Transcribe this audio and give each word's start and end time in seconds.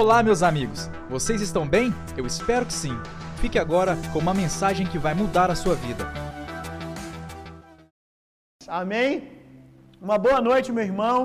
Olá, 0.00 0.22
meus 0.22 0.42
amigos! 0.42 0.80
Vocês 1.08 1.40
estão 1.40 1.64
bem? 1.74 1.86
Eu 2.18 2.24
espero 2.30 2.66
que 2.66 2.76
sim. 2.80 2.94
Fique 3.42 3.58
agora 3.58 3.92
com 4.12 4.18
uma 4.24 4.34
mensagem 4.40 4.86
que 4.92 4.98
vai 5.04 5.14
mudar 5.20 5.48
a 5.50 5.56
sua 5.60 5.74
vida. 5.84 6.04
Amém? 8.80 9.08
Uma 10.06 10.18
boa 10.26 10.42
noite, 10.48 10.70
meu 10.70 10.84
irmão. 10.90 11.18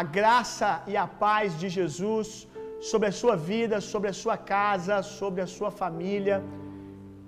A 0.00 0.02
graça 0.02 0.70
e 0.86 0.96
a 0.96 1.06
paz 1.06 1.58
de 1.60 1.68
Jesus 1.68 2.48
sobre 2.80 3.08
a 3.08 3.12
sua 3.20 3.36
vida, 3.36 3.78
sobre 3.92 4.08
a 4.08 4.16
sua 4.22 4.38
casa, 4.38 5.02
sobre 5.02 5.42
a 5.42 5.50
sua 5.56 5.70
família. 5.70 6.42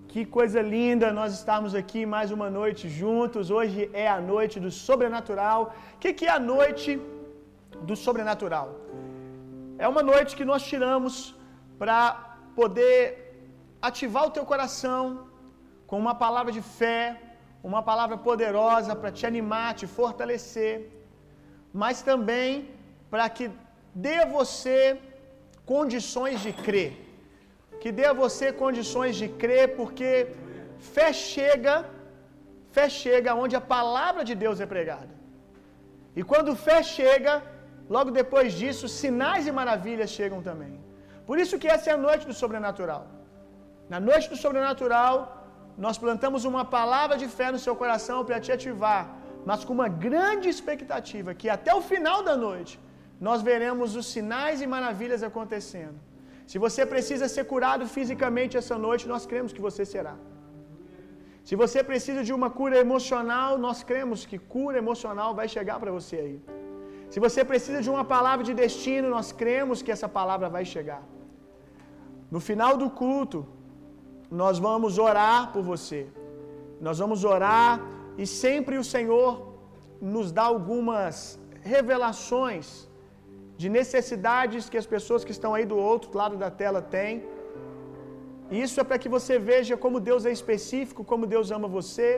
Que 0.08 0.24
coisa 0.24 0.62
linda 0.62 1.12
nós 1.12 1.34
estarmos 1.40 1.74
aqui 1.74 2.06
mais 2.16 2.30
uma 2.30 2.48
noite 2.48 2.88
juntos. 2.88 3.50
Hoje 3.50 3.90
é 3.92 4.08
a 4.08 4.20
noite 4.34 4.58
do 4.58 4.70
sobrenatural. 4.70 5.74
O 5.96 5.98
que, 5.98 6.14
que 6.14 6.24
é 6.24 6.34
a 6.40 6.44
noite 6.54 6.98
do 7.82 7.94
sobrenatural? 7.94 8.79
É 9.84 9.86
uma 9.92 10.02
noite 10.12 10.36
que 10.38 10.46
nós 10.50 10.62
tiramos 10.70 11.12
para 11.80 11.98
poder 12.58 12.98
ativar 13.88 14.24
o 14.26 14.32
teu 14.36 14.44
coração 14.50 15.02
com 15.88 15.96
uma 16.04 16.14
palavra 16.22 16.52
de 16.56 16.62
fé, 16.78 17.02
uma 17.68 17.82
palavra 17.90 18.16
poderosa 18.26 18.94
para 19.00 19.10
te 19.18 19.24
animar, 19.30 19.68
te 19.80 19.86
fortalecer, 19.98 20.74
mas 21.82 22.02
também 22.08 22.50
para 23.12 23.26
que 23.36 23.46
dê 24.06 24.16
a 24.24 24.28
você 24.38 24.78
condições 25.72 26.36
de 26.46 26.52
crer. 26.66 26.92
Que 27.82 27.90
dê 27.98 28.06
a 28.10 28.18
você 28.24 28.46
condições 28.64 29.14
de 29.20 29.28
crer, 29.42 29.66
porque 29.78 30.10
fé 30.94 31.08
chega, 31.30 31.74
fé 32.76 32.86
chega 33.02 33.38
onde 33.44 33.56
a 33.60 33.66
palavra 33.76 34.24
de 34.30 34.36
Deus 34.44 34.60
é 34.64 34.68
pregada. 34.74 35.14
E 36.18 36.22
quando 36.32 36.60
fé 36.66 36.78
chega, 36.96 37.34
Logo 37.94 38.10
depois 38.20 38.48
disso, 38.60 38.86
sinais 39.02 39.44
e 39.50 39.52
maravilhas 39.60 40.10
chegam 40.18 40.40
também. 40.48 40.74
Por 41.28 41.36
isso 41.42 41.58
que 41.62 41.68
essa 41.74 41.86
é 41.90 41.94
a 41.94 42.02
noite 42.08 42.24
do 42.30 42.34
sobrenatural. 42.42 43.02
Na 43.92 43.98
noite 44.08 44.26
do 44.32 44.38
sobrenatural, 44.44 45.14
nós 45.84 45.96
plantamos 46.04 46.42
uma 46.50 46.64
palavra 46.76 47.16
de 47.22 47.26
fé 47.38 47.48
no 47.54 47.60
seu 47.64 47.74
coração 47.82 48.18
para 48.26 48.38
te 48.44 48.52
ativar, 48.56 49.02
mas 49.48 49.64
com 49.66 49.74
uma 49.78 49.88
grande 50.06 50.46
expectativa 50.54 51.34
que 51.40 51.48
até 51.56 51.72
o 51.80 51.82
final 51.90 52.18
da 52.28 52.36
noite 52.46 52.74
nós 53.28 53.42
veremos 53.50 53.96
os 54.00 54.06
sinais 54.14 54.62
e 54.64 54.68
maravilhas 54.76 55.22
acontecendo. 55.30 55.98
Se 56.50 56.58
você 56.64 56.84
precisa 56.92 57.26
ser 57.34 57.44
curado 57.52 57.84
fisicamente 57.96 58.56
essa 58.60 58.76
noite, 58.86 59.10
nós 59.12 59.24
cremos 59.30 59.52
que 59.56 59.66
você 59.68 59.84
será. 59.94 60.14
Se 61.48 61.56
você 61.62 61.78
precisa 61.90 62.22
de 62.28 62.32
uma 62.38 62.50
cura 62.58 62.78
emocional, 62.86 63.50
nós 63.66 63.78
cremos 63.90 64.26
que 64.30 64.38
cura 64.56 64.78
emocional 64.84 65.30
vai 65.40 65.48
chegar 65.56 65.78
para 65.82 65.92
você 65.98 66.16
aí. 66.24 66.59
Se 67.12 67.18
você 67.24 67.40
precisa 67.52 67.78
de 67.84 67.90
uma 67.94 68.04
palavra 68.14 68.44
de 68.48 68.54
destino, 68.64 69.06
nós 69.16 69.28
cremos 69.40 69.78
que 69.84 69.92
essa 69.96 70.08
palavra 70.18 70.48
vai 70.56 70.64
chegar. 70.74 71.02
No 72.34 72.40
final 72.48 72.72
do 72.82 72.88
culto, 73.02 73.40
nós 74.42 74.58
vamos 74.66 74.98
orar 75.08 75.38
por 75.52 75.62
você. 75.72 76.00
Nós 76.86 76.98
vamos 77.02 77.22
orar 77.34 77.72
e 78.22 78.26
sempre 78.42 78.76
o 78.82 78.86
Senhor 78.94 79.30
nos 80.12 80.28
dá 80.36 80.44
algumas 80.54 81.16
revelações 81.74 82.66
de 83.60 83.68
necessidades 83.78 84.68
que 84.72 84.78
as 84.82 84.88
pessoas 84.94 85.24
que 85.26 85.34
estão 85.36 85.52
aí 85.56 85.66
do 85.72 85.78
outro 85.90 86.10
lado 86.20 86.36
da 86.44 86.50
tela 86.62 86.80
têm. 86.96 87.14
Isso 88.64 88.76
é 88.80 88.84
para 88.88 89.00
que 89.02 89.10
você 89.16 89.34
veja 89.50 89.74
como 89.84 90.04
Deus 90.10 90.22
é 90.30 90.32
específico, 90.38 91.04
como 91.10 91.32
Deus 91.34 91.50
ama 91.56 91.68
você. 91.78 92.10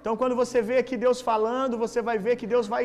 Então, 0.00 0.14
quando 0.20 0.36
você 0.42 0.58
vê 0.68 0.76
aqui 0.82 0.96
Deus 1.06 1.20
falando, 1.30 1.80
você 1.84 2.00
vai 2.08 2.18
ver 2.26 2.36
que 2.40 2.46
Deus 2.54 2.66
vai 2.74 2.84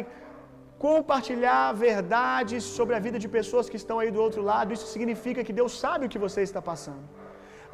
compartilhar 0.86 1.66
verdades 1.88 2.62
sobre 2.78 2.94
a 2.96 3.02
vida 3.06 3.18
de 3.24 3.30
pessoas 3.36 3.70
que 3.72 3.80
estão 3.82 3.98
aí 4.02 4.10
do 4.16 4.22
outro 4.26 4.42
lado, 4.50 4.74
isso 4.76 4.88
significa 4.96 5.46
que 5.48 5.54
Deus 5.60 5.74
sabe 5.84 6.06
o 6.06 6.12
que 6.14 6.24
você 6.26 6.42
está 6.50 6.62
passando. 6.72 7.04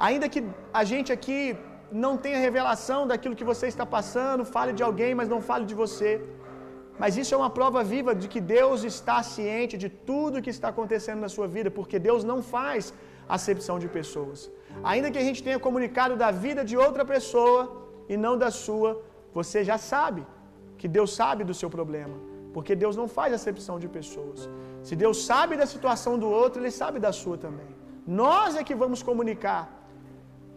Ainda 0.07 0.25
que 0.33 0.41
a 0.81 0.83
gente 0.91 1.09
aqui 1.15 1.39
não 2.03 2.13
tenha 2.25 2.43
revelação 2.47 2.99
daquilo 3.11 3.37
que 3.39 3.47
você 3.51 3.65
está 3.73 3.85
passando, 3.95 4.45
fale 4.55 4.73
de 4.79 4.83
alguém, 4.87 5.13
mas 5.19 5.31
não 5.33 5.41
fale 5.49 5.65
de 5.71 5.75
você. 5.81 6.11
Mas 7.01 7.17
isso 7.21 7.33
é 7.33 7.37
uma 7.41 7.51
prova 7.59 7.81
viva 7.93 8.13
de 8.21 8.27
que 8.33 8.41
Deus 8.55 8.79
está 8.93 9.17
ciente 9.35 9.75
de 9.83 9.89
tudo 10.11 10.43
que 10.45 10.53
está 10.55 10.69
acontecendo 10.73 11.21
na 11.25 11.31
sua 11.35 11.47
vida, 11.57 11.71
porque 11.79 11.97
Deus 12.09 12.23
não 12.31 12.39
faz 12.55 12.93
acepção 13.37 13.77
de 13.83 13.89
pessoas. 13.99 14.39
Ainda 14.91 15.11
que 15.13 15.21
a 15.23 15.27
gente 15.29 15.43
tenha 15.47 15.59
comunicado 15.67 16.15
da 16.23 16.31
vida 16.45 16.63
de 16.71 16.77
outra 16.85 17.05
pessoa 17.15 17.61
e 18.07 18.17
não 18.25 18.35
da 18.43 18.51
sua, 18.65 18.91
você 19.39 19.61
já 19.71 19.79
sabe 19.93 20.23
que 20.77 20.89
Deus 20.97 21.11
sabe 21.21 21.43
do 21.51 21.57
seu 21.61 21.71
problema. 21.77 22.28
Porque 22.53 22.75
Deus 22.83 22.95
não 23.01 23.07
faz 23.17 23.33
acepção 23.39 23.75
de 23.83 23.87
pessoas. 23.97 24.49
Se 24.87 24.95
Deus 25.03 25.25
sabe 25.31 25.55
da 25.61 25.67
situação 25.73 26.13
do 26.23 26.29
outro, 26.41 26.61
Ele 26.61 26.71
sabe 26.71 26.99
da 26.99 27.11
sua 27.11 27.37
também. 27.37 27.69
Nós 28.21 28.55
é 28.59 28.63
que 28.63 28.75
vamos 28.83 29.01
comunicar 29.09 29.63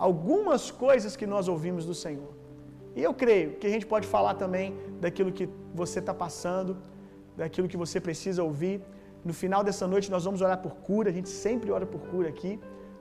algumas 0.07 0.71
coisas 0.85 1.15
que 1.21 1.27
nós 1.35 1.49
ouvimos 1.55 1.85
do 1.91 1.95
Senhor. 2.05 2.33
E 2.97 3.03
eu 3.09 3.13
creio 3.23 3.51
que 3.59 3.67
a 3.67 3.73
gente 3.75 3.87
pode 3.93 4.07
falar 4.15 4.35
também 4.35 4.67
daquilo 5.05 5.31
que 5.39 5.49
você 5.81 5.99
está 6.03 6.15
passando, 6.25 6.77
daquilo 7.37 7.69
que 7.73 7.79
você 7.85 7.99
precisa 8.09 8.43
ouvir. 8.43 8.77
No 9.25 9.35
final 9.43 9.63
dessa 9.69 9.87
noite 9.93 10.11
nós 10.15 10.25
vamos 10.29 10.41
orar 10.47 10.59
por 10.67 10.75
cura, 10.89 11.09
a 11.11 11.17
gente 11.19 11.29
sempre 11.29 11.71
ora 11.71 11.87
por 11.95 12.03
cura 12.13 12.29
aqui, 12.35 12.53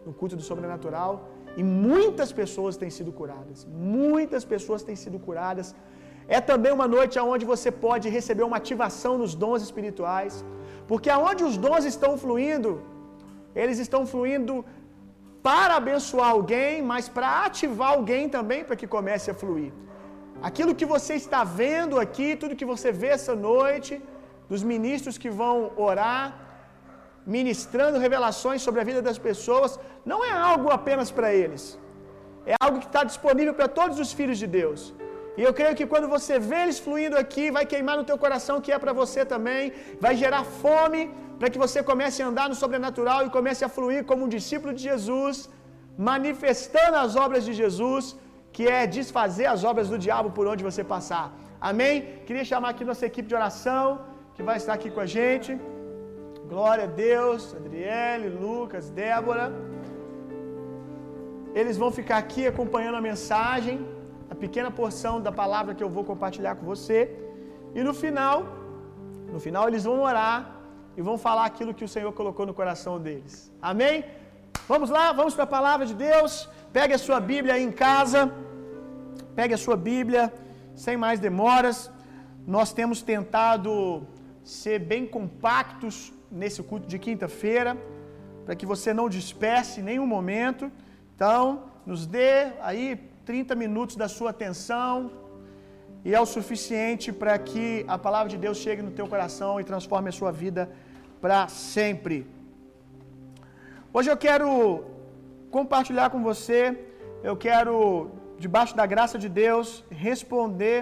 no 0.05 0.13
culto 0.13 0.35
do 0.35 0.45
sobrenatural. 0.49 1.11
E 1.57 1.63
muitas 1.63 2.31
pessoas 2.31 2.77
têm 2.81 2.89
sido 2.97 3.11
curadas, 3.11 3.59
muitas 3.65 4.45
pessoas 4.53 4.83
têm 4.87 4.95
sido 4.95 5.19
curadas 5.19 5.75
é 6.27 6.39
também 6.51 6.71
uma 6.71 6.87
noite 6.87 7.19
onde 7.19 7.45
você 7.53 7.69
pode 7.85 8.07
receber 8.17 8.43
uma 8.43 8.57
ativação 8.57 9.17
nos 9.21 9.33
dons 9.43 9.61
espirituais, 9.67 10.45
porque 10.87 11.09
aonde 11.09 11.43
os 11.49 11.57
dons 11.65 11.85
estão 11.93 12.17
fluindo, 12.23 12.71
eles 13.55 13.79
estão 13.85 14.05
fluindo 14.05 14.65
para 15.47 15.75
abençoar 15.81 16.29
alguém, 16.29 16.81
mas 16.91 17.07
para 17.15 17.29
ativar 17.45 17.89
alguém 17.97 18.29
também 18.35 18.63
para 18.63 18.75
que 18.79 18.87
comece 18.95 19.27
a 19.31 19.33
fluir. 19.41 19.71
Aquilo 20.49 20.75
que 20.79 20.87
você 20.93 21.13
está 21.23 21.41
vendo 21.43 21.99
aqui, 22.03 22.35
tudo 22.41 22.59
que 22.61 22.71
você 22.73 22.91
vê 23.01 23.09
essa 23.17 23.35
noite, 23.49 23.93
dos 24.51 24.63
ministros 24.71 25.17
que 25.23 25.29
vão 25.41 25.55
orar, 25.87 26.25
ministrando 27.35 28.03
revelações 28.05 28.61
sobre 28.67 28.81
a 28.81 28.87
vida 28.89 29.01
das 29.07 29.19
pessoas, 29.27 29.79
não 30.11 30.19
é 30.29 30.31
algo 30.31 30.69
apenas 30.79 31.09
para 31.17 31.29
eles, 31.41 31.63
é 32.51 32.55
algo 32.65 32.79
que 32.79 32.89
está 32.91 33.03
disponível 33.11 33.53
para 33.59 33.67
todos 33.79 33.99
os 34.03 34.11
filhos 34.19 34.39
de 34.43 34.47
Deus. 34.59 34.93
E 35.41 35.43
eu 35.47 35.53
creio 35.59 35.75
que 35.77 35.85
quando 35.91 36.07
você 36.15 36.35
vê 36.49 36.57
eles 36.63 36.79
fluindo 36.85 37.15
aqui, 37.21 37.45
vai 37.55 37.63
queimar 37.71 37.95
no 37.99 38.03
teu 38.09 38.17
coração 38.23 38.55
que 38.63 38.71
é 38.75 38.77
para 38.81 38.93
você 38.99 39.21
também, 39.31 39.63
vai 40.03 40.11
gerar 40.23 40.43
fome 40.63 41.01
para 41.39 41.49
que 41.53 41.61
você 41.63 41.79
comece 41.87 42.17
a 42.21 42.27
andar 42.31 42.47
no 42.51 42.57
sobrenatural 42.63 43.19
e 43.25 43.31
comece 43.37 43.61
a 43.67 43.69
fluir 43.75 44.01
como 44.09 44.25
um 44.25 44.31
discípulo 44.35 44.71
de 44.77 44.83
Jesus, 44.89 45.37
manifestando 46.09 46.97
as 47.03 47.15
obras 47.23 47.43
de 47.47 47.53
Jesus, 47.61 48.03
que 48.55 48.65
é 48.77 48.81
desfazer 48.97 49.47
as 49.53 49.63
obras 49.69 49.87
do 49.93 49.97
diabo 50.05 50.29
por 50.37 50.45
onde 50.51 50.67
você 50.69 50.83
passar. 50.93 51.25
Amém? 51.69 51.95
Queria 52.27 52.45
chamar 52.51 52.69
aqui 52.73 52.85
nossa 52.91 53.07
equipe 53.11 53.29
de 53.31 53.37
oração, 53.41 53.85
que 54.35 54.43
vai 54.49 54.57
estar 54.61 54.75
aqui 54.79 54.91
com 54.97 55.03
a 55.05 55.09
gente. 55.15 55.51
Glória 56.53 56.85
a 56.89 56.91
Deus, 57.07 57.41
Adriele, 57.61 58.29
Lucas, 58.43 58.91
Débora. 59.01 59.47
Eles 61.61 61.79
vão 61.83 61.91
ficar 61.99 62.19
aqui 62.25 62.45
acompanhando 62.53 62.99
a 63.01 63.07
mensagem 63.09 63.79
a 64.31 64.35
pequena 64.43 64.71
porção 64.79 65.15
da 65.25 65.31
palavra 65.41 65.75
que 65.77 65.83
eu 65.85 65.89
vou 65.95 66.03
compartilhar 66.11 66.55
com 66.55 66.65
você. 66.73 66.99
E 67.75 67.83
no 67.87 67.93
final, 67.93 68.35
no 69.33 69.39
final 69.45 69.67
eles 69.67 69.83
vão 69.83 69.99
orar 70.09 70.37
e 70.95 71.01
vão 71.01 71.17
falar 71.17 71.45
aquilo 71.45 71.73
que 71.73 71.83
o 71.87 71.91
Senhor 71.95 72.11
colocou 72.13 72.45
no 72.45 72.53
coração 72.53 72.93
deles. 73.05 73.51
Amém? 73.61 74.05
Vamos 74.69 74.89
lá, 74.89 75.11
vamos 75.11 75.33
para 75.35 75.43
a 75.43 75.55
palavra 75.57 75.85
de 75.85 75.93
Deus. 75.93 76.47
Pegue 76.71 76.93
a 76.93 76.97
sua 76.97 77.19
Bíblia 77.19 77.55
aí 77.55 77.63
em 77.69 77.73
casa. 77.73 78.31
Pegue 79.35 79.53
a 79.53 79.57
sua 79.57 79.75
Bíblia, 79.75 80.33
sem 80.85 80.95
mais 80.95 81.19
demoras. 81.19 81.91
Nós 82.47 82.71
temos 82.71 83.01
tentado 83.01 84.07
ser 84.43 84.79
bem 84.79 85.05
compactos 85.05 86.13
nesse 86.31 86.63
culto 86.63 86.87
de 86.87 86.97
quinta-feira, 86.97 87.77
para 88.45 88.55
que 88.55 88.65
você 88.65 88.93
não 88.93 89.09
disperse 89.09 89.81
em 89.81 89.83
nenhum 89.83 90.07
momento. 90.07 90.71
Então, 91.13 91.63
nos 91.85 92.05
dê 92.05 92.53
aí 92.61 93.10
30 93.25 93.55
minutos 93.55 93.95
da 93.95 94.07
sua 94.07 94.29
atenção 94.31 95.11
e 96.03 96.13
é 96.15 96.19
o 96.19 96.25
suficiente 96.25 97.07
para 97.21 97.37
que 97.49 97.85
a 97.87 97.97
palavra 98.05 98.29
de 98.33 98.37
Deus 98.45 98.57
chegue 98.57 98.81
no 98.81 98.93
teu 98.99 99.07
coração 99.07 99.59
e 99.59 99.63
transforme 99.63 100.09
a 100.09 100.11
sua 100.19 100.31
vida 100.31 100.63
para 101.23 101.47
sempre. 101.47 102.17
Hoje 103.93 104.09
eu 104.09 104.17
quero 104.17 104.49
compartilhar 105.57 106.09
com 106.09 106.21
você, 106.29 106.61
eu 107.29 107.35
quero, 107.45 107.75
debaixo 108.39 108.75
da 108.75 108.85
graça 108.93 109.19
de 109.23 109.29
Deus, 109.29 109.83
responder 110.07 110.77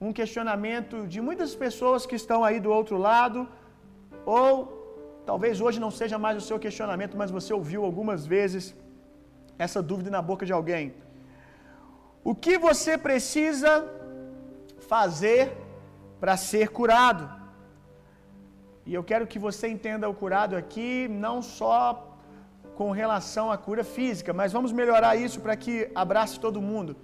um 0.00 0.12
questionamento 0.12 1.06
de 1.12 1.20
muitas 1.20 1.54
pessoas 1.64 2.06
que 2.06 2.16
estão 2.22 2.40
aí 2.44 2.60
do 2.60 2.70
outro 2.70 2.96
lado, 2.96 3.48
ou 4.24 4.52
talvez 5.26 5.60
hoje 5.60 5.80
não 5.80 5.90
seja 5.90 6.18
mais 6.24 6.36
o 6.40 6.46
seu 6.48 6.58
questionamento, 6.66 7.16
mas 7.16 7.30
você 7.38 7.52
ouviu 7.52 7.84
algumas 7.84 8.26
vezes 8.34 8.74
essa 9.58 9.82
dúvida 9.82 10.10
na 10.10 10.22
boca 10.22 10.46
de 10.46 10.52
alguém. 10.52 10.84
O 12.30 12.34
que 12.44 12.54
você 12.66 12.92
precisa 13.06 13.70
fazer 14.92 15.42
para 16.20 16.34
ser 16.50 16.66
curado? 16.78 17.24
E 18.88 18.94
eu 18.98 19.04
quero 19.10 19.26
que 19.32 19.40
você 19.46 19.66
entenda 19.74 20.08
o 20.12 20.18
curado 20.22 20.54
aqui 20.60 20.90
não 21.24 21.36
só 21.58 21.78
com 22.78 22.90
relação 23.02 23.46
à 23.54 23.58
cura 23.66 23.84
física, 23.96 24.32
mas 24.40 24.54
vamos 24.56 24.72
melhorar 24.80 25.14
isso 25.26 25.38
para 25.44 25.56
que 25.62 25.74
abrace 26.04 26.40
todo 26.46 26.66
mundo. 26.70 26.96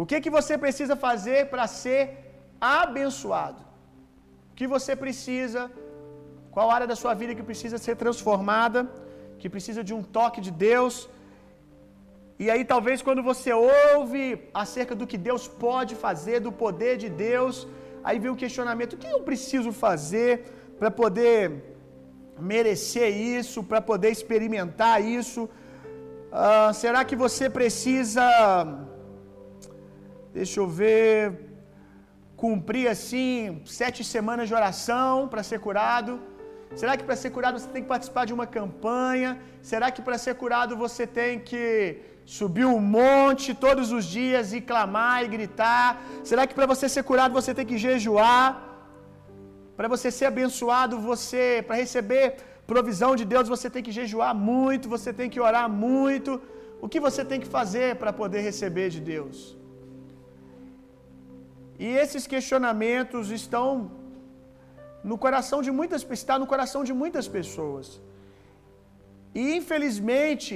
O 0.00 0.04
que 0.08 0.20
que 0.24 0.34
você 0.38 0.56
precisa 0.64 0.94
fazer 1.06 1.40
para 1.52 1.66
ser 1.66 2.00
abençoado? 2.60 3.62
O 4.52 4.54
que 4.58 4.66
você 4.74 4.94
precisa? 5.04 5.62
Qual 6.54 6.70
área 6.76 6.90
da 6.92 6.96
sua 7.02 7.14
vida 7.20 7.34
que 7.38 7.48
precisa 7.50 7.78
ser 7.86 7.96
transformada? 8.04 8.80
Que 9.40 9.48
precisa 9.54 9.82
de 9.88 9.94
um 9.98 10.02
toque 10.18 10.42
de 10.46 10.52
Deus? 10.68 11.08
E 12.42 12.46
aí 12.52 12.64
talvez 12.72 12.98
quando 13.06 13.22
você 13.30 13.52
ouve 13.52 14.22
acerca 14.62 14.94
do 15.00 15.06
que 15.10 15.18
Deus 15.28 15.44
pode 15.64 15.94
fazer, 16.04 16.36
do 16.46 16.52
poder 16.64 16.94
de 17.02 17.08
Deus, 17.08 17.66
aí 18.04 18.18
vem 18.22 18.30
o 18.34 18.40
questionamento: 18.44 18.92
o 18.92 19.00
que 19.02 19.10
eu 19.16 19.22
preciso 19.30 19.72
fazer 19.86 20.32
para 20.78 20.90
poder 21.02 21.40
merecer 22.52 23.08
isso, 23.38 23.64
para 23.70 23.80
poder 23.90 24.10
experimentar 24.16 24.96
isso? 25.18 25.42
Uh, 26.30 26.72
será 26.82 27.00
que 27.08 27.16
você 27.24 27.44
precisa, 27.58 28.24
deixa 30.32 30.60
eu 30.60 30.68
ver, 30.80 31.20
cumprir 32.36 32.86
assim 32.94 33.62
sete 33.64 34.04
semanas 34.14 34.46
de 34.48 34.54
oração 34.54 35.26
para 35.26 35.42
ser 35.50 35.58
curado? 35.66 36.20
Será 36.80 36.96
que 36.98 37.04
para 37.08 37.16
ser 37.16 37.30
curado 37.30 37.58
você 37.58 37.70
tem 37.74 37.82
que 37.82 37.88
participar 37.88 38.24
de 38.26 38.34
uma 38.38 38.46
campanha? 38.46 39.30
Será 39.70 39.90
que 39.90 40.02
para 40.06 40.18
ser 40.24 40.34
curado 40.42 40.76
você 40.76 41.06
tem 41.06 41.40
que 41.40 41.64
subir 42.36 42.66
um 42.76 42.82
monte 42.98 43.54
todos 43.66 43.86
os 43.96 44.04
dias 44.16 44.46
e 44.56 44.60
clamar 44.70 45.18
e 45.24 45.28
gritar? 45.34 45.86
Será 46.30 46.42
que 46.48 46.56
para 46.58 46.68
você 46.72 46.86
ser 46.94 47.02
curado 47.10 47.38
você 47.40 47.52
tem 47.58 47.66
que 47.70 47.78
jejuar? 47.86 48.46
Para 49.78 49.88
você 49.94 50.08
ser 50.18 50.26
abençoado, 50.32 51.00
você 51.12 51.42
para 51.66 51.76
receber 51.84 52.24
provisão 52.72 53.12
de 53.20 53.24
Deus, 53.32 53.52
você 53.54 53.68
tem 53.74 53.82
que 53.86 53.94
jejuar 54.00 54.32
muito, 54.50 54.92
você 54.96 55.10
tem 55.20 55.30
que 55.34 55.40
orar 55.48 55.66
muito. 55.86 56.32
O 56.84 56.88
que 56.92 57.00
você 57.06 57.22
tem 57.30 57.40
que 57.42 57.50
fazer 57.58 57.88
para 58.00 58.12
poder 58.20 58.42
receber 58.50 58.88
de 58.96 59.00
Deus? 59.12 59.38
E 61.84 61.88
esses 62.04 62.26
questionamentos 62.32 63.30
estão 63.40 63.68
no 65.10 65.16
coração 65.24 65.60
de 65.66 65.72
muitas 65.78 66.02
está 66.22 66.36
no 66.42 66.48
coração 66.52 66.82
de 66.88 66.94
muitas 67.02 67.26
pessoas. 67.36 67.86
E 69.40 69.44
infelizmente, 69.58 70.54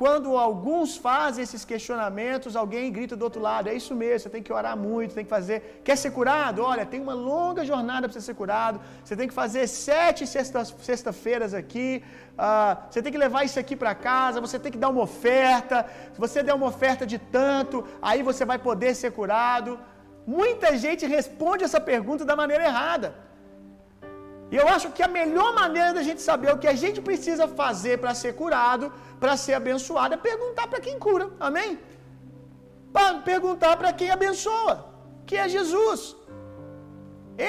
quando 0.00 0.28
alguns 0.48 0.90
fazem 0.96 1.42
esses 1.46 1.62
questionamentos, 1.70 2.56
alguém 2.56 2.90
grita 2.90 3.14
do 3.14 3.24
outro 3.28 3.42
lado: 3.48 3.68
é 3.68 3.74
isso 3.80 3.94
mesmo, 3.94 4.20
você 4.20 4.30
tem 4.34 4.42
que 4.46 4.52
orar 4.58 4.74
muito, 4.84 5.14
tem 5.14 5.26
que 5.26 5.34
fazer. 5.38 5.58
Quer 5.84 5.96
ser 6.02 6.10
curado? 6.18 6.62
Olha, 6.62 6.86
tem 6.92 7.00
uma 7.06 7.12
longa 7.12 7.62
jornada 7.70 8.08
para 8.08 8.14
você 8.14 8.22
ser 8.28 8.34
curado. 8.34 8.80
Você 9.04 9.14
tem 9.14 9.28
que 9.28 9.34
fazer 9.42 9.66
sete 9.66 10.26
sexta-feiras 10.26 11.52
aqui. 11.52 12.02
Uh, 12.32 12.74
você 12.90 13.02
tem 13.02 13.12
que 13.12 13.22
levar 13.26 13.44
isso 13.44 13.60
aqui 13.62 13.76
para 13.76 13.94
casa. 13.94 14.40
Você 14.40 14.58
tem 14.58 14.72
que 14.72 14.82
dar 14.84 14.88
uma 14.88 15.02
oferta. 15.02 15.84
Se 16.14 16.18
você 16.26 16.42
der 16.42 16.54
uma 16.54 16.68
oferta 16.72 17.04
de 17.12 17.18
tanto, 17.18 17.84
aí 18.00 18.22
você 18.22 18.46
vai 18.52 18.58
poder 18.58 18.94
ser 18.94 19.12
curado. 19.12 19.78
Muita 20.26 20.78
gente 20.78 21.04
responde 21.18 21.62
essa 21.68 21.80
pergunta 21.92 22.24
da 22.24 22.34
maneira 22.34 22.64
errada. 22.64 23.08
E 24.52 24.56
eu 24.60 24.66
acho 24.74 24.88
que 24.96 25.02
a 25.08 25.12
melhor 25.20 25.50
maneira 25.60 25.90
da 25.98 26.02
gente 26.08 26.22
saber 26.28 26.50
o 26.52 26.60
que 26.62 26.70
a 26.74 26.78
gente 26.82 27.00
precisa 27.08 27.44
fazer 27.60 27.94
para 28.02 28.14
ser 28.22 28.32
curado, 28.40 28.86
para 29.22 29.34
ser 29.44 29.54
abençoado, 29.60 30.14
é 30.14 30.26
perguntar 30.30 30.66
para 30.70 30.80
quem 30.86 30.96
cura. 31.06 31.26
Amém? 31.48 31.70
Para 32.96 33.10
perguntar 33.32 33.74
para 33.80 33.92
quem 33.98 34.10
abençoa, 34.18 34.74
que 35.26 35.36
é 35.42 35.46
Jesus. 35.56 36.00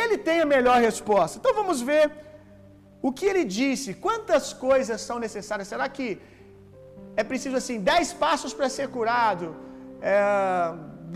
Ele 0.02 0.18
tem 0.28 0.38
a 0.42 0.50
melhor 0.56 0.78
resposta. 0.90 1.38
Então 1.40 1.54
vamos 1.62 1.80
ver 1.92 2.04
o 3.08 3.12
que 3.18 3.26
ele 3.32 3.46
disse. 3.62 3.96
Quantas 4.06 4.46
coisas 4.68 5.02
são 5.10 5.18
necessárias? 5.26 5.68
Será 5.74 5.88
que 5.96 6.08
é 7.22 7.24
preciso 7.32 7.58
assim 7.62 7.80
dez 7.92 8.14
passos 8.26 8.54
para 8.58 8.70
ser 8.78 8.88
curado? 8.98 9.48
É, 10.12 10.16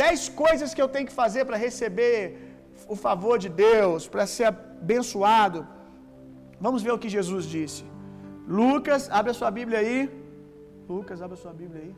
dez 0.03 0.27
coisas 0.43 0.73
que 0.75 0.83
eu 0.83 0.89
tenho 0.95 1.07
que 1.11 1.17
fazer 1.23 1.43
para 1.45 1.63
receber 1.67 2.19
o 2.93 2.95
favor 3.05 3.37
de 3.45 3.49
Deus, 3.67 4.07
para 4.13 4.25
ser 4.35 4.47
abençoado? 4.53 5.59
Vamos 6.59 6.81
ver 6.83 6.91
o 6.91 6.99
que 6.99 7.09
Jesus 7.09 7.45
disse. 7.45 7.83
Lucas, 8.47 9.09
abre 9.09 9.31
a 9.31 9.33
sua 9.33 9.51
Bíblia 9.51 9.79
aí. 9.79 10.09
Lucas, 10.87 11.21
abre 11.21 11.33
a 11.33 11.37
sua 11.37 11.53
Bíblia 11.53 11.81
aí. 11.81 11.95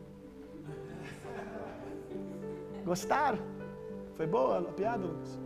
Gostaram? 2.86 3.39
Foi 4.15 4.25
boa 4.25 4.59
a 4.59 4.62
piada, 4.63 5.06
Lucas? 5.06 5.38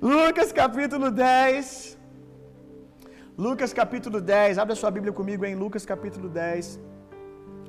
Lucas 0.00 0.52
capítulo 0.52 1.10
10. 1.10 1.98
Lucas 3.36 3.72
capítulo 3.72 4.20
10. 4.20 4.58
Abre 4.58 4.74
a 4.74 4.76
sua 4.76 4.90
Bíblia 4.90 5.12
comigo 5.12 5.44
em 5.44 5.54
Lucas 5.54 5.86
capítulo 5.86 6.28
10, 6.28 6.78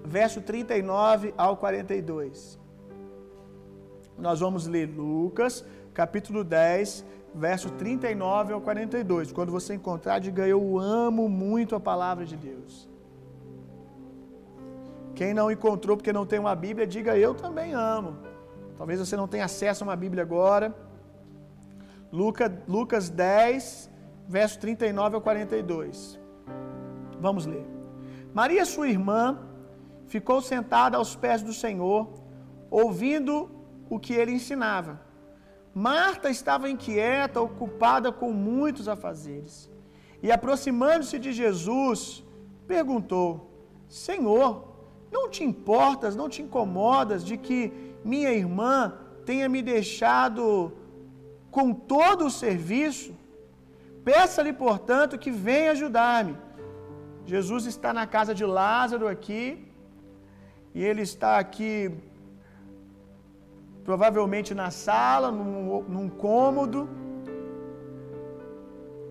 verso 0.05 0.41
39 0.41 1.33
ao 1.37 1.55
42. 1.55 2.59
Nós 4.17 4.41
vamos 4.41 4.67
ler 4.67 4.87
Lucas 4.87 5.65
capítulo 5.93 6.43
10, 6.43 7.05
verso 7.33 7.69
39 7.71 8.53
ao 8.53 8.61
42. 8.61 9.31
Quando 9.31 9.51
você 9.51 9.73
encontrar, 9.73 10.19
diga: 10.19 10.47
Eu 10.47 10.79
amo 10.79 11.27
muito 11.27 11.75
a 11.75 11.79
palavra 11.79 12.25
de 12.25 12.35
Deus. 12.35 12.89
Quem 15.15 15.33
não 15.33 15.51
encontrou 15.51 15.95
porque 15.95 16.13
não 16.13 16.25
tem 16.25 16.39
uma 16.39 16.55
Bíblia, 16.55 16.87
diga: 16.87 17.17
Eu 17.17 17.33
também 17.33 17.73
amo. 17.73 18.17
Talvez 18.77 18.99
você 18.99 19.15
não 19.15 19.27
tenha 19.27 19.45
acesso 19.45 19.83
a 19.83 19.87
uma 19.87 19.95
Bíblia 19.95 20.23
agora. 20.23 20.75
Lucas, 22.11 22.51
Lucas 22.67 23.09
10, 23.09 23.89
verso 24.27 24.59
39 24.59 25.15
ao 25.15 25.21
42. 25.21 26.19
Vamos 27.19 27.45
ler. 27.45 27.65
Maria, 28.33 28.65
sua 28.65 28.87
irmã, 28.87 29.39
ficou 30.07 30.41
sentada 30.41 30.97
aos 30.97 31.15
pés 31.15 31.41
do 31.41 31.53
Senhor, 31.53 32.09
ouvindo 32.69 33.49
o 33.89 33.99
que 33.99 34.13
ele 34.13 34.31
ensinava. 34.31 34.99
Marta 35.73 36.29
estava 36.29 36.69
inquieta, 36.69 37.41
ocupada 37.41 38.11
com 38.11 38.31
muitos 38.31 38.87
afazeres. 38.87 39.69
E 40.21 40.31
aproximando-se 40.31 41.17
de 41.17 41.33
Jesus, 41.33 42.23
perguntou: 42.67 43.51
Senhor, 43.89 44.67
não 45.11 45.29
te 45.29 45.43
importas, 45.43 46.15
não 46.15 46.29
te 46.29 46.41
incomodas 46.41 47.25
de 47.25 47.37
que 47.37 47.73
minha 48.03 48.31
irmã 48.31 48.93
tenha 49.25 49.49
me 49.49 49.61
deixado 49.61 50.73
com 51.49 51.73
todo 51.73 52.25
o 52.25 52.31
serviço? 52.31 53.13
Peça-lhe, 54.03 54.53
portanto, 54.53 55.17
que 55.17 55.31
venha 55.31 55.71
ajudar-me. 55.71 56.35
Jesus 57.25 57.65
está 57.65 57.93
na 57.93 58.05
casa 58.05 58.33
de 58.35 58.45
Lázaro 58.45 59.07
aqui, 59.07 59.43
e 60.75 60.83
ele 60.83 61.01
está 61.01 61.37
aqui 61.37 61.91
provavelmente 63.83 64.53
na 64.53 64.69
sala, 64.71 65.31
num, 65.31 65.83
num 65.83 66.09
cômodo. 66.09 66.89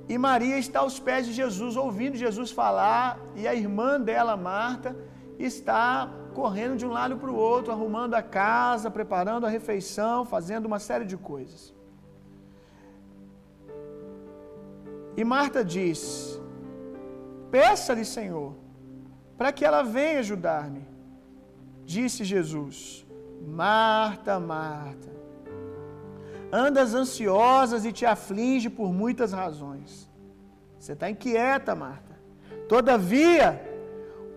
E 0.08 0.18
Maria 0.18 0.58
está 0.58 0.80
aos 0.80 0.98
pés 0.98 1.26
de 1.26 1.32
Jesus, 1.32 1.76
ouvindo 1.76 2.16
Jesus 2.16 2.50
falar, 2.50 3.18
e 3.36 3.46
a 3.46 3.54
irmã 3.54 4.00
dela, 4.00 4.36
Marta, 4.36 4.96
está 5.38 6.10
correndo 6.34 6.76
de 6.76 6.86
um 6.86 6.90
lado 6.90 7.16
para 7.16 7.30
o 7.30 7.36
outro, 7.36 7.72
arrumando 7.72 8.14
a 8.14 8.22
casa, 8.22 8.90
preparando 8.90 9.46
a 9.46 9.48
refeição, 9.48 10.24
fazendo 10.24 10.66
uma 10.66 10.78
série 10.78 11.04
de 11.04 11.16
coisas. 11.16 11.74
E 15.16 15.24
Marta 15.24 15.64
diz: 15.64 16.40
Peça-lhe, 17.50 18.04
Senhor, 18.04 18.54
para 19.36 19.52
que 19.52 19.64
ela 19.64 19.82
venha 19.82 20.20
ajudar-me. 20.20 20.86
Disse 21.84 22.24
Jesus: 22.24 23.01
Marta, 23.46 24.38
Marta, 24.38 25.10
andas 26.52 26.94
ansiosas 26.94 27.84
e 27.84 27.92
te 27.92 28.06
aflige 28.06 28.70
por 28.70 28.92
muitas 28.92 29.32
razões. 29.32 30.10
Você 30.78 30.92
está 30.92 31.10
inquieta, 31.10 31.74
Marta. 31.74 32.18
Todavia, 32.68 33.60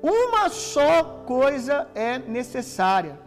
uma 0.01 0.49
só 0.49 1.23
coisa 1.25 1.87
é 1.95 2.19
necessária. 2.19 3.19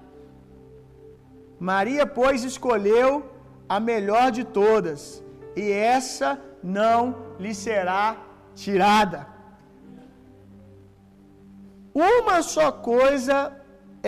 Maria, 1.59 2.07
pois, 2.07 2.45
escolheu 2.45 3.25
a 3.69 3.81
melhor 3.81 4.31
de 4.31 4.45
todas, 4.45 5.23
e 5.57 5.71
essa 5.71 6.41
não 6.63 7.35
lhe 7.39 7.55
será 7.55 8.17
tirada. 8.55 9.27
Uma 11.93 12.43
só 12.43 12.71
coisa 12.71 13.58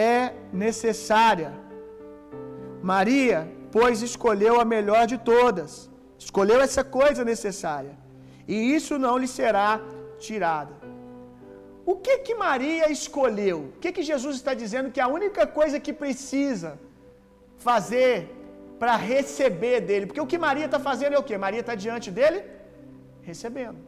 é 0.08 0.34
necessária. 0.66 1.52
Maria, 2.92 3.38
pois, 3.76 4.02
escolheu 4.10 4.54
a 4.60 4.66
melhor 4.74 5.04
de 5.12 5.18
todas, 5.32 5.70
escolheu 6.26 6.60
essa 6.66 6.84
coisa 6.98 7.22
necessária, 7.32 7.94
e 8.52 8.56
isso 8.76 8.94
não 9.06 9.16
lhe 9.22 9.30
será 9.38 9.68
tirada. 10.26 10.74
O 11.90 11.96
que 12.04 12.14
que 12.26 12.34
Maria 12.46 12.86
escolheu? 12.98 13.58
O 13.70 13.78
que 13.82 13.90
que 13.96 14.04
Jesus 14.10 14.34
está 14.40 14.52
dizendo 14.62 14.92
que 14.94 15.00
é 15.02 15.04
a 15.06 15.14
única 15.18 15.44
coisa 15.58 15.82
que 15.84 15.92
precisa 16.04 16.70
fazer 17.68 18.14
para 18.80 18.94
receber 19.12 19.78
dele? 19.88 20.06
Porque 20.06 20.24
o 20.24 20.30
que 20.32 20.44
Maria 20.46 20.66
está 20.68 20.80
fazendo 20.88 21.14
é 21.16 21.20
o 21.22 21.26
que? 21.28 21.44
Maria 21.46 21.62
está 21.64 21.74
diante 21.86 22.10
dele 22.18 22.40
recebendo. 23.30 23.80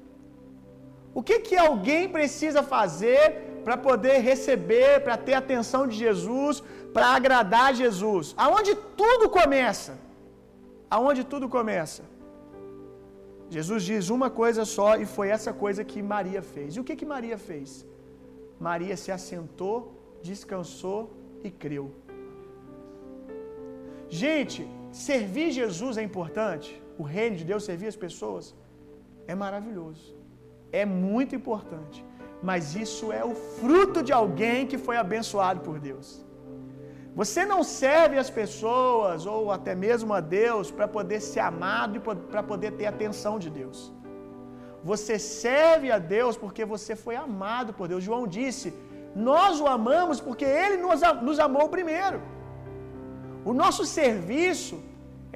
O 1.18 1.22
que 1.28 1.38
que 1.46 1.56
alguém 1.68 2.04
precisa 2.18 2.60
fazer 2.74 3.22
para 3.64 3.76
poder 3.88 4.18
receber, 4.30 5.00
para 5.04 5.16
ter 5.26 5.34
a 5.34 5.42
atenção 5.44 5.82
de 5.86 5.96
Jesus, 6.04 6.62
para 6.94 7.08
agradar 7.18 7.68
Jesus? 7.82 8.34
Aonde 8.36 8.74
tudo 9.02 9.28
começa? 9.28 9.92
Aonde 10.90 11.22
tudo 11.24 11.48
começa? 11.48 12.02
Jesus 13.56 13.82
diz 13.90 14.08
uma 14.16 14.28
coisa 14.42 14.62
só 14.76 14.90
e 15.02 15.04
foi 15.14 15.28
essa 15.36 15.52
coisa 15.62 15.84
que 15.90 16.00
Maria 16.14 16.42
fez. 16.54 16.74
E 16.74 16.80
o 16.80 16.84
que 16.84 16.96
que 17.00 17.08
Maria 17.14 17.38
fez? 17.48 17.86
Maria 18.68 18.96
se 19.02 19.10
assentou, 19.16 19.76
descansou 20.22 21.00
e 21.46 21.50
creu. 21.50 21.86
Gente, 24.08 24.60
servir 24.90 25.50
Jesus 25.60 25.96
é 25.96 26.02
importante. 26.10 26.70
O 27.02 27.02
reino 27.02 27.36
de 27.40 27.44
Deus, 27.50 27.64
servir 27.64 27.88
as 27.92 27.96
pessoas, 28.06 28.54
é 29.26 29.34
maravilhoso. 29.34 30.06
É 30.70 30.84
muito 30.84 31.34
importante. 31.40 32.04
Mas 32.48 32.74
isso 32.84 33.06
é 33.20 33.24
o 33.30 33.34
fruto 33.58 33.98
de 34.08 34.12
alguém 34.20 34.66
que 34.70 34.78
foi 34.86 34.96
abençoado 35.04 35.60
por 35.68 35.78
Deus. 35.88 36.08
Você 37.20 37.40
não 37.52 37.62
serve 37.80 38.16
as 38.24 38.30
pessoas 38.40 39.26
ou 39.32 39.40
até 39.56 39.74
mesmo 39.86 40.12
a 40.18 40.20
Deus 40.20 40.70
para 40.76 40.88
poder 40.96 41.20
ser 41.30 41.42
amado 41.52 41.96
e 41.96 42.02
para 42.32 42.42
poder 42.52 42.70
ter 42.78 42.86
atenção 42.86 43.34
de 43.44 43.50
Deus. 43.60 43.78
Você 44.90 45.16
serve 45.18 45.88
a 45.96 45.98
Deus 46.16 46.36
porque 46.42 46.64
você 46.74 46.94
foi 47.04 47.16
amado 47.26 47.72
por 47.78 47.86
Deus. 47.90 48.02
João 48.08 48.24
disse: 48.38 48.68
Nós 49.30 49.60
o 49.64 49.68
amamos 49.78 50.20
porque 50.28 50.46
Ele 50.62 50.78
nos, 50.84 51.02
nos 51.28 51.38
amou 51.46 51.66
primeiro. 51.76 52.20
O 53.50 53.52
nosso 53.62 53.84
serviço, 53.98 54.76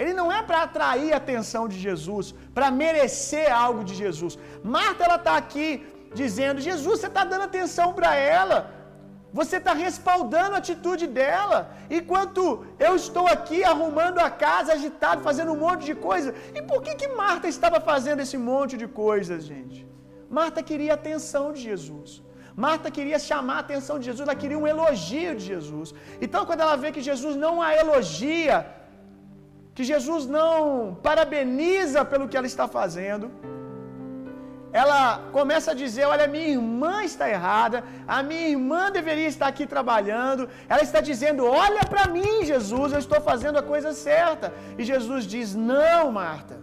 ele 0.00 0.12
não 0.18 0.28
é 0.38 0.40
para 0.48 0.62
atrair 0.66 1.12
a 1.12 1.20
atenção 1.22 1.62
de 1.72 1.78
Jesus, 1.86 2.26
para 2.56 2.70
merecer 2.82 3.46
algo 3.64 3.82
de 3.88 3.94
Jesus. 4.02 4.34
Marta, 4.76 5.04
ela 5.06 5.18
está 5.22 5.34
aqui 5.42 5.68
dizendo: 6.22 6.66
Jesus, 6.70 6.96
você 7.00 7.08
está 7.12 7.24
dando 7.32 7.46
atenção 7.50 7.88
para 7.98 8.10
ela. 8.38 8.58
Você 9.38 9.56
está 9.60 9.72
respaldando 9.86 10.54
a 10.54 10.60
atitude 10.62 11.06
dela. 11.18 11.58
Enquanto 11.98 12.42
eu 12.86 12.92
estou 13.02 13.24
aqui 13.34 13.58
arrumando 13.72 14.18
a 14.26 14.30
casa, 14.44 14.74
agitado, 14.76 15.26
fazendo 15.28 15.52
um 15.54 15.60
monte 15.64 15.84
de 15.90 15.96
coisa. 16.08 16.30
E 16.58 16.62
por 16.70 16.78
que, 16.84 16.94
que 17.00 17.08
Marta 17.24 17.46
estava 17.54 17.80
fazendo 17.90 18.22
esse 18.24 18.38
monte 18.50 18.76
de 18.82 18.88
coisas, 19.04 19.42
gente? 19.52 19.80
Marta 20.38 20.62
queria 20.70 20.92
a 20.94 21.00
atenção 21.00 21.44
de 21.54 21.60
Jesus. 21.68 22.10
Marta 22.64 22.90
queria 22.96 23.18
chamar 23.30 23.56
a 23.58 23.64
atenção 23.66 23.96
de 23.98 24.06
Jesus, 24.08 24.22
ela 24.26 24.38
queria 24.42 24.58
um 24.62 24.68
elogio 24.74 25.32
de 25.38 25.44
Jesus. 25.52 25.88
Então, 26.24 26.46
quando 26.48 26.62
ela 26.66 26.76
vê 26.82 26.90
que 26.96 27.02
Jesus 27.10 27.34
não 27.44 27.54
a 27.66 27.70
elogia, 27.82 28.56
que 29.76 29.84
Jesus 29.92 30.22
não 30.36 30.48
parabeniza 31.06 32.02
pelo 32.12 32.28
que 32.28 32.36
ela 32.38 32.50
está 32.52 32.66
fazendo, 32.78 33.26
ela 34.80 35.02
começa 35.36 35.68
a 35.70 35.78
dizer: 35.82 36.04
Olha, 36.12 36.32
minha 36.34 36.50
irmã 36.56 36.94
está 37.10 37.26
errada, 37.36 37.78
a 38.16 38.18
minha 38.28 38.48
irmã 38.54 38.80
deveria 38.98 39.28
estar 39.34 39.48
aqui 39.52 39.64
trabalhando. 39.74 40.42
Ela 40.72 40.82
está 40.88 41.00
dizendo: 41.10 41.40
Olha 41.64 41.82
para 41.92 42.04
mim, 42.16 42.34
Jesus, 42.52 42.88
eu 42.92 43.00
estou 43.04 43.20
fazendo 43.30 43.58
a 43.60 43.68
coisa 43.72 43.90
certa. 44.08 44.46
E 44.78 44.84
Jesus 44.92 45.22
diz: 45.34 45.54
Não, 45.72 46.02
Marta. 46.22 46.56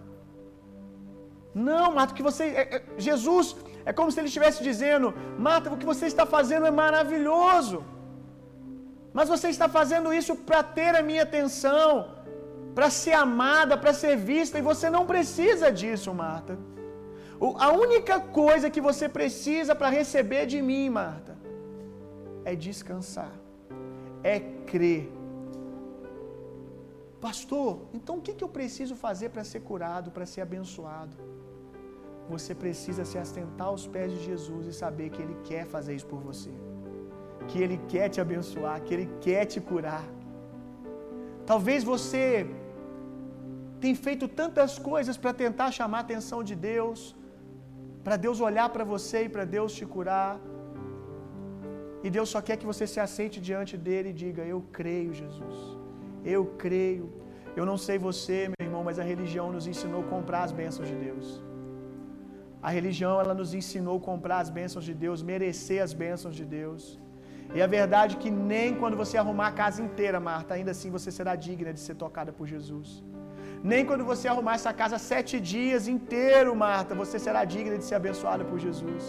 Não, 1.70 1.86
Marta, 1.96 2.17
que 2.17 2.25
você. 2.29 2.43
É, 2.62 2.63
é, 2.75 2.84
Jesus 3.08 3.48
é 3.89 3.93
como 4.00 4.12
se 4.12 4.20
ele 4.20 4.32
estivesse 4.34 4.62
dizendo: 4.70 5.08
Marta, 5.48 5.74
o 5.74 5.79
que 5.82 5.89
você 5.93 6.05
está 6.13 6.27
fazendo 6.36 6.67
é 6.72 6.75
maravilhoso. 6.84 7.79
Mas 9.17 9.34
você 9.36 9.50
está 9.55 9.70
fazendo 9.79 10.12
isso 10.20 10.36
para 10.50 10.62
ter 10.77 10.91
a 11.00 11.03
minha 11.10 11.24
atenção, 11.29 11.89
para 12.77 12.91
ser 13.01 13.15
amada, 13.25 13.75
para 13.86 13.96
ser 14.03 14.15
vista, 14.32 14.60
e 14.60 14.67
você 14.72 14.88
não 14.98 15.03
precisa 15.13 15.67
disso, 15.82 16.13
Marta. 16.25 16.55
A 17.67 17.69
única 17.85 18.19
coisa 18.19 18.69
que 18.69 18.81
você 18.89 19.09
precisa 19.09 19.75
para 19.75 19.89
receber 19.89 20.45
de 20.45 20.62
mim, 20.62 20.89
Marta, 20.89 21.33
é 22.45 22.55
descansar, 22.55 23.33
é 24.23 24.39
crer. 24.71 25.12
Pastor, 27.19 27.71
então 27.97 28.17
o 28.17 28.21
que, 28.21 28.43
eu 28.45 28.50
preciso 28.59 28.95
fazer 28.95 29.29
para 29.29 29.43
ser 29.51 29.62
curado, 29.69 30.12
para 30.15 30.25
ser 30.25 30.41
abençoado? 30.41 31.15
Você 32.29 32.53
precisa 32.63 33.03
se 33.03 33.17
assentar 33.17 33.67
aos 33.67 33.85
pés 33.88 34.12
de 34.13 34.19
Jesus 34.29 34.65
e 34.67 34.73
saber 34.73 35.09
que 35.09 35.21
Ele 35.21 35.38
quer 35.50 35.65
fazer 35.65 35.93
isso 35.95 36.09
por 36.13 36.21
você, 36.29 36.53
que 37.50 37.59
Ele 37.63 37.77
quer 37.93 38.07
te 38.09 38.19
abençoar, 38.25 38.81
que 38.81 38.93
Ele 38.93 39.09
quer 39.25 39.45
te 39.45 39.59
curar. 39.59 40.05
Talvez 41.45 41.83
você 41.83 42.23
tenha 43.81 43.95
feito 44.07 44.27
tantas 44.27 44.79
coisas 44.91 45.17
para 45.17 45.33
tentar 45.33 45.71
chamar 45.71 46.00
a 46.00 46.05
atenção 46.07 46.41
de 46.50 46.55
Deus, 46.55 47.00
para 48.05 48.17
Deus 48.25 48.39
olhar 48.48 48.67
para 48.75 48.86
você 48.93 49.19
e 49.25 49.29
para 49.36 49.45
Deus 49.57 49.74
te 49.79 49.86
curar. 49.93 50.33
E 52.05 52.10
Deus 52.15 52.29
só 52.33 52.41
quer 52.48 52.57
que 52.62 52.69
você 52.72 52.86
se 52.93 53.00
aceite 53.07 53.38
diante 53.50 53.75
dele 53.86 54.10
e 54.10 54.17
diga: 54.24 54.43
Eu 54.53 54.60
creio, 54.79 55.13
Jesus. 55.22 55.57
Eu 56.33 56.41
creio. 56.63 57.05
Eu 57.60 57.65
não 57.69 57.77
sei 57.86 57.98
você, 58.10 58.38
meu 58.53 58.63
irmão, 58.67 58.83
mas 58.88 59.00
a 59.03 59.05
religião 59.13 59.48
nos 59.55 59.67
ensinou 59.74 60.01
a 60.05 60.10
comprar 60.15 60.43
as 60.48 60.53
bênçãos 60.62 60.88
de 60.91 60.98
Deus. 61.07 61.27
A 62.67 62.69
religião 62.77 63.13
ela 63.22 63.33
nos 63.39 63.53
ensinou 63.60 63.95
a 63.98 64.05
comprar 64.10 64.39
as 64.43 64.50
bênçãos 64.57 64.86
de 64.89 64.93
Deus, 65.05 65.22
merecer 65.31 65.79
as 65.86 65.93
bênçãos 66.03 66.36
de 66.39 66.45
Deus. 66.60 66.83
E 67.55 67.62
a 67.65 67.67
verdade 67.77 68.15
é 68.15 68.19
que 68.24 68.31
nem 68.53 68.69
quando 68.81 68.98
você 69.01 69.15
arrumar 69.17 69.48
a 69.50 69.57
casa 69.62 69.79
inteira, 69.88 70.19
Marta, 70.29 70.53
ainda 70.53 70.72
assim 70.75 70.89
você 70.98 71.10
será 71.17 71.36
digna 71.48 71.74
de 71.77 71.81
ser 71.88 71.95
tocada 72.03 72.31
por 72.38 72.48
Jesus. 72.53 72.89
Nem 73.72 73.86
quando 73.89 74.03
você 74.12 74.27
arrumar 74.27 74.55
essa 74.60 74.74
casa 74.79 74.98
sete 74.98 75.36
dias 75.39 75.88
inteiro, 75.88 76.53
Marta, 76.53 76.93
você 77.01 77.17
será 77.25 77.41
digna 77.46 77.77
de 77.77 77.86
ser 77.89 77.96
abençoada 77.96 78.43
por 78.43 78.58
Jesus. 78.60 79.03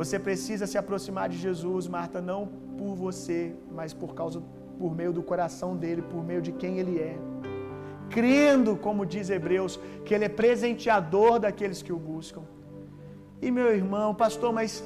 Você 0.00 0.16
precisa 0.26 0.64
se 0.72 0.78
aproximar 0.82 1.28
de 1.28 1.38
Jesus, 1.46 1.88
Marta, 1.88 2.20
não 2.30 2.40
por 2.78 2.94
você, 2.94 3.40
mas 3.78 3.92
por 3.92 4.14
causa, 4.20 4.40
por 4.78 4.94
meio 5.00 5.12
do 5.12 5.24
coração 5.30 5.70
dele, 5.76 6.02
por 6.02 6.22
meio 6.30 6.40
de 6.40 6.52
quem 6.52 6.78
ele 6.78 6.98
é. 7.00 7.16
Crendo, 8.10 8.76
como 8.76 9.04
diz 9.04 9.28
Hebreus, 9.28 9.74
que 10.04 10.14
ele 10.14 10.26
é 10.26 10.28
presenteador 10.28 11.40
daqueles 11.44 11.82
que 11.82 11.92
o 11.92 11.98
buscam. 12.12 12.42
E 13.42 13.50
meu 13.50 13.70
irmão, 13.74 14.08
pastor, 14.14 14.52
mas 14.52 14.84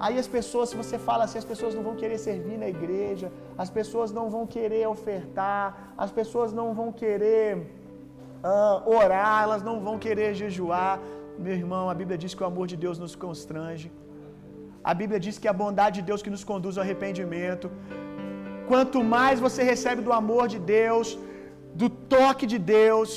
aí 0.00 0.18
as 0.18 0.26
pessoas, 0.26 0.70
se 0.70 0.76
você 0.82 0.98
fala 0.98 1.22
assim, 1.24 1.38
as 1.38 1.44
pessoas 1.52 1.72
não 1.76 1.84
vão 1.88 1.94
querer 1.94 2.18
servir 2.18 2.58
na 2.58 2.68
igreja, 2.68 3.30
as 3.56 3.70
pessoas 3.70 4.10
não 4.10 4.26
vão 4.28 4.44
querer 4.56 4.88
ofertar, 4.88 5.94
as 5.96 6.10
pessoas 6.10 6.52
não 6.52 6.74
vão 6.74 6.90
querer 6.90 7.81
uh, 8.50 8.78
orar, 8.98 9.38
elas 9.46 9.62
não 9.68 9.76
vão 9.86 9.96
querer 10.04 10.30
jejuar. 10.42 10.94
Meu 11.44 11.54
irmão, 11.62 11.84
a 11.92 11.96
Bíblia 12.00 12.18
diz 12.22 12.32
que 12.36 12.44
o 12.44 12.50
amor 12.52 12.66
de 12.72 12.76
Deus 12.84 12.98
nos 13.04 13.14
constrange. 13.24 13.88
A 14.90 14.92
Bíblia 15.00 15.20
diz 15.26 15.34
que 15.42 15.48
a 15.52 15.58
bondade 15.62 15.96
de 16.00 16.06
Deus 16.10 16.22
que 16.24 16.34
nos 16.36 16.44
conduz 16.50 16.76
ao 16.76 16.84
arrependimento. 16.84 17.68
Quanto 18.70 18.98
mais 19.14 19.38
você 19.46 19.62
recebe 19.72 20.00
do 20.06 20.12
amor 20.20 20.44
de 20.54 20.58
Deus, 20.76 21.08
do 21.80 21.88
toque 22.14 22.46
de 22.52 22.58
Deus, 22.76 23.10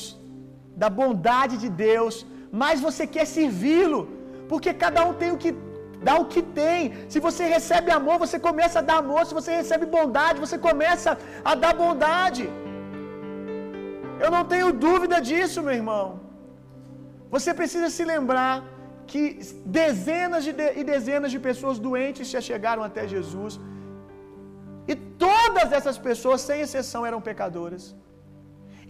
da 0.83 0.89
bondade 1.01 1.55
de 1.63 1.69
Deus, 1.87 2.15
mais 2.61 2.79
você 2.87 3.05
quer 3.15 3.25
servi-lo, 3.37 4.01
porque 4.51 4.71
cada 4.83 5.01
um 5.07 5.13
tem 5.21 5.31
o 5.35 5.39
que 5.43 5.51
dá 6.07 6.15
o 6.23 6.27
que 6.33 6.41
tem. 6.59 6.79
Se 7.13 7.19
você 7.27 7.43
recebe 7.55 7.89
amor, 7.99 8.17
você 8.25 8.37
começa 8.47 8.77
a 8.79 8.87
dar 8.89 8.97
amor. 9.03 9.21
Se 9.25 9.37
você 9.39 9.51
recebe 9.61 9.85
bondade, 9.97 10.43
você 10.45 10.57
começa 10.67 11.11
a 11.51 11.55
dar 11.63 11.73
bondade. 11.83 12.43
Eu 14.23 14.29
não 14.35 14.43
tenho 14.53 14.69
dúvida 14.85 15.17
disso, 15.29 15.63
meu 15.67 15.75
irmão. 15.81 16.05
Você 17.33 17.51
precisa 17.59 17.89
se 17.95 18.03
lembrar 18.13 18.55
que 19.11 19.23
dezenas 19.79 20.43
de 20.47 20.53
e 20.79 20.83
dezenas 20.93 21.31
de 21.33 21.39
pessoas 21.47 21.77
doentes 21.87 22.31
já 22.35 22.41
chegaram 22.49 22.83
até 22.89 23.03
Jesus. 23.15 23.53
E 24.91 24.95
todas 25.25 25.69
essas 25.77 25.97
pessoas, 26.07 26.41
sem 26.47 26.59
exceção, 26.65 27.01
eram 27.09 27.21
pecadoras. 27.29 27.83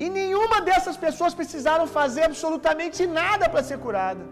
E 0.03 0.07
nenhuma 0.19 0.57
dessas 0.69 0.97
pessoas 1.05 1.37
precisaram 1.39 1.85
fazer 1.99 2.23
absolutamente 2.29 3.01
nada 3.19 3.45
para 3.51 3.67
ser 3.69 3.77
curada. 3.85 4.23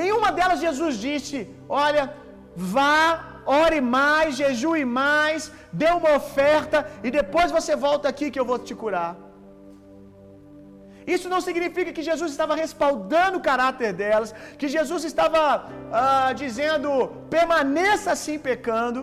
Nenhuma 0.00 0.30
delas 0.38 0.64
Jesus 0.66 0.94
disse: 1.06 1.38
Olha, 1.84 2.04
vá, 2.74 2.96
ore 3.62 3.80
mais, 3.96 4.36
jejue 4.40 4.84
mais, 5.02 5.52
dê 5.80 5.90
uma 6.00 6.12
oferta 6.20 6.78
e 7.06 7.10
depois 7.20 7.50
você 7.58 7.74
volta 7.86 8.08
aqui 8.12 8.28
que 8.32 8.40
eu 8.42 8.48
vou 8.50 8.58
te 8.68 8.74
curar. 8.82 9.12
Isso 11.14 11.28
não 11.32 11.40
significa 11.46 11.92
que 11.96 12.04
Jesus 12.10 12.30
estava 12.34 12.54
respaldando 12.62 13.38
o 13.38 13.44
caráter 13.48 13.92
delas, 14.00 14.34
que 14.60 14.68
Jesus 14.76 15.02
estava 15.10 15.40
ah, 16.02 16.32
dizendo 16.42 16.88
permaneça 17.36 18.10
assim 18.16 18.38
pecando. 18.48 19.00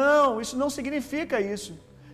Não, 0.00 0.40
isso 0.42 0.56
não 0.62 0.70
significa 0.78 1.38
isso. 1.54 1.72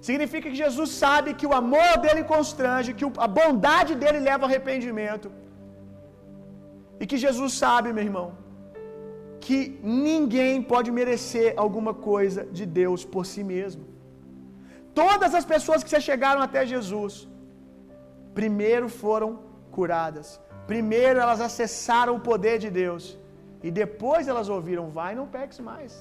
Significa 0.09 0.47
que 0.51 0.63
Jesus 0.65 0.91
sabe 1.03 1.35
que 1.39 1.49
o 1.51 1.57
amor 1.63 1.93
dele 2.05 2.23
constrange, 2.35 2.97
que 2.99 3.07
a 3.27 3.29
bondade 3.39 3.93
dele 4.03 4.21
leva 4.29 4.43
ao 4.45 4.51
arrependimento. 4.51 5.29
E 7.01 7.07
que 7.11 7.19
Jesus 7.27 7.53
sabe, 7.65 7.93
meu 7.97 8.05
irmão, 8.11 8.29
que 9.45 9.59
ninguém 10.09 10.55
pode 10.73 10.91
merecer 10.99 11.49
alguma 11.65 11.93
coisa 12.11 12.43
de 12.59 12.65
Deus 12.81 13.01
por 13.15 13.25
si 13.33 13.43
mesmo. 13.53 13.85
Todas 15.03 15.33
as 15.39 15.47
pessoas 15.55 15.83
que 15.85 15.93
se 15.95 16.01
chegaram 16.11 16.41
até 16.47 16.61
Jesus, 16.75 17.15
primeiro 18.39 18.89
foram 19.03 19.31
curadas, 19.77 20.29
Primeiro 20.73 21.19
elas 21.25 21.41
acessaram 21.49 22.15
o 22.17 22.25
poder 22.29 22.57
de 22.65 22.71
Deus. 22.83 23.05
E 23.67 23.71
depois 23.83 24.29
elas 24.33 24.49
ouviram: 24.57 24.87
vai, 24.99 25.13
não 25.21 25.27
peques 25.37 25.61
mais. 25.71 25.93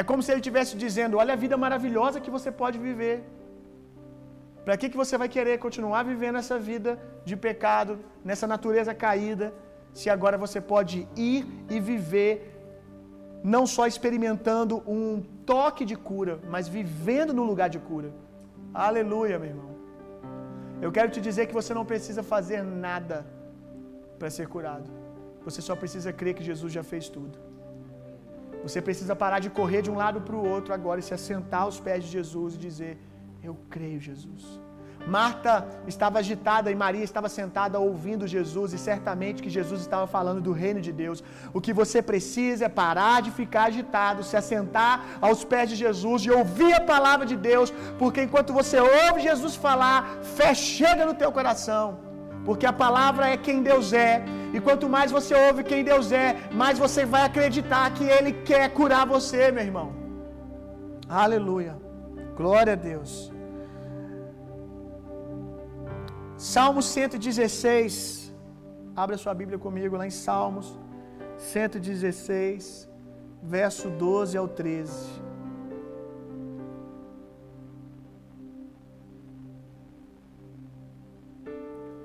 É 0.00 0.02
como 0.08 0.22
se 0.22 0.30
ele 0.30 0.42
estivesse 0.42 0.76
dizendo: 0.84 1.18
olha 1.22 1.34
a 1.34 1.42
vida 1.44 1.56
maravilhosa 1.66 2.22
que 2.24 2.34
você 2.36 2.50
pode 2.62 2.78
viver. 2.88 3.16
Para 4.64 4.76
que, 4.76 4.90
que 4.90 5.00
você 5.02 5.16
vai 5.22 5.28
querer 5.36 5.56
continuar 5.58 6.02
vivendo 6.12 6.38
essa 6.42 6.58
vida 6.70 6.90
de 7.28 7.36
pecado, 7.46 7.92
nessa 8.28 8.46
natureza 8.54 8.92
caída, 9.04 9.46
se 9.98 10.10
agora 10.14 10.36
você 10.44 10.60
pode 10.60 11.08
ir 11.16 11.40
e 11.70 11.80
viver, 11.80 12.32
não 13.54 13.64
só 13.66 13.86
experimentando 13.86 14.82
um 14.86 15.22
toque 15.46 15.84
de 15.90 15.96
cura, 16.10 16.38
mas 16.54 16.68
vivendo 16.68 17.32
no 17.32 17.44
lugar 17.50 17.70
de 17.70 17.78
cura? 17.78 18.12
Aleluia, 18.74 19.38
meu 19.38 19.50
irmão. 19.54 19.77
Eu 20.80 20.90
quero 20.92 21.10
te 21.10 21.20
dizer 21.20 21.46
que 21.46 21.54
você 21.60 21.72
não 21.78 21.84
precisa 21.84 22.22
fazer 22.22 22.62
nada 22.62 23.26
para 24.18 24.30
ser 24.30 24.46
curado. 24.54 24.88
Você 25.44 25.60
só 25.60 25.74
precisa 25.74 26.12
crer 26.12 26.34
que 26.34 26.44
Jesus 26.50 26.72
já 26.72 26.82
fez 26.82 27.08
tudo. 27.08 27.36
Você 28.62 28.80
precisa 28.88 29.14
parar 29.16 29.38
de 29.38 29.50
correr 29.50 29.82
de 29.82 29.90
um 29.90 29.96
lado 30.04 30.20
para 30.20 30.36
o 30.36 30.46
outro 30.54 30.72
agora 30.74 31.00
e 31.00 31.02
se 31.02 31.14
assentar 31.14 31.62
aos 31.62 31.78
pés 31.80 32.04
de 32.04 32.10
Jesus 32.10 32.54
e 32.54 32.58
dizer: 32.58 32.98
Eu 33.42 33.56
creio, 33.70 34.00
Jesus. 34.00 34.44
Marta 35.16 35.66
estava 35.92 36.18
agitada 36.18 36.70
e 36.70 36.74
Maria 36.84 37.02
estava 37.02 37.28
sentada 37.28 37.78
ouvindo 37.78 38.26
Jesus, 38.26 38.72
e 38.72 38.78
certamente 38.78 39.42
que 39.42 39.54
Jesus 39.58 39.80
estava 39.80 40.06
falando 40.06 40.40
do 40.40 40.52
reino 40.52 40.80
de 40.86 40.92
Deus. 40.92 41.22
O 41.52 41.60
que 41.60 41.72
você 41.72 42.00
precisa 42.10 42.66
é 42.66 42.68
parar 42.82 43.22
de 43.22 43.30
ficar 43.30 43.64
agitado, 43.68 44.22
se 44.22 44.36
assentar 44.36 44.94
aos 45.20 45.42
pés 45.44 45.70
de 45.70 45.76
Jesus 45.84 46.22
e 46.26 46.30
ouvir 46.30 46.72
a 46.74 46.82
palavra 46.94 47.24
de 47.32 47.36
Deus, 47.50 47.72
porque 47.98 48.22
enquanto 48.22 48.52
você 48.52 48.78
ouve 48.80 49.28
Jesus 49.30 49.56
falar, 49.56 49.98
fé 50.36 50.52
chega 50.54 51.06
no 51.06 51.14
teu 51.14 51.32
coração, 51.38 51.86
porque 52.44 52.66
a 52.66 52.72
palavra 52.84 53.28
é 53.28 53.36
quem 53.36 53.62
Deus 53.62 53.92
é, 53.92 54.24
e 54.52 54.60
quanto 54.60 54.88
mais 54.88 55.10
você 55.10 55.34
ouve 55.46 55.64
quem 55.64 55.82
Deus 55.84 56.12
é, 56.12 56.36
mais 56.52 56.78
você 56.78 57.04
vai 57.06 57.24
acreditar 57.24 57.90
que 57.96 58.04
Ele 58.04 58.32
quer 58.50 58.68
curar 58.70 59.06
você, 59.06 59.50
meu 59.50 59.64
irmão. 59.64 59.88
Aleluia. 61.08 61.74
Glória 62.36 62.74
a 62.74 62.76
Deus. 62.76 63.37
Salmo 66.38 66.80
116. 66.80 68.32
Abra 68.94 69.16
sua 69.18 69.34
Bíblia 69.34 69.58
comigo 69.58 69.96
lá 69.96 70.06
em 70.06 70.10
Salmos 70.10 70.78
116, 71.36 72.88
verso 73.42 73.90
12 73.90 74.36
ao 74.38 74.46
13. 74.46 74.92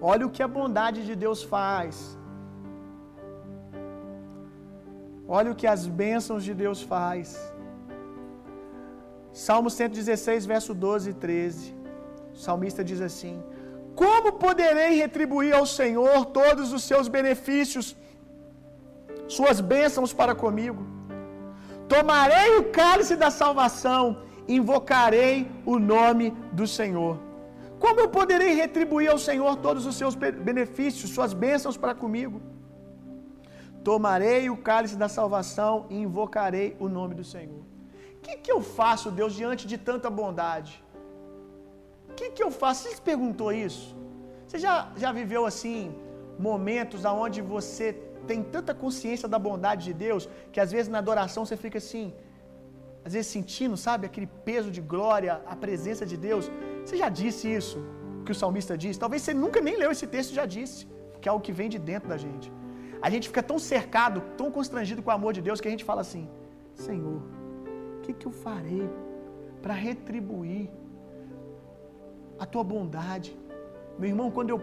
Olha 0.02 0.26
o 0.26 0.32
que 0.32 0.42
a 0.42 0.48
bondade 0.48 1.06
de 1.06 1.16
Deus 1.16 1.44
faz. 1.44 2.18
Olha 5.28 5.52
o 5.52 5.56
que 5.56 5.68
as 5.68 5.86
bênçãos 5.86 6.44
de 6.44 6.56
Deus 6.56 6.82
faz. 6.82 7.38
Salmo 9.32 9.70
116, 9.70 10.46
verso 10.46 10.74
12 10.74 11.12
e 11.12 11.14
13. 11.14 11.76
O 12.34 12.38
salmista 12.38 12.84
diz 12.84 13.00
assim: 13.00 13.36
Como 13.96 14.34
poderei 14.34 14.96
retribuir 14.96 15.54
ao 15.54 15.66
Senhor 15.66 16.26
todos 16.26 16.74
os 16.74 16.84
seus 16.84 17.08
benefícios, 17.08 17.96
suas 19.28 19.60
bênçãos 19.62 20.12
para 20.14 20.34
comigo? 20.34 20.82
Tomarei 21.88 22.58
o 22.58 22.72
cálice 22.72 23.16
da 23.16 23.30
salvação, 23.30 24.24
invocarei 24.48 25.50
o 25.66 25.78
nome 25.78 26.32
do 26.52 26.66
Senhor. 26.66 27.20
Como 27.80 28.00
eu 28.00 28.10
poderei 28.10 28.54
retribuir 28.56 29.10
ao 29.12 29.18
Senhor 29.18 29.58
todos 29.58 29.86
os 29.86 29.96
seus 29.96 30.16
benefícios, 30.16 31.12
suas 31.12 31.34
bênçãos 31.34 31.78
para 31.78 31.94
comigo? 31.94 32.42
Tomarei 33.84 34.50
o 34.50 34.58
cálice 34.58 34.96
da 34.96 35.10
salvação 35.10 35.86
e 35.90 35.98
invocarei 35.98 36.76
o 36.80 36.88
nome 36.88 37.14
do 37.14 37.24
Senhor. 37.24 37.62
O 38.16 38.22
que, 38.22 38.38
que 38.38 38.52
eu 38.52 38.62
faço, 38.62 39.12
Deus, 39.12 39.34
diante 39.34 39.68
de 39.68 39.78
tanta 39.78 40.10
bondade? 40.10 40.82
O 42.14 42.16
que, 42.16 42.30
que 42.36 42.44
eu 42.48 42.52
faço? 42.62 42.80
Você 42.84 42.96
se 42.98 43.04
perguntou 43.12 43.52
isso? 43.68 43.86
Você 44.46 44.60
já, 44.66 44.76
já 45.04 45.12
viveu 45.20 45.44
assim, 45.52 45.80
momentos 46.48 47.06
onde 47.06 47.42
você 47.56 47.88
tem 48.30 48.40
tanta 48.56 48.74
consciência 48.84 49.28
da 49.34 49.40
bondade 49.48 49.82
de 49.90 49.94
Deus, 50.06 50.24
que 50.52 50.60
às 50.66 50.72
vezes 50.76 50.90
na 50.96 51.00
adoração 51.00 51.42
você 51.44 51.58
fica 51.64 51.80
assim, 51.84 52.06
às 53.06 53.14
vezes 53.16 53.30
sentindo, 53.38 53.76
sabe, 53.88 54.06
aquele 54.10 54.30
peso 54.50 54.70
de 54.78 54.82
glória, 54.94 55.42
a 55.54 55.56
presença 55.56 56.06
de 56.12 56.18
Deus. 56.28 56.52
Você 56.86 56.98
já 57.04 57.10
disse 57.22 57.46
isso, 57.60 57.80
que 58.26 58.32
o 58.36 58.36
salmista 58.36 58.78
disse? 58.84 59.00
Talvez 59.06 59.24
você 59.24 59.34
nunca 59.34 59.60
nem 59.68 59.76
leu 59.84 59.92
esse 59.96 60.08
texto 60.16 60.32
e 60.34 60.36
já 60.42 60.46
disse, 60.58 60.88
que 61.20 61.28
é 61.28 61.32
o 61.32 61.40
que 61.46 61.54
vem 61.60 61.70
de 61.76 61.80
dentro 61.80 62.08
da 62.14 62.18
gente. 62.26 62.48
A 63.02 63.10
gente 63.10 63.28
fica 63.32 63.44
tão 63.52 63.58
cercado, 63.74 64.22
tão 64.38 64.50
constrangido 64.58 65.02
com 65.02 65.10
o 65.10 65.18
amor 65.20 65.34
de 65.34 65.42
Deus, 65.48 65.60
que 65.60 65.68
a 65.68 65.72
gente 65.76 65.84
fala 65.84 66.02
assim: 66.02 66.30
Senhor, 66.86 67.22
o 67.98 68.02
que, 68.04 68.14
que 68.14 68.28
eu 68.30 68.32
farei 68.46 68.88
para 69.64 69.74
retribuir 69.74 70.70
a 72.44 72.46
tua 72.54 72.64
bondade? 72.74 73.32
Meu 74.00 74.10
irmão, 74.14 74.30
quando 74.38 74.52
eu 74.54 74.60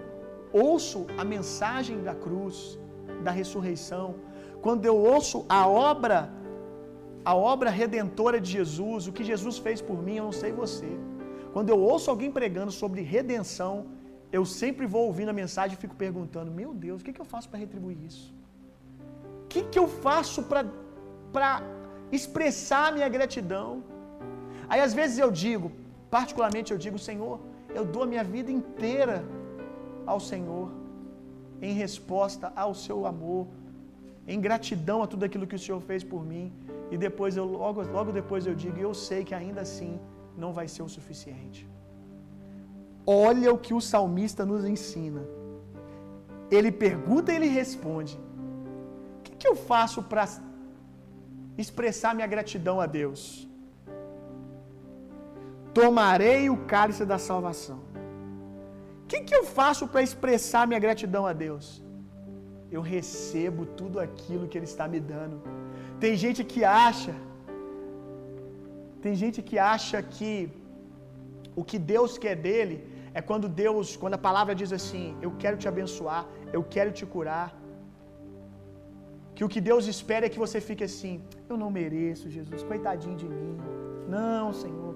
ouço 0.67 0.99
a 1.21 1.25
mensagem 1.35 1.97
da 2.09 2.15
cruz, 2.25 2.57
da 3.27 3.33
ressurreição, 3.41 4.07
quando 4.65 4.85
eu 4.91 4.97
ouço 5.15 5.39
a 5.59 5.63
obra, 5.93 6.19
a 7.33 7.35
obra 7.53 7.71
redentora 7.83 8.39
de 8.45 8.51
Jesus, 8.59 9.07
o 9.09 9.13
que 9.17 9.25
Jesus 9.33 9.57
fez 9.67 9.81
por 9.89 9.99
mim, 10.07 10.17
eu 10.19 10.27
não 10.31 10.37
sei 10.43 10.53
você. 10.65 10.91
Quando 11.55 11.71
eu 11.75 11.79
ouço 11.93 12.09
alguém 12.13 12.31
pregando 12.39 12.73
sobre 12.83 13.01
redenção, 13.17 13.75
eu 14.39 14.45
sempre 14.61 14.85
vou 14.95 15.05
ouvindo 15.09 15.31
a 15.35 15.39
mensagem 15.43 15.75
e 15.77 15.81
fico 15.85 15.97
perguntando: 16.05 16.51
Meu 16.61 16.73
Deus, 16.87 17.01
o 17.01 17.05
que, 17.05 17.15
que 17.17 17.23
eu 17.25 17.31
faço 17.35 17.49
para 17.51 17.63
retribuir 17.65 17.99
isso? 18.11 18.27
O 19.45 19.49
que, 19.53 19.63
que 19.73 19.79
eu 19.83 19.89
faço 20.07 20.41
para 21.35 21.55
expressar 22.19 22.87
minha 22.97 23.09
gratidão? 23.17 23.69
Aí 24.69 24.81
às 24.89 24.95
vezes 24.99 25.19
eu 25.25 25.31
digo, 25.45 25.69
particularmente 26.17 26.73
eu 26.73 26.79
digo: 26.85 26.99
Senhor, 27.11 27.37
eu 27.75 27.85
dou 27.85 28.03
a 28.05 28.07
minha 28.07 28.25
vida 28.25 28.51
inteira 28.51 29.25
ao 30.07 30.21
Senhor, 30.21 30.71
em 31.63 31.75
resposta 31.75 32.53
ao 32.57 32.75
seu 32.75 33.07
amor, 33.07 33.47
em 34.27 34.41
gratidão 34.41 35.03
a 35.03 35.07
tudo 35.07 35.25
aquilo 35.25 35.47
que 35.47 35.55
o 35.55 35.59
Senhor 35.59 35.81
fez 35.81 36.03
por 36.03 36.25
mim. 36.25 36.53
E 36.91 36.97
depois 36.97 37.37
eu 37.37 37.45
logo, 37.45 37.83
logo 37.83 38.13
depois 38.13 38.47
eu 38.47 38.55
digo: 38.55 38.79
Eu 38.79 38.95
sei 38.95 39.25
que 39.25 39.35
ainda 39.35 39.61
assim 39.61 39.99
não 40.37 40.53
vai 40.53 40.67
ser 40.69 40.83
o 40.83 40.89
suficiente. 40.89 41.69
Olha 43.07 43.53
o 43.53 43.59
que 43.59 43.75
o 43.75 43.81
salmista 43.81 44.45
nos 44.45 44.65
ensina. 44.65 45.23
Ele 46.51 46.73
pergunta 46.73 47.33
e 47.33 47.37
ele 47.37 47.47
responde: 47.47 48.19
O 49.19 49.23
que, 49.23 49.33
que 49.37 49.49
eu 49.49 49.57
faço 49.57 50.03
para 50.03 50.27
expressar 51.57 52.15
minha 52.15 52.27
gratidão 52.27 52.81
a 52.81 52.87
Deus? 52.87 53.50
Tomarei 55.79 56.43
o 56.55 56.59
cálice 56.73 57.05
da 57.13 57.19
salvação. 57.29 57.79
O 59.03 59.07
que, 59.11 59.21
que 59.29 59.37
eu 59.39 59.45
faço 59.59 59.85
para 59.93 60.03
expressar 60.09 60.63
minha 60.71 60.83
gratidão 60.87 61.25
a 61.31 61.33
Deus? 61.45 61.67
Eu 62.77 62.83
recebo 62.95 63.63
tudo 63.81 63.99
aquilo 64.07 64.49
que 64.49 64.57
Ele 64.59 64.71
está 64.73 64.87
me 64.95 65.01
dando. 65.13 65.37
Tem 66.03 66.15
gente 66.25 66.41
que 66.53 66.63
acha, 66.89 67.15
tem 69.05 69.15
gente 69.23 69.41
que 69.49 69.59
acha 69.75 69.99
que 70.17 70.33
o 71.61 71.65
que 71.71 71.79
Deus 71.95 72.13
quer 72.25 72.37
dele 72.47 72.77
é 73.19 73.21
quando 73.29 73.47
Deus, 73.63 73.97
quando 74.03 74.17
a 74.19 74.25
palavra 74.29 74.55
diz 74.61 74.73
assim: 74.79 75.05
Eu 75.27 75.33
quero 75.43 75.57
te 75.63 75.69
abençoar, 75.73 76.23
eu 76.57 76.63
quero 76.75 76.93
te 76.99 77.07
curar. 77.15 77.49
Que 79.35 79.45
o 79.47 79.51
que 79.53 79.61
Deus 79.69 79.85
espera 79.95 80.27
é 80.27 80.33
que 80.35 80.43
você 80.47 80.61
fique 80.69 80.85
assim: 80.91 81.15
Eu 81.51 81.57
não 81.63 81.71
mereço, 81.81 82.33
Jesus, 82.37 82.63
coitadinho 82.73 83.17
de 83.23 83.29
mim. 83.35 83.55
Não, 84.17 84.47
Senhor, 84.63 84.95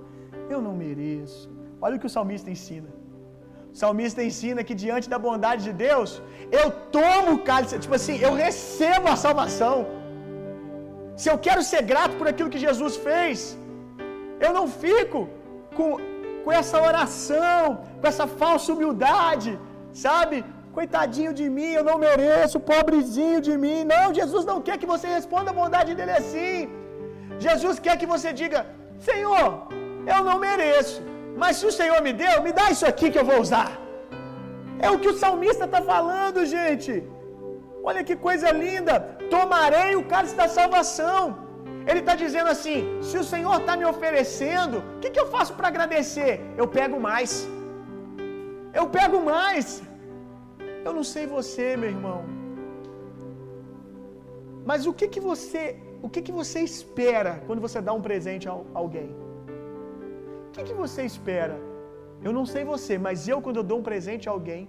eu 0.53 0.61
não 0.67 0.75
mereço. 0.85 1.43
Olha 1.85 1.97
o 1.97 2.01
que 2.03 2.11
o 2.11 2.15
salmista 2.17 2.51
ensina. 2.57 2.91
O 3.75 3.77
salmista 3.83 4.23
ensina 4.29 4.63
que 4.69 4.75
diante 4.85 5.07
da 5.13 5.19
bondade 5.27 5.63
de 5.69 5.73
Deus, 5.87 6.11
eu 6.61 6.67
tomo 6.97 7.31
o 7.35 7.43
cálice, 7.49 7.83
tipo 7.85 7.97
assim, 8.01 8.17
eu 8.27 8.33
recebo 8.45 9.09
a 9.15 9.17
salvação. 9.25 9.77
Se 11.21 11.29
eu 11.31 11.37
quero 11.47 11.63
ser 11.71 11.83
grato 11.93 12.15
por 12.21 12.29
aquilo 12.31 12.53
que 12.55 12.65
Jesus 12.67 12.95
fez, 13.09 13.39
eu 14.45 14.53
não 14.59 14.67
fico 14.85 15.21
com, 15.77 15.91
com 16.45 16.53
essa 16.61 16.79
oração, 16.91 17.61
com 18.01 18.07
essa 18.13 18.27
falsa 18.41 18.73
humildade, 18.75 19.53
sabe? 20.07 20.37
Coitadinho 20.79 21.33
de 21.41 21.47
mim, 21.57 21.73
eu 21.79 21.85
não 21.91 21.99
mereço, 22.07 22.65
pobrezinho 22.73 23.41
de 23.49 23.55
mim. 23.65 23.79
Não, 23.95 24.07
Jesus 24.21 24.45
não 24.51 24.59
quer 24.67 24.77
que 24.83 24.91
você 24.95 25.07
responda 25.19 25.51
a 25.51 25.59
bondade 25.61 25.93
dele 25.99 26.15
assim. 26.23 26.57
Jesus 27.47 27.79
quer 27.85 27.97
que 28.01 28.11
você 28.15 28.33
diga: 28.43 28.61
Senhor, 29.09 29.49
eu 30.13 30.21
não 30.29 30.37
mereço, 30.49 31.01
mas 31.43 31.57
se 31.59 31.67
o 31.71 31.75
Senhor 31.79 32.01
me 32.07 32.13
deu, 32.25 32.37
me 32.47 32.53
dá 32.59 32.67
isso 32.75 32.87
aqui 32.91 33.11
que 33.13 33.21
eu 33.23 33.29
vou 33.31 33.41
usar. 33.47 33.71
É 34.87 34.91
o 34.95 34.99
que 35.03 35.11
o 35.13 35.19
salmista 35.23 35.65
está 35.69 35.81
falando, 35.93 36.47
gente. 36.57 36.93
Olha 37.89 38.03
que 38.09 38.17
coisa 38.29 38.51
linda. 38.65 38.95
Tomarei 39.35 39.91
o 39.97 40.05
cálice 40.13 40.37
da 40.43 40.49
salvação. 40.59 41.21
Ele 41.89 42.01
está 42.03 42.15
dizendo 42.25 42.51
assim: 42.55 42.79
se 43.09 43.17
o 43.23 43.27
Senhor 43.33 43.57
está 43.61 43.75
me 43.81 43.87
oferecendo, 43.93 44.77
o 44.95 45.01
que, 45.01 45.11
que 45.15 45.23
eu 45.23 45.29
faço 45.35 45.55
para 45.59 45.69
agradecer? 45.73 46.33
Eu 46.61 46.67
pego 46.79 46.99
mais. 47.09 47.33
Eu 48.81 48.87
pego 48.99 49.19
mais. 49.35 49.67
Eu 50.87 50.93
não 50.99 51.05
sei 51.13 51.27
você, 51.37 51.67
meu 51.83 51.91
irmão. 51.97 52.21
Mas 54.71 54.87
o 54.91 54.95
que 54.99 55.07
que 55.15 55.21
você, 55.31 55.63
o 56.07 56.09
que 56.13 56.21
que 56.27 56.35
você 56.41 56.61
espera 56.73 57.33
quando 57.47 57.65
você 57.67 57.81
dá 57.89 57.93
um 57.99 58.05
presente 58.09 58.49
a 58.49 58.57
alguém? 58.83 59.11
Que 60.55 60.63
que 60.63 60.75
você 60.83 61.03
espera? 61.13 61.57
Eu 62.27 62.33
não 62.37 62.47
sei 62.51 62.63
você, 62.73 62.95
mas 63.07 63.27
eu 63.33 63.39
quando 63.45 63.59
eu 63.61 63.67
dou 63.71 63.79
um 63.81 63.87
presente 63.89 64.29
a 64.29 64.33
alguém, 64.33 64.63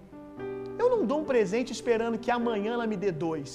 eu 0.82 0.88
não 0.94 1.02
dou 1.10 1.20
um 1.22 1.28
presente 1.32 1.72
esperando 1.78 2.22
que 2.24 2.32
amanhã 2.38 2.72
ela 2.74 2.88
me 2.92 2.98
dê 3.04 3.12
dois. 3.26 3.52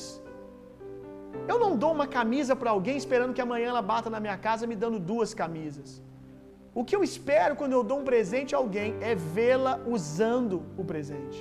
Eu 1.50 1.58
não 1.62 1.72
dou 1.82 1.90
uma 1.96 2.06
camisa 2.18 2.54
para 2.60 2.70
alguém 2.70 2.96
esperando 3.02 3.34
que 3.36 3.44
amanhã 3.46 3.68
ela 3.70 3.82
bata 3.92 4.08
na 4.14 4.20
minha 4.24 4.38
casa 4.46 4.70
me 4.72 4.76
dando 4.82 4.98
duas 5.12 5.32
camisas. 5.40 5.90
O 6.72 6.84
que 6.84 6.94
eu 6.96 7.02
espero 7.08 7.56
quando 7.60 7.72
eu 7.78 7.82
dou 7.90 7.98
um 8.00 8.08
presente 8.10 8.54
a 8.54 8.58
alguém 8.58 8.90
é 9.00 9.12
vê-la 9.36 9.74
usando 9.96 10.62
o 10.80 10.84
presente. 10.90 11.40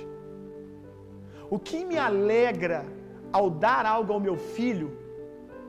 O 1.48 1.58
que 1.68 1.84
me 1.90 1.98
alegra 2.08 2.80
ao 3.32 3.46
dar 3.48 3.86
algo 3.86 4.12
ao 4.12 4.20
meu 4.26 4.36
filho, 4.56 4.88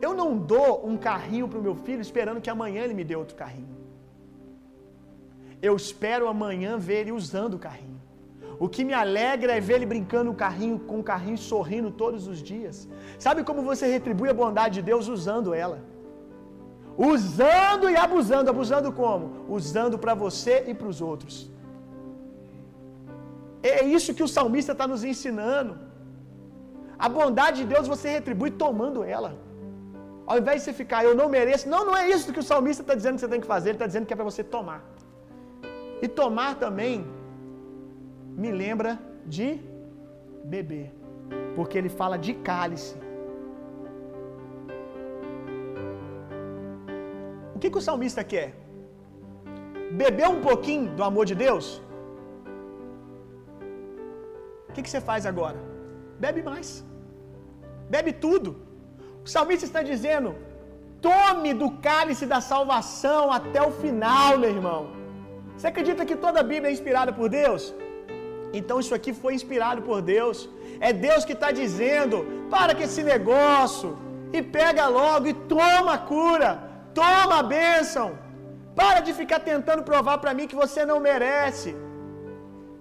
eu 0.01 0.15
não 0.21 0.29
dou 0.53 0.71
um 0.89 0.97
carrinho 1.09 1.47
para 1.47 1.59
o 1.59 1.67
meu 1.67 1.75
filho 1.75 2.01
esperando 2.01 2.41
que 2.41 2.49
amanhã 2.49 2.81
ele 2.83 2.95
me 2.95 3.05
dê 3.11 3.15
outro 3.15 3.35
carrinho. 3.43 3.70
Eu 5.61 5.75
espero 5.75 6.27
amanhã 6.27 6.77
ver 6.77 7.01
ele 7.01 7.11
usando 7.11 7.55
o 7.55 7.59
carrinho. 7.59 7.99
O 8.63 8.67
que 8.73 8.83
me 8.87 8.93
alegra 8.93 9.53
é 9.57 9.59
ver 9.67 9.75
ele 9.75 9.87
brincando 9.93 10.25
no 10.31 10.35
carrinho, 10.35 10.77
com 10.89 10.99
o 10.99 11.03
carrinho 11.11 11.37
sorrindo 11.37 11.89
todos 11.89 12.27
os 12.31 12.39
dias. 12.51 12.87
Sabe 13.25 13.43
como 13.43 13.61
você 13.69 13.85
retribui 13.87 14.29
a 14.29 14.35
bondade 14.41 14.75
de 14.75 14.83
Deus 14.89 15.07
usando 15.07 15.53
ela? 15.53 15.79
Usando 16.97 17.89
e 17.89 17.95
abusando. 17.95 18.49
Abusando 18.51 18.91
como? 18.91 19.45
Usando 19.49 19.97
para 19.97 20.13
você 20.13 20.65
e 20.67 20.73
para 20.73 20.87
os 20.87 21.01
outros. 21.01 21.49
É 23.63 23.83
isso 23.83 24.13
que 24.13 24.23
o 24.27 24.27
salmista 24.27 24.73
está 24.73 24.87
nos 24.87 25.03
ensinando. 25.03 25.73
A 26.99 27.09
bondade 27.09 27.57
de 27.61 27.67
Deus 27.73 27.87
você 27.87 28.09
retribui 28.09 28.51
tomando 28.51 29.03
ela. 29.03 29.31
Ao 30.25 30.37
invés 30.37 30.57
de 30.59 30.65
você 30.65 30.73
ficar, 30.73 31.03
eu 31.03 31.15
não 31.15 31.27
mereço. 31.29 31.67
Não, 31.67 31.83
não 31.87 31.97
é 31.97 32.09
isso 32.09 32.31
que 32.31 32.39
o 32.39 32.43
salmista 32.43 32.83
está 32.83 32.93
dizendo 32.93 33.15
que 33.15 33.21
você 33.21 33.27
tem 33.27 33.41
que 33.41 33.47
fazer. 33.47 33.69
Ele 33.69 33.75
está 33.75 33.87
dizendo 33.87 34.05
que 34.05 34.13
é 34.13 34.15
para 34.15 34.23
você 34.31 34.43
tomar. 34.43 34.90
E 36.01 36.07
tomar 36.07 36.55
também 36.63 37.05
me 38.41 38.51
lembra 38.51 38.91
de 39.25 39.47
beber. 40.53 40.87
Porque 41.55 41.77
ele 41.77 41.89
fala 41.89 42.17
de 42.17 42.33
cálice. 42.49 42.95
O 47.55 47.59
que, 47.59 47.69
que 47.69 47.77
o 47.77 47.87
salmista 47.89 48.23
quer? 48.23 48.49
Beber 49.91 50.27
um 50.35 50.41
pouquinho 50.41 50.89
do 50.97 51.03
amor 51.03 51.25
de 51.31 51.35
Deus? 51.35 51.81
O 54.67 54.73
que, 54.73 54.81
que 54.81 54.89
você 54.89 55.01
faz 55.01 55.25
agora? 55.25 55.59
Bebe 56.17 56.41
mais. 56.41 56.69
Bebe 57.89 58.13
tudo. 58.13 58.49
O 59.25 59.29
salmista 59.35 59.65
está 59.65 59.83
dizendo: 59.83 60.29
tome 61.01 61.53
do 61.61 61.69
cálice 61.89 62.25
da 62.25 62.39
salvação 62.53 63.31
até 63.39 63.61
o 63.61 63.71
final, 63.83 64.37
meu 64.37 64.49
irmão. 64.49 65.00
Você 65.61 65.69
acredita 65.71 66.07
que 66.09 66.15
toda 66.21 66.37
a 66.39 66.47
Bíblia 66.51 66.69
é 66.69 66.75
inspirada 66.77 67.11
por 67.17 67.27
Deus? 67.39 67.63
Então 68.59 68.77
isso 68.83 68.93
aqui 68.97 69.11
foi 69.23 69.31
inspirado 69.39 69.81
por 69.89 69.99
Deus. 70.13 70.37
É 70.87 70.91
Deus 71.07 71.23
que 71.27 71.35
está 71.37 71.49
dizendo: 71.59 72.17
para 72.53 72.73
com 72.77 72.83
esse 72.87 73.03
negócio 73.11 73.89
e 74.37 74.41
pega 74.57 74.85
logo 74.99 75.27
e 75.31 75.35
toma 75.53 75.91
a 75.97 76.01
cura, 76.13 76.49
toma 77.01 77.35
a 77.41 77.47
bênção. 77.55 78.07
Para 78.81 78.99
de 79.07 79.13
ficar 79.21 79.39
tentando 79.51 79.83
provar 79.91 80.17
para 80.23 80.33
mim 80.37 80.49
que 80.51 80.61
você 80.63 80.81
não 80.91 80.99
merece. 81.09 81.71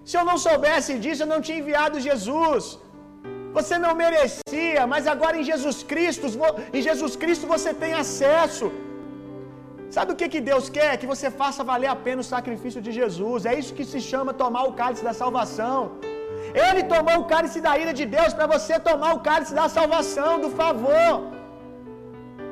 Se 0.09 0.17
eu 0.19 0.25
não 0.29 0.37
soubesse 0.47 0.93
disso, 1.03 1.23
eu 1.23 1.31
não 1.33 1.41
tinha 1.47 1.61
enviado 1.63 2.05
Jesus. 2.09 2.63
Você 3.57 3.77
não 3.85 3.93
merecia, 4.03 4.83
mas 4.93 5.05
agora 5.15 5.37
em 5.41 5.47
Jesus 5.51 5.79
Cristo, 5.91 6.25
em 6.77 6.81
Jesus 6.89 7.15
Cristo 7.23 7.45
você 7.55 7.73
tem 7.83 7.93
acesso. 8.05 8.69
Sabe 9.95 10.09
o 10.13 10.17
que, 10.19 10.27
que 10.33 10.41
Deus 10.51 10.65
quer? 10.77 10.91
Que 11.01 11.11
você 11.13 11.27
faça 11.41 11.67
valer 11.71 11.89
a 11.93 11.97
pena 12.05 12.23
o 12.23 12.29
sacrifício 12.35 12.81
de 12.85 12.91
Jesus. 12.99 13.45
É 13.51 13.53
isso 13.61 13.75
que 13.77 13.85
se 13.93 14.01
chama 14.11 14.39
tomar 14.43 14.63
o 14.69 14.73
cálice 14.81 15.03
da 15.09 15.13
salvação. 15.21 15.79
Ele 16.67 16.83
tomou 16.93 17.17
o 17.19 17.27
cálice 17.33 17.59
da 17.65 17.73
ira 17.83 17.93
de 17.99 18.05
Deus 18.17 18.31
para 18.37 18.47
você 18.53 18.75
tomar 18.89 19.11
o 19.17 19.21
cálice 19.29 19.53
da 19.59 19.67
salvação, 19.79 20.33
do 20.45 20.51
favor. 20.61 21.11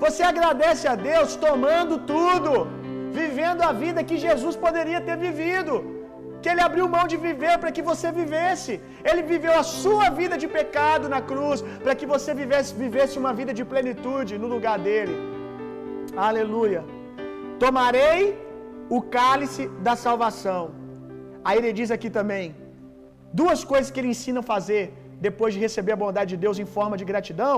Você 0.04 0.24
agradece 0.32 0.86
a 0.94 0.98
Deus 1.12 1.30
tomando 1.48 1.96
tudo, 2.14 2.52
vivendo 3.22 3.64
a 3.70 3.72
vida 3.84 4.08
que 4.10 4.18
Jesus 4.28 4.58
poderia 4.66 5.02
ter 5.08 5.18
vivido 5.28 5.76
que 6.42 6.50
ele 6.52 6.64
abriu 6.66 6.86
mão 6.94 7.06
de 7.12 7.18
viver 7.26 7.56
para 7.62 7.72
que 7.76 7.84
você 7.90 8.08
vivesse. 8.20 8.74
Ele 9.10 9.24
viveu 9.32 9.54
a 9.62 9.66
sua 9.82 10.06
vida 10.20 10.38
de 10.44 10.48
pecado 10.60 11.08
na 11.16 11.22
cruz 11.32 11.62
para 11.84 11.96
que 12.00 12.08
você 12.14 12.34
vivesse, 12.44 12.72
vivesse 12.86 13.18
uma 13.24 13.34
vida 13.40 13.54
de 13.60 13.66
plenitude 13.74 14.38
no 14.44 14.48
lugar 14.56 14.78
dele. 14.88 15.18
Aleluia. 16.30 16.82
Tomarei 17.62 18.22
o 18.98 19.00
cálice 19.18 19.64
da 19.88 19.96
salvação. 20.06 20.62
Aí 21.48 21.58
ele 21.60 21.72
diz 21.80 21.90
aqui 21.96 22.10
também 22.20 22.46
duas 23.42 23.62
coisas 23.72 23.92
que 23.92 24.00
ele 24.02 24.14
ensina 24.16 24.40
a 24.42 24.50
fazer 24.54 24.84
depois 25.28 25.52
de 25.54 25.60
receber 25.66 25.94
a 25.96 26.02
bondade 26.04 26.32
de 26.34 26.42
Deus 26.46 26.58
em 26.64 26.70
forma 26.78 26.96
de 27.02 27.06
gratidão. 27.12 27.58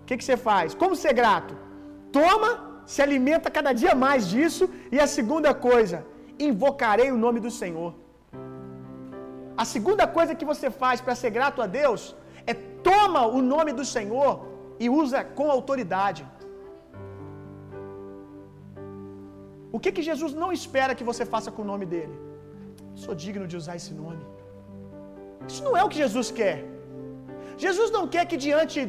O 0.00 0.04
que, 0.06 0.16
que 0.18 0.26
você 0.26 0.36
faz? 0.48 0.74
Como 0.82 1.00
ser 1.02 1.14
grato? 1.20 1.54
Toma, 2.18 2.50
se 2.92 3.00
alimenta 3.06 3.54
cada 3.58 3.72
dia 3.82 3.94
mais 4.06 4.22
disso. 4.34 4.64
E 4.94 4.98
a 5.04 5.08
segunda 5.18 5.52
coisa, 5.68 5.98
invocarei 6.48 7.10
o 7.12 7.20
nome 7.26 7.40
do 7.46 7.52
Senhor. 7.60 7.90
A 9.62 9.64
segunda 9.74 10.04
coisa 10.16 10.36
que 10.38 10.50
você 10.52 10.68
faz 10.82 11.00
para 11.04 11.14
ser 11.22 11.30
grato 11.38 11.60
a 11.64 11.68
Deus 11.80 12.02
é 12.50 12.54
toma 12.88 13.22
o 13.38 13.40
nome 13.54 13.72
do 13.78 13.84
Senhor 13.94 14.30
e 14.84 14.88
usa 15.02 15.20
com 15.38 15.48
autoridade. 15.56 16.22
O 19.76 19.80
que 19.82 19.92
que 19.96 20.04
Jesus 20.10 20.32
não 20.42 20.50
espera 20.58 20.96
que 20.98 21.08
você 21.10 21.24
faça 21.34 21.50
com 21.54 21.62
o 21.64 21.70
nome 21.72 21.86
dele? 21.92 22.16
Sou 23.04 23.14
digno 23.24 23.46
de 23.52 23.56
usar 23.60 23.74
esse 23.80 23.92
nome. 24.02 24.22
Isso 25.50 25.62
não 25.66 25.74
é 25.80 25.82
o 25.84 25.90
que 25.92 26.02
Jesus 26.04 26.28
quer. 26.40 26.58
Jesus 27.64 27.90
não 27.96 28.04
quer 28.14 28.24
que 28.30 28.38
diante 28.46 28.80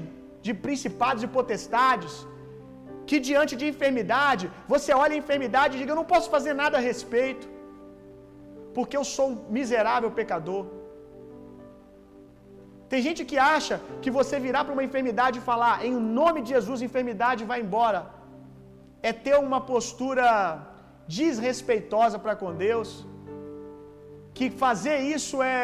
de 0.46 0.54
principados 0.66 1.24
e 1.26 1.30
potestades, 1.38 2.14
que 3.10 3.18
diante 3.30 3.54
de 3.62 3.66
enfermidade, 3.72 4.46
você 4.74 4.92
olhe 5.04 5.14
a 5.16 5.22
enfermidade 5.24 5.74
e 5.74 5.80
diga: 5.82 5.92
Eu 5.94 6.02
não 6.02 6.10
posso 6.14 6.30
fazer 6.36 6.54
nada 6.64 6.78
a 6.80 6.86
respeito 6.92 7.48
porque 8.76 8.96
eu 9.00 9.06
sou 9.16 9.26
um 9.32 9.38
miserável 9.58 10.10
pecador. 10.20 10.64
Tem 12.92 13.02
gente 13.08 13.22
que 13.30 13.38
acha 13.56 13.76
que 14.02 14.12
você 14.18 14.36
virar 14.48 14.64
para 14.64 14.76
uma 14.76 14.86
enfermidade 14.90 15.38
e 15.40 15.48
falar, 15.52 15.74
em 15.88 15.96
nome 16.20 16.40
de 16.44 16.50
Jesus, 16.56 16.88
enfermidade 16.90 17.50
vai 17.52 17.60
embora, 17.66 18.00
é 19.10 19.12
ter 19.26 19.38
uma 19.48 19.60
postura 19.72 20.28
desrespeitosa 21.08 22.18
para 22.18 22.36
com 22.36 22.54
Deus, 22.54 23.06
que 24.34 24.50
fazer 24.50 24.98
isso 25.16 25.42
é 25.42 25.64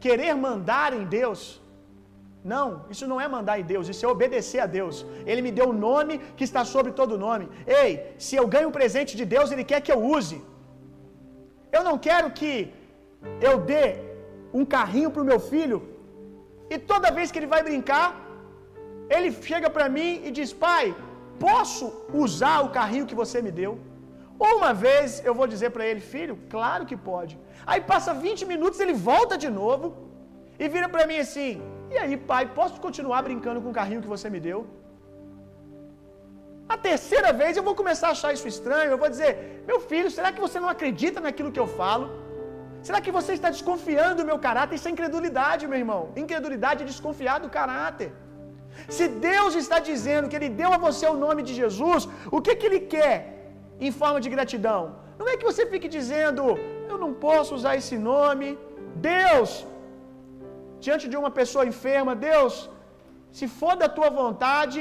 querer 0.00 0.34
mandar 0.34 0.92
em 0.92 1.04
Deus. 1.04 1.60
Não, 2.44 2.66
isso 2.92 3.06
não 3.10 3.20
é 3.20 3.26
mandar 3.26 3.58
em 3.60 3.64
Deus, 3.64 3.88
isso 3.92 4.04
é 4.06 4.08
obedecer 4.08 4.60
a 4.60 4.66
Deus. 4.66 5.04
Ele 5.30 5.42
me 5.46 5.50
deu 5.50 5.68
um 5.70 5.78
nome 5.88 6.18
que 6.36 6.44
está 6.44 6.64
sobre 6.64 6.92
todo 6.92 7.22
nome. 7.26 7.48
Ei, 7.66 8.14
se 8.26 8.36
eu 8.36 8.46
ganho 8.46 8.68
um 8.68 8.76
presente 8.80 9.16
de 9.20 9.24
Deus, 9.24 9.50
Ele 9.50 9.64
quer 9.64 9.80
que 9.80 9.92
eu 9.96 10.00
use. 10.18 10.38
Eu 11.76 11.82
não 11.88 11.98
quero 11.98 12.30
que 12.30 12.52
eu 13.48 13.54
dê 13.72 13.84
um 14.52 14.64
carrinho 14.64 15.10
para 15.10 15.22
o 15.22 15.30
meu 15.30 15.40
filho 15.40 15.78
e 16.74 16.78
toda 16.78 17.14
vez 17.16 17.30
que 17.30 17.38
ele 17.38 17.52
vai 17.54 17.62
brincar, 17.68 18.08
ele 19.08 19.30
chega 19.50 19.68
para 19.76 19.88
mim 19.96 20.10
e 20.26 20.30
diz: 20.38 20.52
Pai, 20.52 20.84
posso 21.46 21.84
usar 22.24 22.60
o 22.66 22.70
carrinho 22.78 23.08
que 23.10 23.20
você 23.22 23.40
me 23.46 23.52
deu? 23.60 23.72
Uma 24.38 24.72
vez 24.74 25.22
eu 25.24 25.34
vou 25.34 25.46
dizer 25.46 25.70
para 25.70 25.86
ele: 25.86 26.00
Filho, 26.00 26.38
claro 26.54 26.86
que 26.86 26.96
pode. 26.96 27.38
Aí 27.66 27.80
passa 27.80 28.12
20 28.12 28.44
minutos, 28.52 28.80
ele 28.80 28.92
volta 28.92 29.36
de 29.44 29.50
novo 29.60 29.86
e 30.58 30.68
vira 30.68 30.88
para 30.88 31.06
mim 31.06 31.18
assim: 31.18 31.62
E 31.90 31.96
aí, 31.96 32.16
pai, 32.16 32.44
posso 32.58 32.80
continuar 32.80 33.22
brincando 33.22 33.60
com 33.62 33.70
o 33.70 33.78
carrinho 33.80 34.02
que 34.02 34.14
você 34.16 34.28
me 34.28 34.40
deu? 34.48 34.66
A 36.74 36.76
terceira 36.76 37.32
vez 37.32 37.56
eu 37.56 37.62
vou 37.62 37.74
começar 37.80 38.08
a 38.08 38.14
achar 38.16 38.32
isso 38.36 38.48
estranho. 38.54 38.90
Eu 38.90 38.98
vou 38.98 39.08
dizer: 39.08 39.64
Meu 39.66 39.80
filho, 39.80 40.10
será 40.10 40.30
que 40.32 40.44
você 40.46 40.60
não 40.60 40.68
acredita 40.68 41.20
naquilo 41.26 41.52
que 41.52 41.62
eu 41.64 41.68
falo? 41.80 42.06
Será 42.86 43.00
que 43.04 43.10
você 43.18 43.32
está 43.32 43.50
desconfiando 43.56 44.16
do 44.20 44.28
meu 44.30 44.38
caráter? 44.38 44.74
Isso 44.76 44.88
é 44.88 44.92
incredulidade, 44.96 45.66
meu 45.66 45.78
irmão. 45.84 46.02
Incredulidade 46.24 46.82
é 46.82 46.86
desconfiar 46.86 47.38
do 47.44 47.48
caráter. 47.48 48.12
Se 48.96 49.08
Deus 49.08 49.54
está 49.54 49.78
dizendo 49.78 50.28
que 50.28 50.36
Ele 50.38 50.50
deu 50.60 50.70
a 50.72 50.78
você 50.86 51.06
o 51.06 51.16
nome 51.24 51.42
de 51.48 51.54
Jesus, 51.60 52.08
o 52.30 52.40
que, 52.40 52.54
que 52.54 52.66
Ele 52.66 52.80
quer 52.94 53.35
em 53.88 53.92
forma 54.00 54.20
de 54.24 54.32
gratidão? 54.34 54.82
Não 55.18 55.28
é 55.32 55.36
que 55.38 55.48
você 55.50 55.64
fique 55.72 55.88
dizendo, 55.98 56.42
eu 56.92 56.98
não 57.04 57.12
posso 57.26 57.54
usar 57.58 57.74
esse 57.80 57.96
nome. 58.12 58.48
Deus, 59.14 59.50
diante 60.86 61.06
de 61.12 61.16
uma 61.22 61.32
pessoa 61.40 61.70
enferma, 61.72 62.14
Deus, 62.30 62.54
se 63.38 63.46
for 63.58 63.74
da 63.82 63.88
tua 63.96 64.10
vontade, 64.22 64.80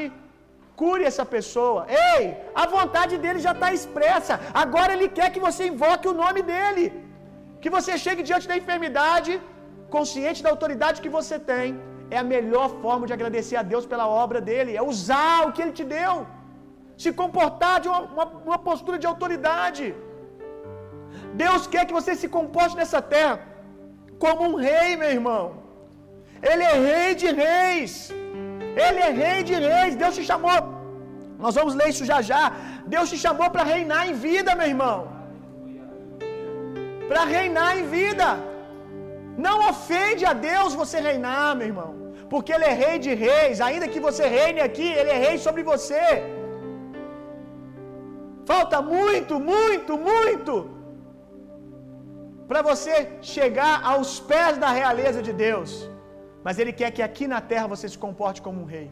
Cure 0.80 1.04
essa 1.10 1.26
pessoa. 1.36 1.82
Ei, 2.12 2.24
a 2.62 2.66
vontade 2.78 3.14
dele 3.24 3.40
já 3.48 3.54
está 3.56 3.68
expressa. 3.78 4.34
Agora 4.64 4.92
ele 4.96 5.08
quer 5.18 5.30
que 5.36 5.44
você 5.48 5.64
invoque 5.74 6.08
o 6.12 6.18
nome 6.24 6.42
dele. 6.52 6.86
Que 7.64 7.70
você 7.76 7.94
chegue 8.06 8.28
diante 8.30 8.48
da 8.52 8.58
enfermidade, 8.62 9.32
consciente 9.96 10.44
da 10.46 10.52
autoridade 10.56 11.02
que 11.04 11.16
você 11.18 11.36
tem, 11.52 11.68
é 12.16 12.18
a 12.24 12.30
melhor 12.36 12.68
forma 12.84 13.08
de 13.08 13.14
agradecer 13.18 13.58
a 13.62 13.68
Deus 13.74 13.86
pela 13.92 14.08
obra 14.24 14.40
dele, 14.50 14.78
é 14.80 14.84
usar 14.94 15.38
o 15.48 15.52
que 15.54 15.62
ele 15.64 15.76
te 15.80 15.86
deu, 15.98 16.14
se 17.04 17.12
comportar 17.22 17.76
de 17.84 17.88
uma, 17.92 18.02
uma, 18.16 18.28
uma 18.48 18.60
postura 18.68 18.98
de 19.04 19.08
autoridade. 19.12 19.86
Deus 21.44 21.62
quer 21.74 21.84
que 21.88 21.98
você 22.00 22.14
se 22.22 22.28
comporte 22.38 22.76
nessa 22.82 23.02
terra 23.14 23.36
como 24.24 24.42
um 24.50 24.56
rei, 24.68 24.90
meu 25.02 25.12
irmão. 25.18 25.44
Ele 26.50 26.64
é 26.72 26.76
rei 26.92 27.10
de 27.22 27.30
reis. 27.44 27.94
Ele 28.86 29.00
é 29.08 29.12
rei 29.24 29.40
de 29.50 29.56
reis. 29.70 30.00
Deus 30.04 30.16
te 30.18 30.24
chamou. 30.32 30.60
Nós 31.44 31.56
vamos 31.60 31.76
ler 31.80 31.90
isso 31.94 32.06
já 32.12 32.20
já. 32.32 32.44
Deus 32.94 33.10
te 33.12 33.18
chamou 33.26 33.50
para 33.54 33.70
reinar 33.74 34.02
em 34.10 34.16
vida, 34.28 34.58
meu 34.60 34.68
irmão. 34.74 34.98
Para 37.10 37.24
reinar 37.36 37.72
em 37.80 37.86
vida. 37.98 38.30
Não 39.48 39.58
ofende 39.72 40.24
a 40.32 40.36
Deus 40.50 40.80
você 40.82 41.00
reinar, 41.10 41.48
meu 41.60 41.68
irmão. 41.72 41.92
Porque 42.32 42.52
Ele 42.56 42.68
é 42.72 42.76
rei 42.84 42.96
de 43.06 43.14
reis. 43.26 43.60
Ainda 43.68 43.92
que 43.94 44.02
você 44.08 44.26
reine 44.38 44.62
aqui, 44.70 44.88
Ele 45.00 45.12
é 45.16 45.20
rei 45.26 45.38
sobre 45.48 45.64
você. 45.72 46.06
Falta 48.52 48.80
muito, 48.82 49.40
muito, 49.52 49.94
muito 50.10 50.54
para 52.50 52.62
você 52.70 52.94
chegar 53.36 53.74
aos 53.92 54.20
pés 54.32 54.58
da 54.64 54.72
realeza 54.80 55.22
de 55.28 55.34
Deus. 55.34 55.72
Mas 56.44 56.60
Ele 56.60 56.74
quer 56.80 56.92
que 56.92 57.02
aqui 57.02 57.26
na 57.34 57.42
terra 57.52 57.68
você 57.74 57.88
se 57.90 57.98
comporte 58.06 58.42
como 58.48 58.62
um 58.62 58.70
rei. 58.76 58.90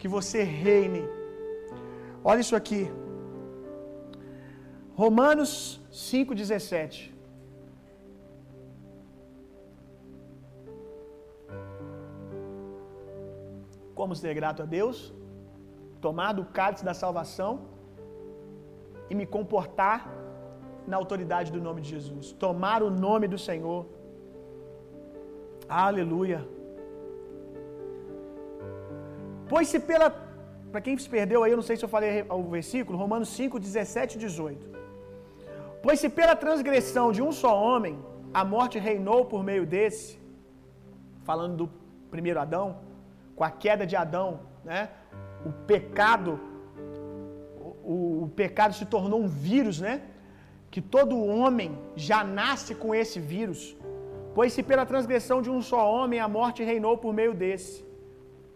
Que 0.00 0.08
você 0.16 0.42
reine. 0.42 1.04
Olha 2.24 2.40
isso 2.40 2.56
aqui. 2.56 2.82
Romanos 5.02 5.52
5,17. 5.92 7.12
Como 13.94 14.14
ser 14.14 14.34
grato 14.34 14.62
a 14.62 14.66
Deus? 14.78 15.12
Tomar 16.00 16.32
do 16.38 16.44
cálice 16.58 16.84
da 16.84 16.94
salvação 16.94 17.52
e 19.10 19.14
me 19.14 19.26
comportar 19.26 19.98
na 20.86 20.96
autoridade 20.96 21.50
do 21.56 21.60
nome 21.60 21.80
de 21.84 21.90
Jesus. 21.96 22.32
Tomar 22.46 22.82
o 22.82 22.90
nome 22.90 23.26
do 23.34 23.38
Senhor. 23.48 23.86
Aleluia. 25.68 26.40
Pois 29.48 29.68
se 29.68 29.80
pela. 29.90 30.08
Para 30.72 30.82
quem 30.82 30.96
se 30.98 31.08
perdeu 31.08 31.42
aí, 31.42 31.50
eu 31.52 31.56
não 31.60 31.68
sei 31.68 31.76
se 31.78 31.84
eu 31.86 31.88
falei 31.88 32.10
o 32.28 32.42
versículo, 32.56 32.98
Romanos 32.98 33.30
5, 33.30 33.58
17 33.58 34.16
e 34.16 34.20
18. 34.20 34.66
Pois 35.82 35.98
se 36.00 36.08
pela 36.18 36.36
transgressão 36.36 37.06
de 37.16 37.22
um 37.22 37.32
só 37.32 37.52
homem 37.66 37.94
a 38.40 38.44
morte 38.44 38.78
reinou 38.78 39.24
por 39.24 39.42
meio 39.42 39.64
desse, 39.74 40.20
falando 41.24 41.56
do 41.56 41.70
primeiro 42.10 42.38
Adão, 42.38 42.66
com 43.34 43.44
a 43.44 43.50
queda 43.50 43.86
de 43.86 43.96
Adão, 43.96 44.40
né? 44.64 44.90
O 45.44 45.52
pecado, 45.66 46.38
o, 47.84 48.24
o 48.24 48.28
pecado 48.34 48.74
se 48.74 48.86
tornou 48.86 49.20
um 49.22 49.28
vírus, 49.28 49.80
né? 49.80 50.02
Que 50.70 50.80
todo 50.80 51.24
homem 51.24 51.78
já 51.96 52.22
nasce 52.22 52.74
com 52.74 52.94
esse 52.94 53.18
vírus. 53.18 53.76
Pois 54.34 54.52
se 54.52 54.62
pela 54.62 54.86
transgressão 54.86 55.40
de 55.42 55.50
um 55.50 55.60
só 55.62 55.90
homem 55.90 56.20
a 56.20 56.28
morte 56.28 56.62
reinou 56.62 56.96
por 56.98 57.12
meio 57.12 57.34
desse, 57.34 57.84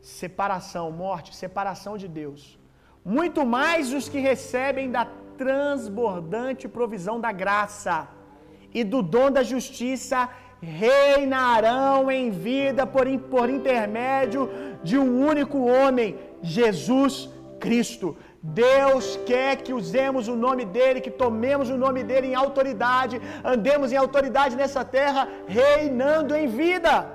separação, 0.01 0.91
morte, 0.91 1.35
separação 1.35 1.97
de 1.97 2.09
Deus. 2.09 2.59
Muito 3.05 3.45
mais 3.45 3.93
os 3.93 4.09
que 4.09 4.19
recebem 4.19 4.91
da 4.91 5.05
transbordante 5.37 6.69
provisão 6.69 7.21
da 7.21 7.33
graça 7.33 8.09
e 8.73 8.85
do 8.85 9.03
dom 9.03 9.31
da 9.31 9.43
justiça 9.43 10.29
reinarão 10.61 12.11
em 12.11 12.31
vida 12.31 12.87
por, 12.87 13.07
por 13.33 13.51
intermédio 13.51 14.49
de 14.85 14.97
um 14.97 15.27
único 15.27 15.59
homem, 15.59 16.17
Jesus 16.43 17.31
Cristo. 17.61 18.17
Deus 18.43 19.19
quer 19.25 19.57
que 19.63 19.73
usemos 19.73 20.27
o 20.27 20.35
nome 20.35 20.65
dele, 20.65 21.01
que 21.01 21.11
tomemos 21.11 21.71
o 21.71 21.77
nome 21.77 22.03
dele 22.03 22.29
em 22.29 22.35
autoridade, 22.35 23.21
andemos 23.45 23.93
em 23.93 23.97
autoridade 23.97 24.57
nessa 24.57 24.85
terra, 24.85 25.29
reinando 25.47 26.35
em 26.35 26.49
vida. 26.49 27.07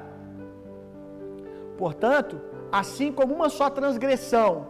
Portanto, 1.78 2.40
assim 2.72 3.12
como 3.12 3.36
uma 3.36 3.50
só 3.50 3.70
transgressão, 3.70 4.70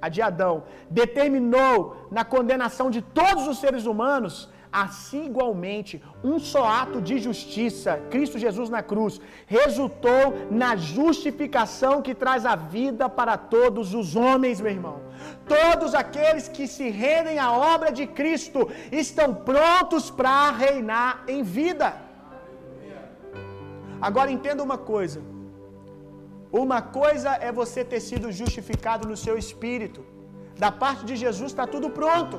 a 0.00 0.08
de 0.08 0.22
Adão, 0.22 0.64
determinou 0.88 2.06
na 2.10 2.24
condenação 2.24 2.90
de 2.90 3.02
todos 3.02 3.46
os 3.46 3.58
seres 3.58 3.84
humanos, 3.84 4.48
assim 4.72 5.26
igualmente, 5.26 6.02
um 6.22 6.38
só 6.38 6.64
ato 6.66 7.00
de 7.00 7.18
justiça, 7.18 8.00
Cristo 8.10 8.38
Jesus 8.38 8.68
na 8.68 8.82
cruz, 8.82 9.20
resultou 9.46 10.24
na 10.50 10.76
justificação 10.76 12.02
que 12.02 12.14
traz 12.14 12.44
a 12.46 12.56
vida 12.56 13.08
para 13.08 13.36
todos 13.36 13.94
os 13.94 14.16
homens, 14.16 14.60
meu 14.60 14.72
irmão. 14.72 15.00
Todos 15.46 15.94
aqueles 15.94 16.48
que 16.48 16.66
se 16.66 16.88
rendem 16.90 17.38
à 17.38 17.50
obra 17.52 17.90
de 17.90 18.06
Cristo 18.06 18.68
estão 18.90 19.34
prontos 19.34 20.10
para 20.10 20.50
reinar 20.50 21.24
em 21.26 21.42
vida. 21.42 21.88
Agora 24.00 24.30
entenda 24.30 24.62
uma 24.62 24.78
coisa. 24.78 25.20
Uma 26.52 26.80
coisa 26.80 27.30
é 27.48 27.50
você 27.52 27.84
ter 27.84 28.00
sido 28.00 28.30
justificado 28.30 29.08
no 29.08 29.16
seu 29.16 29.36
espírito. 29.36 30.04
Da 30.56 30.70
parte 30.72 31.04
de 31.04 31.16
Jesus 31.16 31.50
está 31.50 31.66
tudo 31.66 31.90
pronto. 31.90 32.38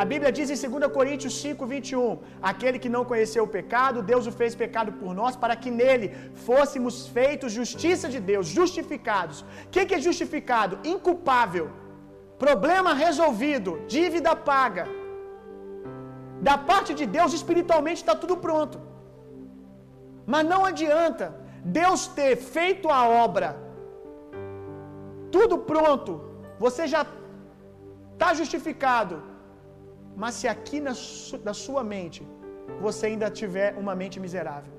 A 0.00 0.04
Bíblia 0.10 0.30
diz 0.36 0.48
em 0.50 0.70
2 0.70 0.90
Coríntios 0.96 1.34
5, 1.40 1.66
21: 1.66 2.18
Aquele 2.50 2.78
que 2.82 2.88
não 2.94 3.04
conheceu 3.10 3.42
o 3.44 3.52
pecado, 3.56 4.04
Deus 4.10 4.26
o 4.26 4.32
fez 4.40 4.54
pecado 4.62 4.90
por 5.00 5.10
nós, 5.20 5.36
para 5.42 5.54
que 5.62 5.70
nele 5.70 6.06
fôssemos 6.46 6.94
feitos 7.16 7.52
justiça 7.60 8.08
de 8.14 8.20
Deus, 8.30 8.46
justificados. 8.58 9.40
O 9.42 9.68
que, 9.72 9.84
que 9.86 9.96
é 9.96 10.06
justificado? 10.08 10.78
Inculpável, 10.92 11.66
problema 12.38 12.94
resolvido, 12.94 13.80
dívida 13.96 14.34
paga. 14.34 14.86
Da 16.48 16.56
parte 16.70 16.92
de 17.00 17.06
Deus, 17.16 17.34
espiritualmente 17.40 18.00
está 18.02 18.14
tudo 18.22 18.36
pronto. 18.46 18.78
Mas 20.32 20.46
não 20.52 20.64
adianta 20.70 21.26
Deus 21.80 22.06
ter 22.06 22.30
feito 22.36 22.88
a 22.88 23.02
obra, 23.24 23.48
tudo 25.30 25.58
pronto, 25.72 26.12
você 26.64 26.86
já 26.94 27.02
está 28.14 28.30
justificado, 28.40 29.14
mas 30.20 30.34
se 30.38 30.46
aqui 30.54 30.78
na, 30.86 30.94
su, 30.94 31.38
na 31.48 31.54
sua 31.64 31.82
mente 31.94 32.22
você 32.84 33.02
ainda 33.10 33.28
tiver 33.40 33.68
uma 33.82 33.94
mente 34.02 34.18
miserável. 34.24 34.72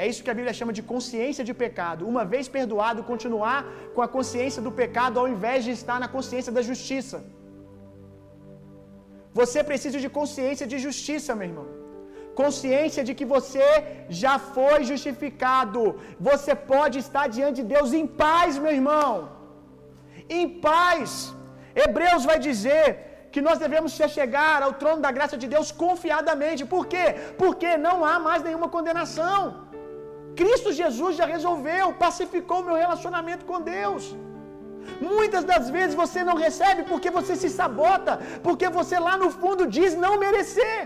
É 0.00 0.04
isso 0.10 0.24
que 0.24 0.32
a 0.32 0.36
Bíblia 0.38 0.54
chama 0.58 0.72
de 0.78 0.82
consciência 0.92 1.44
de 1.48 1.54
pecado. 1.62 2.06
Uma 2.12 2.24
vez 2.32 2.44
perdoado, 2.56 3.08
continuar 3.12 3.58
com 3.94 4.02
a 4.06 4.08
consciência 4.16 4.60
do 4.66 4.72
pecado 4.80 5.18
ao 5.22 5.28
invés 5.34 5.60
de 5.66 5.72
estar 5.78 5.98
na 6.04 6.08
consciência 6.16 6.52
da 6.56 6.62
justiça. 6.70 7.18
Você 9.40 9.58
precisa 9.70 9.98
de 10.04 10.10
consciência 10.18 10.66
de 10.72 10.78
justiça, 10.86 11.36
meu 11.38 11.48
irmão. 11.50 11.68
Consciência 12.42 13.02
de 13.08 13.12
que 13.18 13.26
você 13.34 13.68
já 14.22 14.34
foi 14.56 14.78
justificado. 14.90 15.82
Você 16.30 16.54
pode 16.72 16.96
estar 17.04 17.26
diante 17.36 17.58
de 17.60 17.68
Deus 17.74 17.92
em 18.00 18.06
paz, 18.24 18.58
meu 18.64 18.74
irmão. 18.80 19.12
Em 20.38 20.46
paz. 20.68 21.10
Hebreus 21.84 22.24
vai 22.30 22.38
dizer 22.48 22.84
que 23.32 23.42
nós 23.46 23.58
devemos 23.64 23.92
chegar 24.18 24.58
ao 24.66 24.72
trono 24.80 25.00
da 25.06 25.12
graça 25.16 25.36
de 25.42 25.48
Deus 25.54 25.68
confiadamente. 25.84 26.68
Por 26.74 26.84
quê? 26.92 27.06
Porque 27.42 27.70
não 27.86 27.96
há 28.08 28.16
mais 28.28 28.40
nenhuma 28.46 28.68
condenação. 28.76 29.38
Cristo 30.40 30.70
Jesus 30.80 31.12
já 31.20 31.26
resolveu, 31.36 31.86
pacificou 32.04 32.58
o 32.60 32.66
meu 32.68 32.76
relacionamento 32.84 33.44
com 33.50 33.58
Deus. 33.76 34.04
Muitas 35.12 35.44
das 35.50 35.64
vezes 35.76 35.94
você 36.02 36.20
não 36.28 36.36
recebe 36.46 36.82
porque 36.90 37.10
você 37.18 37.34
se 37.42 37.50
sabota, 37.60 38.12
porque 38.46 38.68
você 38.78 38.96
lá 39.08 39.14
no 39.22 39.30
fundo 39.40 39.64
diz 39.76 39.92
não 40.04 40.14
merecer. 40.24 40.78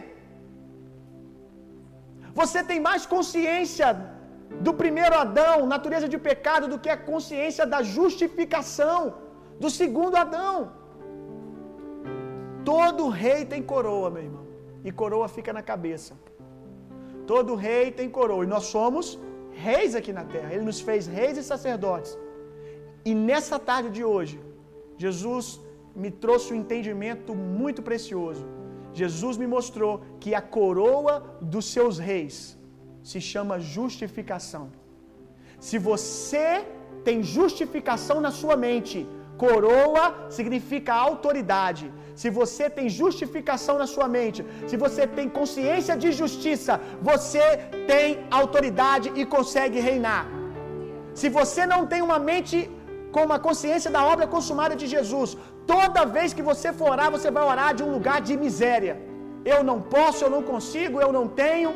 Você 2.41 2.61
tem 2.71 2.81
mais 2.89 3.05
consciência 3.15 3.89
do 4.67 4.73
primeiro 4.83 5.15
Adão, 5.25 5.55
natureza 5.75 6.09
de 6.15 6.19
pecado, 6.31 6.71
do 6.73 6.81
que 6.85 6.91
a 6.95 7.03
consciência 7.13 7.65
da 7.75 7.81
justificação 7.97 8.99
do 9.63 9.71
segundo 9.81 10.17
Adão. 10.25 10.57
Todo 12.71 13.09
rei 13.09 13.41
tem 13.53 13.63
coroa, 13.73 14.09
meu 14.15 14.25
irmão, 14.29 14.45
e 14.85 14.91
coroa 15.01 15.29
fica 15.37 15.53
na 15.59 15.63
cabeça. 15.71 16.15
Todo 17.31 17.61
rei 17.67 17.85
tem 17.99 18.09
coroa, 18.19 18.45
e 18.45 18.53
nós 18.55 18.65
somos 18.75 19.19
reis 19.67 19.95
aqui 19.99 20.13
na 20.19 20.25
terra. 20.35 20.53
Ele 20.53 20.65
nos 20.71 20.81
fez 20.89 21.07
reis 21.19 21.37
e 21.39 21.45
sacerdotes. 21.53 22.13
E 23.05 23.15
nessa 23.15 23.57
tarde 23.71 23.91
de 23.97 24.05
hoje, 24.13 24.37
Jesus 24.99 25.61
me 25.95 26.11
trouxe 26.11 26.53
um 26.53 26.57
entendimento 26.63 27.35
muito 27.37 27.83
precioso. 27.89 28.45
Jesus 28.93 29.37
me 29.43 29.47
mostrou 29.47 29.93
que 30.19 30.35
a 30.35 30.43
coroa 30.59 31.15
dos 31.41 31.67
seus 31.67 31.99
reis 32.11 32.37
se 33.11 33.21
chama 33.21 33.61
justificação. 33.61 34.65
Se 35.61 35.79
você 35.79 36.49
tem 37.05 37.23
justificação 37.23 38.21
na 38.21 38.33
sua 38.41 38.57
mente, 38.57 39.07
Coroa 39.43 40.05
significa 40.37 41.01
autoridade. 41.09 41.87
Se 42.21 42.29
você 42.39 42.65
tem 42.77 42.87
justificação 43.01 43.75
na 43.83 43.89
sua 43.95 44.09
mente, 44.17 44.41
se 44.71 44.77
você 44.85 45.03
tem 45.17 45.29
consciência 45.39 45.95
de 46.03 46.11
justiça, 46.21 46.75
você 47.11 47.47
tem 47.93 48.07
autoridade 48.41 49.09
e 49.21 49.25
consegue 49.37 49.81
reinar. 49.89 50.25
Se 51.21 51.29
você 51.39 51.65
não 51.73 51.83
tem 51.93 52.01
uma 52.09 52.19
mente 52.31 52.57
com 53.15 53.23
uma 53.29 53.39
consciência 53.49 53.91
da 53.97 54.03
obra 54.13 54.27
consumada 54.37 54.75
de 54.81 54.87
Jesus, 54.95 55.31
toda 55.73 56.09
vez 56.17 56.35
que 56.37 56.47
você 56.51 56.71
for 56.79 56.89
orar, 56.95 57.11
você 57.17 57.31
vai 57.37 57.45
orar 57.53 57.71
de 57.79 57.83
um 57.87 57.93
lugar 57.97 58.19
de 58.29 58.35
miséria. 58.47 58.95
Eu 59.55 59.61
não 59.69 59.79
posso, 59.97 60.21
eu 60.25 60.31
não 60.37 60.43
consigo, 60.53 60.97
eu 61.07 61.13
não 61.19 61.27
tenho. 61.43 61.73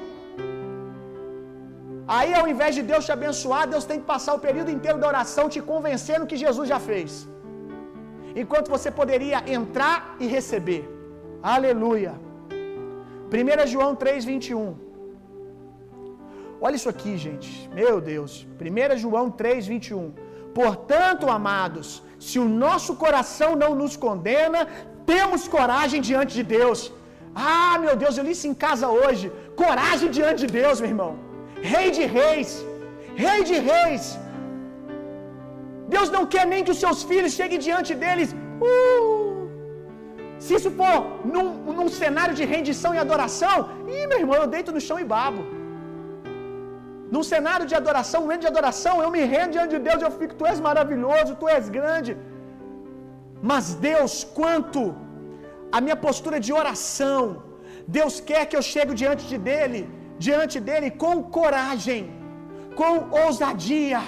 Aí, 2.17 2.31
ao 2.39 2.47
invés 2.53 2.73
de 2.79 2.83
Deus 2.91 3.05
te 3.09 3.13
abençoar, 3.17 3.65
Deus 3.75 3.85
tem 3.91 4.01
que 4.01 4.09
passar 4.15 4.33
o 4.39 4.45
período 4.47 4.71
inteiro 4.77 4.99
da 5.03 5.09
oração 5.13 5.45
te 5.55 5.61
convencendo 5.73 6.29
que 6.31 6.39
Jesus 6.45 6.67
já 6.73 6.81
fez. 6.89 7.11
Enquanto 8.37 8.69
você 8.71 8.91
poderia 8.91 9.43
entrar 9.59 10.17
e 10.21 10.27
receber. 10.27 10.83
Aleluia. 11.43 12.13
1 13.33 13.67
João 13.67 13.95
3,21. 13.97 14.75
Olha 16.61 16.77
isso 16.77 16.89
aqui, 16.89 17.17
gente. 17.17 17.51
Meu 17.81 18.01
Deus. 18.01 18.47
1 18.61 18.97
João 19.05 19.31
3,21. 19.31 20.13
Portanto, 20.55 21.29
amados, 21.31 22.03
se 22.19 22.39
o 22.39 22.49
nosso 22.49 22.97
coração 22.97 23.51
não 23.57 23.75
nos 23.75 23.97
condena, 23.97 24.67
temos 25.07 25.47
coragem 25.49 26.01
diante 26.01 26.35
de 26.35 26.43
Deus. 26.43 26.93
Ah, 27.35 27.79
meu 27.85 27.95
Deus, 27.97 28.17
eu 28.19 28.25
li 28.25 28.33
isso 28.33 28.49
em 28.49 28.55
casa 28.55 28.89
hoje. 28.89 29.33
Coragem 29.57 30.11
diante 30.11 30.41
de 30.47 30.53
Deus, 30.61 30.81
meu 30.81 30.91
irmão. 30.91 31.13
Rei 31.63 31.91
de 31.91 32.05
reis, 32.19 32.51
Rei 33.25 33.45
de 33.45 33.57
reis. 33.71 34.19
Deus 35.95 36.09
não 36.17 36.25
quer 36.33 36.45
nem 36.53 36.65
que 36.67 36.75
os 36.75 36.81
seus 36.85 37.01
filhos 37.11 37.37
cheguem 37.39 37.61
diante 37.69 37.93
deles. 38.03 38.31
Uh! 38.69 39.41
Se 40.45 40.53
isso 40.59 40.71
for 40.81 40.99
num, 41.33 41.49
num 41.79 41.89
cenário 42.03 42.35
de 42.39 42.45
rendição 42.53 42.91
e 42.95 43.01
adoração, 43.07 43.57
ih, 43.95 44.07
meu 44.11 44.21
irmão, 44.23 44.39
eu 44.43 44.49
deito 44.55 44.73
no 44.77 44.83
chão 44.87 44.99
e 45.05 45.09
babo. 45.15 45.43
Num 47.15 47.25
cenário 47.33 47.67
de 47.71 47.75
adoração, 47.81 48.19
momento 48.25 48.45
de 48.47 48.53
adoração, 48.55 48.95
eu 49.05 49.11
me 49.17 49.23
rendo 49.33 49.55
diante 49.57 49.75
de 49.77 49.83
Deus, 49.89 50.01
eu 50.07 50.13
fico, 50.19 50.35
tu 50.41 50.47
és 50.53 50.61
maravilhoso, 50.69 51.39
tu 51.41 51.49
és 51.57 51.69
grande. 51.79 52.13
Mas 53.51 53.67
Deus, 53.89 54.13
quanto 54.39 54.81
a 55.77 55.81
minha 55.85 55.99
postura 56.07 56.39
de 56.47 56.53
oração, 56.61 57.21
Deus 57.99 58.15
quer 58.29 58.43
que 58.49 58.57
eu 58.59 58.65
chegue 58.73 59.01
diante 59.03 59.25
de 59.33 59.39
dele, 59.49 59.81
diante 60.27 60.57
dele 60.69 60.89
com 61.03 61.15
coragem, 61.39 62.01
com 62.81 62.93
ousadia. 63.25 64.03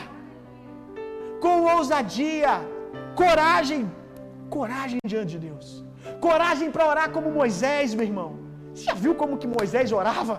Com 1.44 1.56
ousadia, 1.74 2.54
coragem, 3.22 3.82
coragem 4.56 4.98
diante 5.12 5.32
de 5.34 5.40
Deus. 5.48 5.66
Coragem 6.28 6.70
para 6.74 6.88
orar 6.92 7.08
como 7.16 7.36
Moisés, 7.40 7.94
meu 7.98 8.06
irmão. 8.10 8.30
Você 8.72 8.84
já 8.88 8.94
viu 9.04 9.14
como 9.22 9.38
que 9.42 9.48
Moisés 9.58 9.92
orava? 10.00 10.36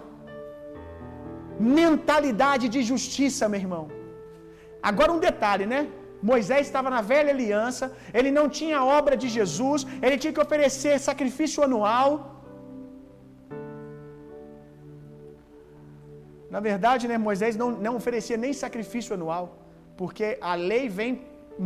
mentalidade 1.59 2.67
de 2.75 2.81
justiça, 2.91 3.49
meu 3.53 3.61
irmão. 3.63 3.83
Agora 4.89 5.11
um 5.11 5.19
detalhe, 5.19 5.65
né? 5.73 5.81
Moisés 6.31 6.61
estava 6.67 6.89
na 6.95 7.01
velha 7.11 7.31
aliança, 7.35 7.85
ele 8.17 8.31
não 8.37 8.45
tinha 8.57 8.77
a 8.79 8.85
obra 8.99 9.15
de 9.21 9.27
Jesus, 9.37 9.85
ele 10.01 10.17
tinha 10.21 10.33
que 10.35 10.43
oferecer 10.45 10.93
sacrifício 11.09 11.63
anual. 11.67 12.11
Na 16.49 16.61
verdade, 16.69 17.07
né, 17.11 17.17
Moisés 17.17 17.55
não, 17.61 17.69
não 17.85 17.95
oferecia 18.01 18.37
nem 18.37 18.53
sacrifício 18.53 19.13
anual, 19.17 19.43
porque 20.01 20.27
a 20.51 20.55
lei 20.71 20.83
vem 20.99 21.11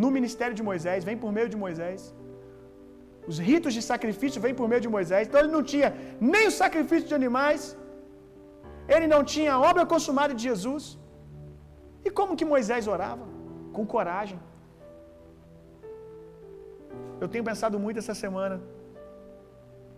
no 0.01 0.09
ministério 0.17 0.55
de 0.59 0.63
Moisés, 0.69 1.07
vem 1.09 1.17
por 1.23 1.31
meio 1.37 1.49
de 1.53 1.57
Moisés. 1.65 1.99
Os 3.29 3.37
ritos 3.49 3.73
de 3.77 3.81
sacrifício 3.91 4.41
vêm 4.45 4.55
por 4.59 4.67
meio 4.71 4.83
de 4.85 4.91
Moisés, 4.95 5.23
então 5.27 5.39
ele 5.41 5.53
não 5.57 5.63
tinha 5.71 5.89
nem 6.33 6.45
o 6.51 6.55
sacrifício 6.61 7.07
de 7.11 7.15
animais, 7.21 7.61
ele 8.95 9.07
não 9.13 9.21
tinha 9.33 9.51
a 9.55 9.59
obra 9.69 9.85
consumada 9.93 10.33
de 10.37 10.43
Jesus. 10.49 10.85
E 12.05 12.09
como 12.19 12.37
que 12.39 12.51
Moisés 12.53 12.83
orava? 12.95 13.25
Com 13.75 13.85
coragem. 13.95 14.39
Eu 17.21 17.27
tenho 17.33 17.45
pensado 17.49 17.77
muito 17.85 17.99
essa 18.03 18.15
semana 18.23 18.55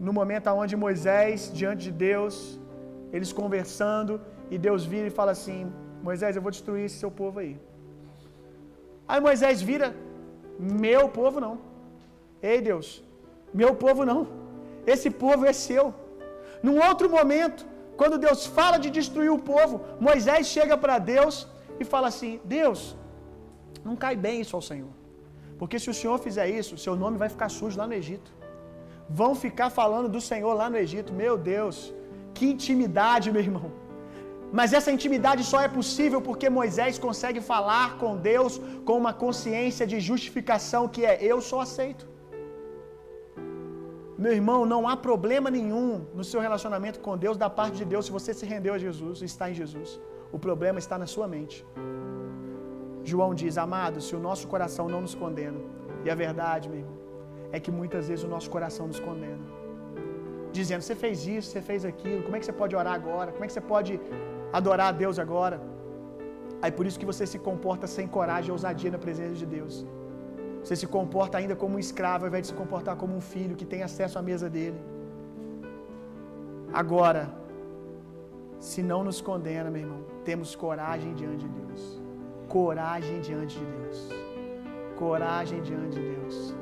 no 0.08 0.12
momento 0.20 0.50
onde 0.62 0.76
Moisés, 0.86 1.52
diante 1.60 1.84
de 1.88 1.94
Deus, 2.10 2.36
eles 3.16 3.32
conversando, 3.42 4.14
e 4.54 4.58
Deus 4.68 4.86
vira 4.92 5.08
e 5.08 5.16
fala 5.20 5.32
assim: 5.38 5.60
Moisés, 6.08 6.36
eu 6.36 6.44
vou 6.46 6.52
destruir 6.58 6.86
esse 6.86 6.98
seu 7.04 7.12
povo 7.22 7.40
aí. 7.44 7.54
Aí 9.12 9.20
Moisés 9.28 9.62
vira: 9.70 9.88
Meu 10.86 11.04
povo 11.20 11.40
não. 11.46 11.56
Ei 12.50 12.60
Deus, 12.70 12.88
meu 13.62 13.72
povo 13.84 14.04
não. 14.12 14.22
Esse 14.94 15.10
povo 15.24 15.44
é 15.52 15.54
seu. 15.68 15.86
Num 16.68 16.78
outro 16.88 17.08
momento, 17.18 17.62
quando 18.00 18.24
Deus 18.26 18.42
fala 18.58 18.78
de 18.84 18.90
destruir 18.98 19.32
o 19.38 19.44
povo, 19.54 19.76
Moisés 20.08 20.44
chega 20.56 20.78
para 20.84 20.98
Deus 21.14 21.36
e 21.82 21.86
fala 21.94 22.08
assim: 22.14 22.34
Deus, 22.58 22.80
não 23.88 23.96
cai 24.04 24.16
bem 24.26 24.38
isso 24.44 24.56
ao 24.60 24.66
Senhor. 24.70 24.94
Porque 25.60 25.78
se 25.84 25.90
o 25.94 25.98
Senhor 26.02 26.18
fizer 26.28 26.48
isso, 26.60 26.82
seu 26.86 26.96
nome 27.04 27.18
vai 27.24 27.30
ficar 27.36 27.50
sujo 27.58 27.78
lá 27.82 27.88
no 27.92 27.98
Egito. 28.02 28.30
Vão 29.22 29.32
ficar 29.46 29.70
falando 29.80 30.10
do 30.16 30.22
Senhor 30.30 30.54
lá 30.62 30.68
no 30.74 30.78
Egito. 30.86 31.12
Meu 31.22 31.36
Deus, 31.54 31.78
que 32.36 32.46
intimidade, 32.54 33.32
meu 33.36 33.44
irmão. 33.48 33.70
Mas 34.58 34.74
essa 34.78 34.92
intimidade 34.92 35.44
só 35.44 35.60
é 35.62 35.68
possível 35.68 36.20
porque 36.28 36.50
Moisés 36.50 36.98
consegue 36.98 37.42
falar 37.50 37.98
com 38.02 38.18
Deus 38.18 38.54
com 38.86 38.96
uma 39.04 39.14
consciência 39.14 39.86
de 39.92 40.00
justificação 40.00 40.88
que 40.88 41.06
é 41.06 41.16
eu 41.32 41.40
sou 41.50 41.60
aceito. 41.66 42.06
Meu 44.24 44.34
irmão, 44.38 44.66
não 44.66 44.82
há 44.90 44.96
problema 44.98 45.50
nenhum 45.58 45.90
no 46.14 46.24
seu 46.30 46.42
relacionamento 46.46 47.00
com 47.06 47.16
Deus 47.26 47.38
da 47.44 47.50
parte 47.50 47.78
de 47.82 47.86
Deus 47.86 48.06
se 48.08 48.12
você 48.18 48.34
se 48.40 48.46
rendeu 48.54 48.74
a 48.74 48.82
Jesus, 48.86 49.22
está 49.22 49.46
em 49.52 49.54
Jesus. 49.62 49.90
O 50.32 50.40
problema 50.48 50.80
está 50.84 50.98
na 51.04 51.08
sua 51.14 51.28
mente. 51.36 51.58
João 53.12 53.34
diz: 53.42 53.58
Amado, 53.58 54.02
se 54.08 54.14
o 54.18 54.20
nosso 54.28 54.46
coração 54.54 54.88
não 54.94 55.02
nos 55.06 55.16
condena, 55.16 55.60
e 56.04 56.10
a 56.10 56.16
verdade, 56.26 56.68
meu 56.72 56.80
irmão, 56.80 56.98
é 57.52 57.60
que 57.64 57.72
muitas 57.80 58.08
vezes 58.10 58.26
o 58.26 58.32
nosso 58.36 58.50
coração 58.56 58.88
nos 58.92 59.00
condena, 59.08 59.46
dizendo: 60.52 60.82
Você 60.82 60.96
fez 61.04 61.26
isso, 61.26 61.48
você 61.52 61.62
fez 61.70 61.86
aquilo, 61.92 62.22
como 62.24 62.36
é 62.36 62.40
que 62.40 62.46
você 62.46 62.58
pode 62.64 62.76
orar 62.76 62.96
agora? 63.02 63.32
Como 63.32 63.44
é 63.46 63.48
que 63.48 63.54
você 63.54 63.66
pode 63.74 64.00
adorar 64.52 64.90
a 64.90 64.98
Deus 65.04 65.18
agora? 65.26 65.60
Aí 66.62 66.72
por 66.72 66.86
isso 66.86 67.00
que 67.02 67.10
você 67.12 67.26
se 67.26 67.40
comporta 67.40 67.88
sem 67.88 68.08
coragem 68.08 68.50
e 68.50 68.52
ousadia 68.52 68.92
na 68.92 69.02
presença 69.06 69.36
de 69.36 69.46
Deus. 69.46 69.86
Você 70.64 70.76
se 70.76 70.88
comporta 70.88 71.38
ainda 71.38 71.56
como 71.56 71.76
um 71.76 71.80
escravo, 71.80 72.26
ao 72.26 72.30
invés 72.30 72.44
de 72.44 72.50
se 72.50 72.58
comportar 72.62 72.96
como 73.02 73.16
um 73.16 73.22
filho 73.22 73.56
que 73.56 73.66
tem 73.74 73.82
acesso 73.82 74.20
à 74.20 74.22
mesa 74.22 74.50
dele. 74.50 74.80
Agora, 76.82 77.24
se 78.60 78.82
não 78.84 79.04
nos 79.04 79.22
condena, 79.22 79.70
meu 79.72 79.84
irmão, 79.84 80.02
temos 80.26 80.56
coragem 80.56 81.14
diante 81.14 81.46
de 81.48 81.52
Deus. 81.62 82.02
Coragem 82.48 83.20
diante 83.22 83.58
de 83.58 83.66
Deus. 83.78 84.10
Coragem 84.98 85.62
diante 85.62 85.98
de 86.00 86.08
Deus. 86.16 86.54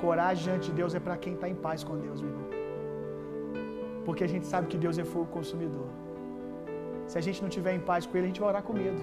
Coragem 0.00 0.44
diante 0.44 0.66
de 0.70 0.72
Deus 0.80 0.94
é 0.94 1.00
para 1.00 1.16
quem 1.16 1.34
está 1.34 1.48
em 1.48 1.54
paz 1.54 1.84
com 1.84 1.98
Deus, 1.98 2.20
meu 2.22 2.30
irmão. 2.30 2.47
Porque 4.08 4.24
a 4.26 4.30
gente 4.32 4.46
sabe 4.52 4.68
que 4.72 4.78
Deus 4.84 4.96
é 5.02 5.04
fogo 5.12 5.26
consumidor. 5.38 5.88
Se 7.10 7.16
a 7.20 7.22
gente 7.26 7.40
não 7.44 7.50
tiver 7.56 7.74
em 7.78 7.82
paz 7.88 8.06
com 8.06 8.14
Ele, 8.16 8.26
a 8.26 8.30
gente 8.30 8.40
vai 8.42 8.48
orar 8.52 8.62
com 8.68 8.74
medo. 8.82 9.02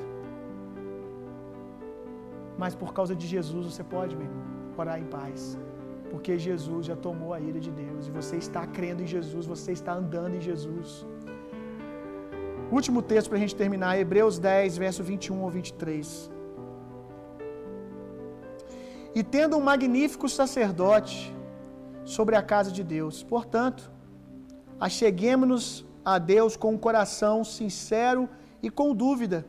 Mas 2.62 2.74
por 2.82 2.91
causa 2.98 3.13
de 3.22 3.28
Jesus 3.34 3.63
você 3.70 3.84
pode, 3.94 4.15
meu 4.15 4.26
irmão, 4.30 4.46
orar 4.82 4.98
em 5.04 5.08
paz. 5.18 5.41
Porque 6.12 6.39
Jesus 6.48 6.82
já 6.89 6.98
tomou 7.08 7.32
a 7.36 7.39
ira 7.50 7.60
de 7.68 7.72
Deus. 7.84 8.08
E 8.08 8.12
você 8.20 8.36
está 8.46 8.65
crendo 8.65 9.04
em 9.04 9.10
Jesus, 9.15 9.46
você 9.46 9.72
está 9.80 9.94
andando 10.02 10.34
em 10.39 10.44
Jesus. 10.50 10.89
Último 12.72 13.02
texto 13.13 13.30
para 13.30 13.38
a 13.38 13.44
gente 13.46 13.56
terminar, 13.63 13.91
Hebreus 14.00 14.39
10, 14.39 14.80
verso 14.86 15.04
21 15.04 15.44
ao 15.44 15.52
23. 15.52 16.32
E 19.13 19.24
tendo 19.38 19.56
um 19.56 19.65
magnífico 19.72 20.28
sacerdote 20.28 21.18
sobre 22.18 22.36
a 22.36 22.41
casa 22.54 22.72
de 22.72 22.84
Deus, 22.84 23.21
portanto, 23.36 23.94
acheguemos-nos 24.80 25.86
a 26.04 26.17
Deus 26.17 26.56
com 26.56 26.71
um 26.73 26.78
coração 26.78 27.44
sincero 27.44 28.30
e 28.62 28.69
com 28.69 28.94
dúvida, 28.94 29.46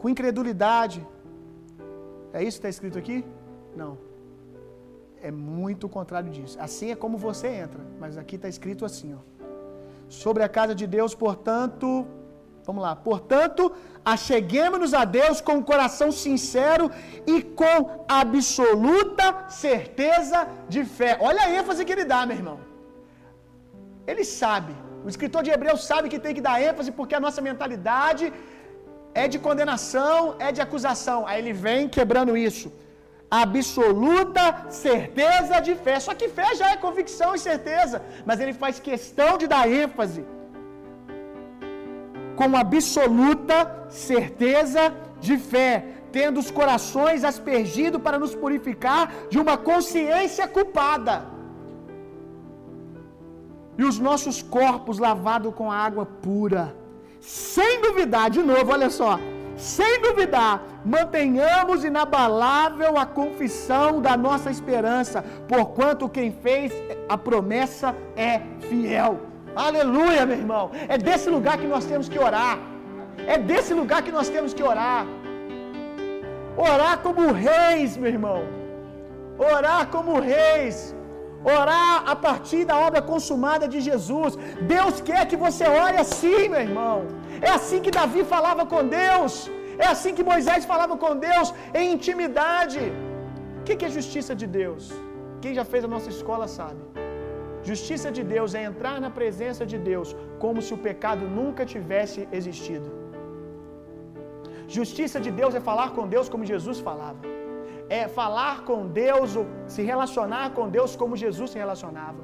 com 0.00 0.08
incredulidade, 0.08 1.06
é 2.34 2.42
isso 2.42 2.56
que 2.58 2.66
está 2.66 2.68
escrito 2.68 2.98
aqui? 2.98 3.24
Não. 3.76 3.96
É 5.22 5.30
muito 5.30 5.86
o 5.86 5.88
contrário 5.88 6.30
disso. 6.30 6.58
Assim 6.60 6.90
é 6.90 6.96
como 6.96 7.16
você 7.16 7.46
entra, 7.46 7.80
mas 7.98 8.18
aqui 8.18 8.36
está 8.36 8.48
escrito 8.48 8.84
assim, 8.84 9.14
ó. 9.14 9.20
Sobre 10.08 10.42
a 10.42 10.48
casa 10.48 10.74
de 10.74 10.86
Deus, 10.86 11.14
portanto, 11.14 12.06
vamos 12.66 12.82
lá. 12.82 12.94
Portanto, 12.94 13.72
acheguemos-nos 14.04 14.92
a 14.92 15.04
Deus 15.04 15.40
com 15.40 15.54
um 15.54 15.62
coração 15.62 16.10
sincero 16.10 16.90
e 17.26 17.40
com 17.40 18.04
absoluta 18.08 19.48
certeza 19.48 20.48
de 20.68 20.84
fé. 20.84 21.16
Olha 21.20 21.42
a 21.42 21.50
ênfase 21.50 21.84
que 21.84 21.92
ele 21.92 22.04
dá, 22.04 22.26
meu 22.26 22.36
irmão. 22.36 22.73
Ele 24.10 24.24
sabe. 24.40 24.74
O 25.04 25.08
escritor 25.12 25.42
de 25.46 25.50
Hebreus 25.54 25.82
sabe 25.90 26.08
que 26.12 26.22
tem 26.24 26.34
que 26.36 26.46
dar 26.48 26.56
ênfase 26.68 26.90
porque 26.98 27.14
a 27.18 27.24
nossa 27.26 27.40
mentalidade 27.48 28.26
é 29.22 29.26
de 29.32 29.38
condenação, 29.46 30.18
é 30.46 30.50
de 30.56 30.60
acusação. 30.66 31.20
Aí 31.28 31.38
ele 31.42 31.54
vem 31.66 31.88
quebrando 31.96 32.34
isso. 32.48 32.68
Absoluta 33.30 34.42
certeza 34.86 35.58
de 35.66 35.74
fé. 35.84 35.96
Só 36.06 36.14
que 36.20 36.28
fé 36.38 36.48
já 36.60 36.70
é 36.72 36.76
convicção 36.86 37.30
e 37.34 37.44
certeza, 37.48 37.98
mas 38.28 38.40
ele 38.42 38.54
faz 38.62 38.78
questão 38.90 39.30
de 39.42 39.46
dar 39.54 39.64
ênfase 39.82 40.22
com 42.36 42.56
absoluta 42.56 43.56
certeza 43.88 44.82
de 45.20 45.36
fé, 45.38 45.72
tendo 46.12 46.38
os 46.40 46.50
corações 46.50 47.24
aspergidos 47.24 48.00
para 48.02 48.18
nos 48.18 48.34
purificar 48.34 49.12
de 49.30 49.38
uma 49.38 49.56
consciência 49.56 50.46
culpada, 50.46 51.14
e 53.76 53.84
os 53.84 53.98
nossos 53.98 54.42
corpos 54.42 54.98
lavados 54.98 55.54
com 55.54 55.70
água 55.70 56.06
pura, 56.06 56.74
sem 57.20 57.80
duvidar, 57.80 58.30
de 58.30 58.42
novo, 58.42 58.70
olha 58.70 58.90
só, 58.90 59.18
sem 59.56 60.00
duvidar, 60.02 60.62
mantenhamos 60.84 61.84
inabalável 61.84 62.98
a 62.98 63.06
confissão 63.06 64.00
da 64.00 64.16
nossa 64.16 64.50
esperança, 64.50 65.24
porquanto 65.48 66.08
quem 66.08 66.32
fez 66.32 66.72
a 67.08 67.16
promessa 67.16 67.94
é 68.16 68.40
fiel. 68.68 69.20
Aleluia, 69.54 70.26
meu 70.26 70.36
irmão. 70.36 70.70
É 70.88 70.98
desse 70.98 71.30
lugar 71.30 71.58
que 71.58 71.66
nós 71.66 71.84
temos 71.84 72.08
que 72.08 72.18
orar. 72.18 72.58
É 73.26 73.38
desse 73.38 73.72
lugar 73.72 74.02
que 74.02 74.10
nós 74.10 74.28
temos 74.28 74.52
que 74.52 74.62
orar. 74.62 75.06
Orar 76.56 76.98
como 76.98 77.32
reis, 77.32 77.96
meu 77.96 78.10
irmão. 78.10 78.42
Orar 79.38 79.86
como 79.88 80.18
reis. 80.18 80.94
Orar 81.56 81.94
a 82.12 82.16
partir 82.26 82.62
da 82.70 82.76
obra 82.86 83.00
consumada 83.12 83.66
de 83.74 83.80
Jesus. 83.88 84.32
Deus 84.74 85.00
quer 85.08 85.22
que 85.30 85.38
você 85.44 85.64
ore 85.84 85.98
assim, 86.04 86.42
meu 86.54 86.62
irmão. 86.68 86.98
É 87.48 87.50
assim 87.58 87.80
que 87.84 87.94
Davi 87.98 88.24
falava 88.34 88.64
com 88.72 88.82
Deus. 89.02 89.34
É 89.84 89.86
assim 89.94 90.14
que 90.16 90.28
Moisés 90.32 90.64
falava 90.72 90.96
com 91.04 91.12
Deus, 91.28 91.48
em 91.80 91.92
intimidade. 91.96 92.80
O 93.58 93.62
que 93.64 93.84
é 93.88 93.96
justiça 93.98 94.34
de 94.40 94.46
Deus? 94.60 94.84
Quem 95.42 95.54
já 95.58 95.64
fez 95.72 95.82
a 95.84 95.92
nossa 95.94 96.10
escola 96.16 96.46
sabe. 96.58 96.82
Justiça 97.70 98.08
de 98.16 98.22
Deus 98.34 98.50
é 98.58 98.62
entrar 98.70 98.96
na 99.04 99.10
presença 99.18 99.64
de 99.72 99.78
Deus 99.90 100.08
como 100.42 100.62
se 100.66 100.72
o 100.76 100.82
pecado 100.88 101.24
nunca 101.38 101.64
tivesse 101.74 102.20
existido. 102.38 102.90
Justiça 104.78 105.18
de 105.26 105.30
Deus 105.40 105.54
é 105.58 105.62
falar 105.70 105.90
com 105.96 106.06
Deus 106.14 106.28
como 106.32 106.50
Jesus 106.52 106.78
falava. 106.88 107.33
É 107.98 108.02
falar 108.20 108.56
com 108.68 108.78
Deus, 109.04 109.32
se 109.74 109.82
relacionar 109.92 110.46
com 110.56 110.64
Deus 110.76 110.92
como 111.00 111.20
Jesus 111.24 111.50
se 111.54 111.58
relacionava. 111.64 112.22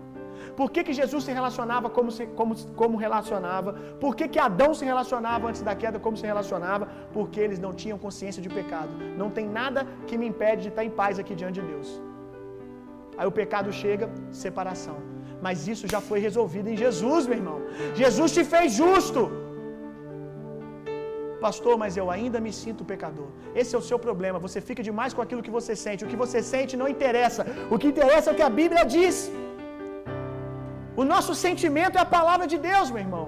Por 0.58 0.68
que, 0.72 0.80
que 0.86 0.94
Jesus 1.00 1.22
se 1.26 1.32
relacionava 1.38 1.88
como, 1.96 2.10
se, 2.16 2.24
como, 2.38 2.54
como 2.80 3.02
relacionava? 3.06 3.72
Por 4.04 4.12
que, 4.16 4.26
que 4.32 4.40
Adão 4.48 4.70
se 4.78 4.84
relacionava 4.90 5.48
antes 5.50 5.62
da 5.68 5.74
queda 5.82 5.98
como 6.06 6.16
se 6.20 6.26
relacionava? 6.32 6.88
Porque 7.16 7.40
eles 7.46 7.60
não 7.64 7.72
tinham 7.82 7.98
consciência 8.06 8.42
de 8.46 8.50
pecado. 8.58 8.92
Não 9.22 9.30
tem 9.36 9.46
nada 9.60 9.86
que 10.08 10.18
me 10.20 10.26
impede 10.32 10.62
de 10.66 10.70
estar 10.72 10.84
em 10.88 10.94
paz 11.02 11.18
aqui 11.22 11.34
diante 11.42 11.60
de 11.60 11.66
Deus. 11.72 11.88
Aí 13.18 13.26
o 13.32 13.36
pecado 13.40 13.70
chega, 13.82 14.08
separação. 14.44 14.98
Mas 15.44 15.66
isso 15.72 15.86
já 15.94 16.00
foi 16.08 16.18
resolvido 16.28 16.68
em 16.72 16.76
Jesus, 16.84 17.26
meu 17.30 17.38
irmão. 17.42 17.58
Jesus 18.02 18.32
te 18.36 18.44
fez 18.52 18.72
justo. 18.82 19.22
Pastor, 21.46 21.74
mas 21.82 21.96
eu 22.00 22.06
ainda 22.14 22.38
me 22.46 22.52
sinto 22.60 22.88
pecador. 22.92 23.28
Esse 23.60 23.74
é 23.76 23.78
o 23.82 23.86
seu 23.90 23.98
problema. 24.06 24.44
Você 24.46 24.60
fica 24.68 24.82
demais 24.88 25.14
com 25.16 25.22
aquilo 25.24 25.44
que 25.46 25.54
você 25.58 25.74
sente. 25.84 26.04
O 26.06 26.10
que 26.12 26.20
você 26.24 26.40
sente 26.54 26.74
não 26.80 26.88
interessa. 26.94 27.44
O 27.74 27.78
que 27.80 27.90
interessa 27.92 28.28
é 28.28 28.32
o 28.32 28.38
que 28.40 28.48
a 28.50 28.54
Bíblia 28.60 28.84
diz. 28.96 29.16
O 31.00 31.04
nosso 31.12 31.34
sentimento 31.46 31.96
é 31.98 32.02
a 32.02 32.12
palavra 32.18 32.46
de 32.52 32.58
Deus, 32.70 32.88
meu 32.94 33.02
irmão. 33.06 33.26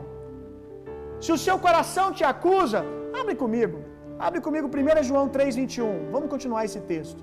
Se 1.24 1.30
o 1.36 1.40
seu 1.46 1.56
coração 1.66 2.06
te 2.18 2.24
acusa, 2.32 2.80
abre 3.20 3.34
comigo. 3.42 3.78
Abre 4.26 4.40
comigo 4.46 4.66
1 4.68 5.02
João 5.10 5.26
3,21. 5.36 6.10
Vamos 6.14 6.28
continuar 6.34 6.64
esse 6.68 6.80
texto. 6.92 7.22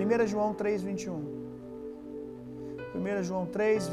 1 0.00 0.26
João 0.32 0.50
3,21. 0.54 1.40
1 2.94 3.22
João 3.28 3.44
3, 3.46 3.88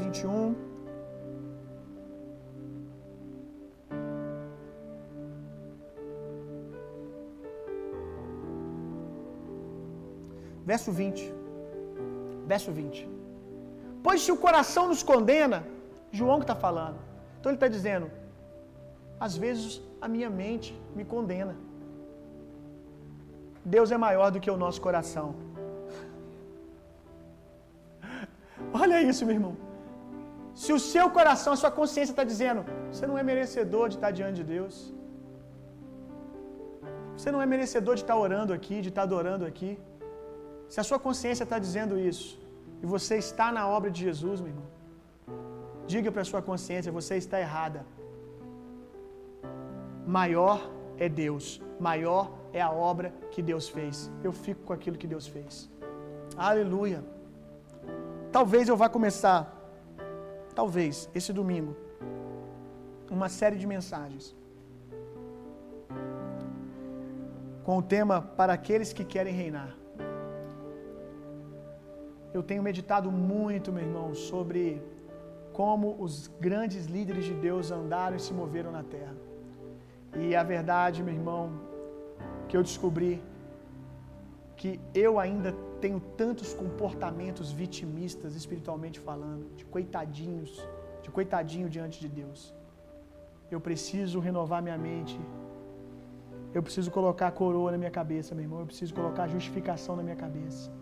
Verso 10.70 10.90
20. 10.92 11.34
Verso 12.52 12.70
20. 12.78 13.08
Pois 14.04 14.20
se 14.24 14.30
o 14.34 14.40
coração 14.46 14.84
nos 14.90 15.02
condena, 15.10 15.58
João 16.18 16.38
que 16.40 16.46
está 16.48 16.58
falando. 16.66 16.98
Então 17.36 17.50
ele 17.50 17.60
está 17.60 17.70
dizendo: 17.76 18.06
às 19.26 19.34
vezes 19.44 19.66
a 20.04 20.08
minha 20.14 20.30
mente 20.42 20.70
me 20.96 21.04
condena. 21.14 21.54
Deus 23.76 23.88
é 23.96 23.98
maior 24.06 24.28
do 24.34 24.42
que 24.44 24.50
o 24.56 24.58
nosso 24.64 24.80
coração. 24.86 25.26
Olha 28.82 29.00
isso, 29.10 29.24
meu 29.26 29.36
irmão. 29.38 29.54
Se 30.62 30.72
o 30.76 30.80
seu 30.92 31.08
coração, 31.18 31.52
a 31.54 31.60
sua 31.62 31.72
consciência 31.80 32.12
está 32.14 32.24
dizendo, 32.32 32.62
você 32.90 33.06
não 33.10 33.18
é 33.20 33.24
merecedor 33.32 33.84
de 33.90 33.96
estar 33.98 34.10
diante 34.18 34.38
de 34.40 34.46
Deus. 34.54 34.74
Você 37.16 37.30
não 37.34 37.42
é 37.44 37.46
merecedor 37.54 37.94
de 37.98 38.02
estar 38.06 38.18
orando 38.26 38.52
aqui, 38.58 38.76
de 38.86 38.90
estar 38.92 39.04
adorando 39.10 39.46
aqui. 39.52 39.72
Se 40.68 40.78
a 40.80 40.84
sua 40.84 40.98
consciência 40.98 41.44
está 41.44 41.58
dizendo 41.58 41.98
isso, 41.98 42.38
e 42.82 42.86
você 42.86 43.16
está 43.16 43.50
na 43.50 43.66
obra 43.66 43.90
de 43.90 44.00
Jesus, 44.02 44.40
meu 44.40 44.50
irmão, 44.50 44.66
diga 45.86 46.10
para 46.12 46.22
a 46.22 46.24
sua 46.24 46.42
consciência: 46.42 46.92
você 46.92 47.16
está 47.16 47.40
errada. 47.40 47.84
Maior 50.06 50.58
é 50.96 51.08
Deus, 51.08 51.60
maior 51.78 52.30
é 52.52 52.60
a 52.60 52.70
obra 52.70 53.12
que 53.30 53.42
Deus 53.42 53.68
fez. 53.68 54.10
Eu 54.22 54.32
fico 54.32 54.62
com 54.62 54.72
aquilo 54.72 54.96
que 54.96 55.06
Deus 55.06 55.26
fez. 55.26 55.70
Aleluia. 56.36 57.04
Talvez 58.30 58.68
eu 58.68 58.76
vá 58.76 58.88
começar, 58.88 59.40
talvez, 60.54 61.08
esse 61.14 61.32
domingo, 61.32 61.74
uma 63.10 63.28
série 63.28 63.56
de 63.56 63.66
mensagens 63.66 64.36
com 67.64 67.76
o 67.78 67.82
tema 67.82 68.22
Para 68.22 68.52
aqueles 68.54 68.92
que 68.92 69.04
querem 69.04 69.34
reinar. 69.34 69.76
Eu 72.32 72.42
tenho 72.42 72.62
meditado 72.62 73.10
muito, 73.10 73.72
meu 73.72 73.82
irmão, 73.82 74.14
sobre 74.14 74.82
como 75.52 75.96
os 75.98 76.28
grandes 76.40 76.86
líderes 76.86 77.24
de 77.24 77.34
Deus 77.34 77.70
andaram 77.70 78.16
e 78.16 78.20
se 78.20 78.32
moveram 78.32 78.70
na 78.70 78.82
terra. 78.82 79.16
E 80.16 80.34
a 80.34 80.42
verdade, 80.42 81.02
meu 81.02 81.14
irmão, 81.14 81.44
que 82.48 82.56
eu 82.56 82.62
descobri 82.62 83.22
que 84.56 84.80
eu 84.94 85.18
ainda 85.18 85.52
tenho 85.80 86.00
tantos 86.16 86.52
comportamentos 86.52 87.50
vitimistas, 87.50 88.34
espiritualmente 88.34 88.98
falando, 88.98 89.44
de 89.56 89.64
coitadinhos, 89.64 90.52
de 91.02 91.10
coitadinho 91.10 91.68
diante 91.68 92.00
de 92.00 92.08
Deus. 92.08 92.54
Eu 93.50 93.60
preciso 93.60 94.18
renovar 94.20 94.62
minha 94.62 94.76
mente. 94.76 95.18
Eu 96.52 96.62
preciso 96.62 96.90
colocar 96.90 97.28
a 97.28 97.30
coroa 97.30 97.70
na 97.72 97.78
minha 97.78 97.90
cabeça, 97.90 98.34
meu 98.34 98.44
irmão. 98.44 98.60
Eu 98.60 98.66
preciso 98.66 98.94
colocar 98.94 99.24
a 99.24 99.28
justificação 99.28 99.96
na 99.96 100.02
minha 100.02 100.16
cabeça. 100.16 100.77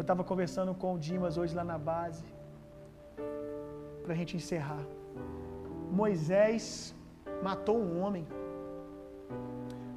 Eu 0.00 0.02
estava 0.08 0.24
conversando 0.24 0.72
com 0.82 0.94
o 0.94 0.98
Dimas 1.06 1.34
hoje 1.40 1.54
lá 1.54 1.62
na 1.62 1.76
base, 1.76 2.24
para 4.02 4.14
a 4.14 4.16
gente 4.20 4.34
encerrar. 4.38 4.84
Moisés 6.00 6.94
matou 7.42 7.76
um 7.78 8.00
homem. 8.02 8.24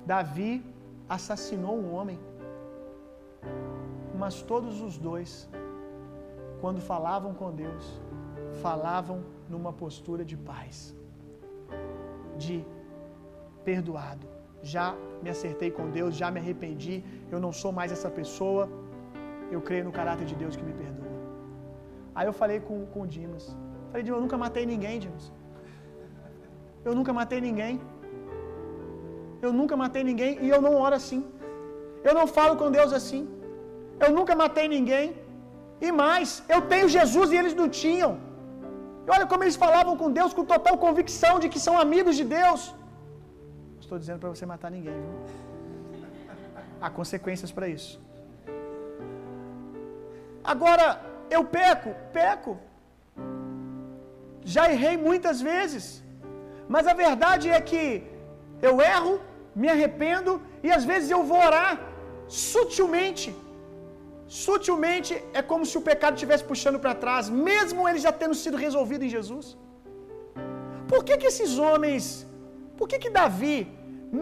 Davi 0.05 0.51
assassinou 1.07 1.77
um 1.77 1.87
homem. 1.95 2.19
Mas 4.19 4.41
todos 4.41 4.81
os 4.81 4.97
dois, 4.97 5.49
quando 6.59 6.81
falavam 6.81 7.33
com 7.33 7.49
Deus, 7.63 7.85
falavam 8.61 9.23
numa 9.47 9.71
postura 9.71 10.25
de 10.25 10.35
paz, 10.35 10.93
de 12.37 12.57
perdoado. 13.63 14.27
Já 14.61 14.87
me 15.23 15.29
acertei 15.29 15.71
com 15.71 15.89
Deus, 15.89 16.13
já 16.13 16.29
me 16.29 16.41
arrependi, 16.41 17.01
eu 17.31 17.39
não 17.39 17.53
sou 17.53 17.71
mais 17.71 17.89
essa 17.89 18.09
pessoa, 18.09 18.67
eu 19.57 19.61
creio 19.69 19.85
no 19.87 19.93
caráter 19.99 20.25
de 20.31 20.35
Deus 20.41 20.55
que 20.57 20.65
me 20.69 20.73
perdoa. 20.81 21.13
Aí 22.15 22.25
eu 22.29 22.35
falei 22.41 22.59
com, 22.67 22.77
com 22.93 23.01
o 23.05 23.07
Dimas, 23.15 23.45
falei, 23.89 24.03
Dimas, 24.03 24.17
eu 24.19 24.23
nunca 24.25 24.37
matei 24.45 24.65
ninguém, 24.73 24.95
Dimas. 25.05 25.25
Eu 26.87 26.93
nunca 26.99 27.11
matei 27.19 27.39
ninguém. 27.47 27.75
Eu 29.45 29.51
nunca 29.59 29.75
matei 29.83 30.03
ninguém 30.09 30.31
e 30.45 30.49
eu 30.55 30.61
não 30.65 30.73
oro 30.85 30.95
assim. 31.01 31.21
Eu 32.07 32.13
não 32.19 32.25
falo 32.37 32.53
com 32.61 32.69
Deus 32.77 32.91
assim. 32.99 33.23
Eu 34.03 34.11
nunca 34.17 34.33
matei 34.43 34.67
ninguém. 34.75 35.05
E 35.85 35.89
mais, 36.03 36.29
eu 36.53 36.61
tenho 36.71 36.87
Jesus 36.97 37.31
e 37.33 37.37
eles 37.41 37.55
não 37.61 37.67
tinham. 37.81 38.11
E 39.05 39.09
olha 39.15 39.25
como 39.31 39.43
eles 39.45 39.57
falavam 39.63 39.95
com 40.01 40.09
Deus 40.19 40.33
com 40.37 40.45
total 40.53 40.75
convicção 40.85 41.33
de 41.43 41.49
que 41.53 41.59
são 41.67 41.75
amigos 41.85 42.15
de 42.19 42.25
Deus. 42.37 42.61
Estou 43.83 43.99
dizendo 44.01 44.19
para 44.23 44.31
você 44.33 44.45
matar 44.53 44.71
ninguém, 44.77 44.97
viu? 45.05 45.15
Há 46.85 46.89
consequências 46.99 47.51
para 47.57 47.67
isso. 47.77 47.93
Agora, 50.43 50.87
eu 51.35 51.43
peco, 51.57 51.91
peco. 52.19 52.53
Já 54.53 54.63
errei 54.73 54.95
muitas 54.97 55.39
vezes. 55.41 55.85
Mas 56.73 56.87
a 56.91 56.93
verdade 57.05 57.47
é 57.57 57.61
que 57.69 57.85
eu 58.69 58.75
erro, 58.95 59.13
me 59.61 59.69
arrependo 59.73 60.41
e 60.65 60.69
às 60.77 60.83
vezes 60.91 61.09
eu 61.15 61.23
vou 61.31 61.39
orar 61.49 61.71
sutilmente. 62.27 63.29
Sutilmente 64.27 65.13
é 65.39 65.41
como 65.41 65.65
se 65.69 65.77
o 65.77 65.85
pecado 65.89 66.15
estivesse 66.15 66.43
puxando 66.51 66.79
para 66.83 66.95
trás, 67.03 67.29
mesmo 67.29 67.87
ele 67.87 67.99
já 68.05 68.11
tendo 68.21 68.35
sido 68.43 68.57
resolvido 68.65 69.05
em 69.05 69.13
Jesus. 69.17 69.57
Por 70.91 71.03
que 71.03 71.17
que 71.17 71.27
esses 71.33 71.57
homens, 71.57 72.27
por 72.77 72.87
que 72.87 72.97
que 73.03 73.11
Davi, 73.19 73.59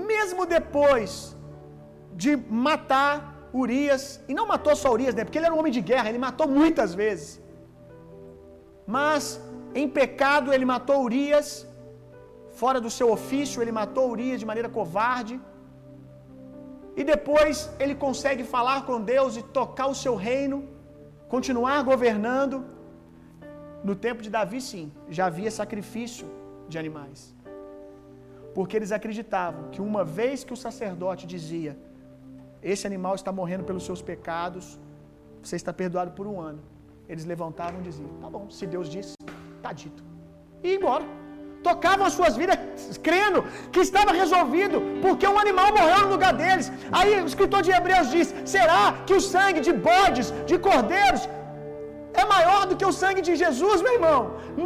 mesmo 0.10 0.46
depois 0.46 1.36
de 2.14 2.36
matar 2.68 3.31
Urias, 3.54 4.04
e 4.30 4.34
não 4.34 4.46
matou 4.54 4.76
só 4.76 4.90
Urias, 4.98 5.16
né? 5.16 5.24
Porque 5.26 5.38
ele 5.38 5.48
era 5.48 5.56
um 5.56 5.60
homem 5.60 5.74
de 5.78 5.82
guerra, 5.92 6.10
ele 6.10 6.24
matou 6.28 6.48
muitas 6.48 6.94
vezes. 6.94 7.30
Mas 8.96 9.22
em 9.74 9.88
pecado 10.00 10.54
ele 10.54 10.66
matou 10.74 10.98
Urias, 11.08 11.50
fora 12.62 12.80
do 12.86 12.92
seu 12.98 13.08
ofício, 13.18 13.62
ele 13.62 13.74
matou 13.82 14.10
Urias 14.10 14.40
de 14.40 14.46
maneira 14.52 14.70
covarde. 14.70 15.36
E 17.00 17.04
depois 17.14 17.58
ele 17.80 17.96
consegue 18.06 18.44
falar 18.56 18.80
com 18.88 18.98
Deus 19.14 19.38
e 19.38 19.44
tocar 19.60 19.88
o 19.88 19.96
seu 20.04 20.16
reino, 20.16 20.58
continuar 21.36 21.78
governando. 21.92 22.58
No 23.84 23.96
tempo 23.96 24.22
de 24.26 24.30
Davi, 24.30 24.60
sim, 24.62 24.92
já 25.10 25.26
havia 25.26 25.52
sacrifício 25.60 26.28
de 26.72 26.78
animais. 26.84 27.22
Porque 28.56 28.76
eles 28.78 28.92
acreditavam 28.92 29.70
que 29.74 29.82
uma 29.90 30.04
vez 30.04 30.44
que 30.44 30.54
o 30.54 30.62
sacerdote 30.66 31.26
dizia: 31.36 31.74
Esse 32.64 32.86
animal 32.86 33.16
está 33.16 33.32
morrendo 33.32 33.64
pelos 33.64 33.86
seus 33.86 34.02
pecados, 34.02 34.80
você 35.42 35.56
está 35.56 35.74
perdoado 35.74 36.12
por 36.12 36.28
um 36.28 36.40
ano. 36.40 36.62
Eles 37.10 37.26
levantavam 37.26 37.80
e 37.80 37.84
diziam: 37.84 38.10
Tá 38.22 38.30
bom, 38.30 38.50
se 38.50 38.66
Deus 38.68 38.88
disse, 38.90 39.16
tá 39.62 39.74
dito. 39.74 40.04
E 40.64 40.70
ia 40.70 40.76
embora. 40.76 41.06
Tocavam 41.64 42.06
as 42.08 42.14
suas 42.14 42.36
vidas 42.36 42.58
crendo 43.04 43.44
que 43.72 43.82
estava 43.82 44.12
resolvido, 44.12 44.78
porque 45.04 45.28
um 45.28 45.38
animal 45.38 45.68
morreu 45.72 46.00
no 46.06 46.10
lugar 46.14 46.34
deles. 46.34 46.72
Aí 46.92 47.22
o 47.22 47.28
escritor 47.32 47.62
de 47.62 47.72
Hebreus 47.72 48.10
diz: 48.10 48.34
será 48.46 48.82
que 49.06 49.14
o 49.14 49.22
sangue 49.22 49.60
de 49.60 49.74
bodes, 49.74 50.34
de 50.46 50.58
cordeiros, 50.58 51.30
é 52.22 52.26
maior 52.36 52.62
do 52.70 52.78
que 52.80 52.88
o 52.90 52.96
sangue 53.02 53.22
de 53.28 53.34
Jesus, 53.42 53.78
meu 53.86 53.94
irmão? 53.98 54.20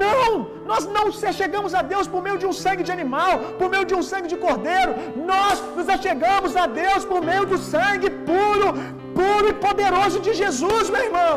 Não! 0.04 0.30
Nós 0.72 0.84
não 0.98 1.06
chegamos 1.42 1.74
a 1.80 1.82
Deus 1.94 2.08
por 2.14 2.22
meio 2.28 2.38
de 2.44 2.48
um 2.52 2.56
sangue 2.64 2.86
de 2.88 2.94
animal, 2.98 3.34
por 3.60 3.68
meio 3.74 3.86
de 3.92 3.96
um 4.00 4.04
sangue 4.12 4.30
de 4.34 4.38
cordeiro. 4.46 4.94
Nós 5.34 5.64
nos 5.78 5.90
achegamos 5.98 6.54
a 6.64 6.68
Deus 6.82 7.04
por 7.12 7.22
meio 7.32 7.46
do 7.52 7.60
sangue 7.74 8.10
puro, 8.32 8.70
puro 9.20 9.48
e 9.52 9.58
poderoso 9.66 10.20
de 10.28 10.34
Jesus, 10.44 10.86
meu 10.96 11.04
irmão. 11.10 11.36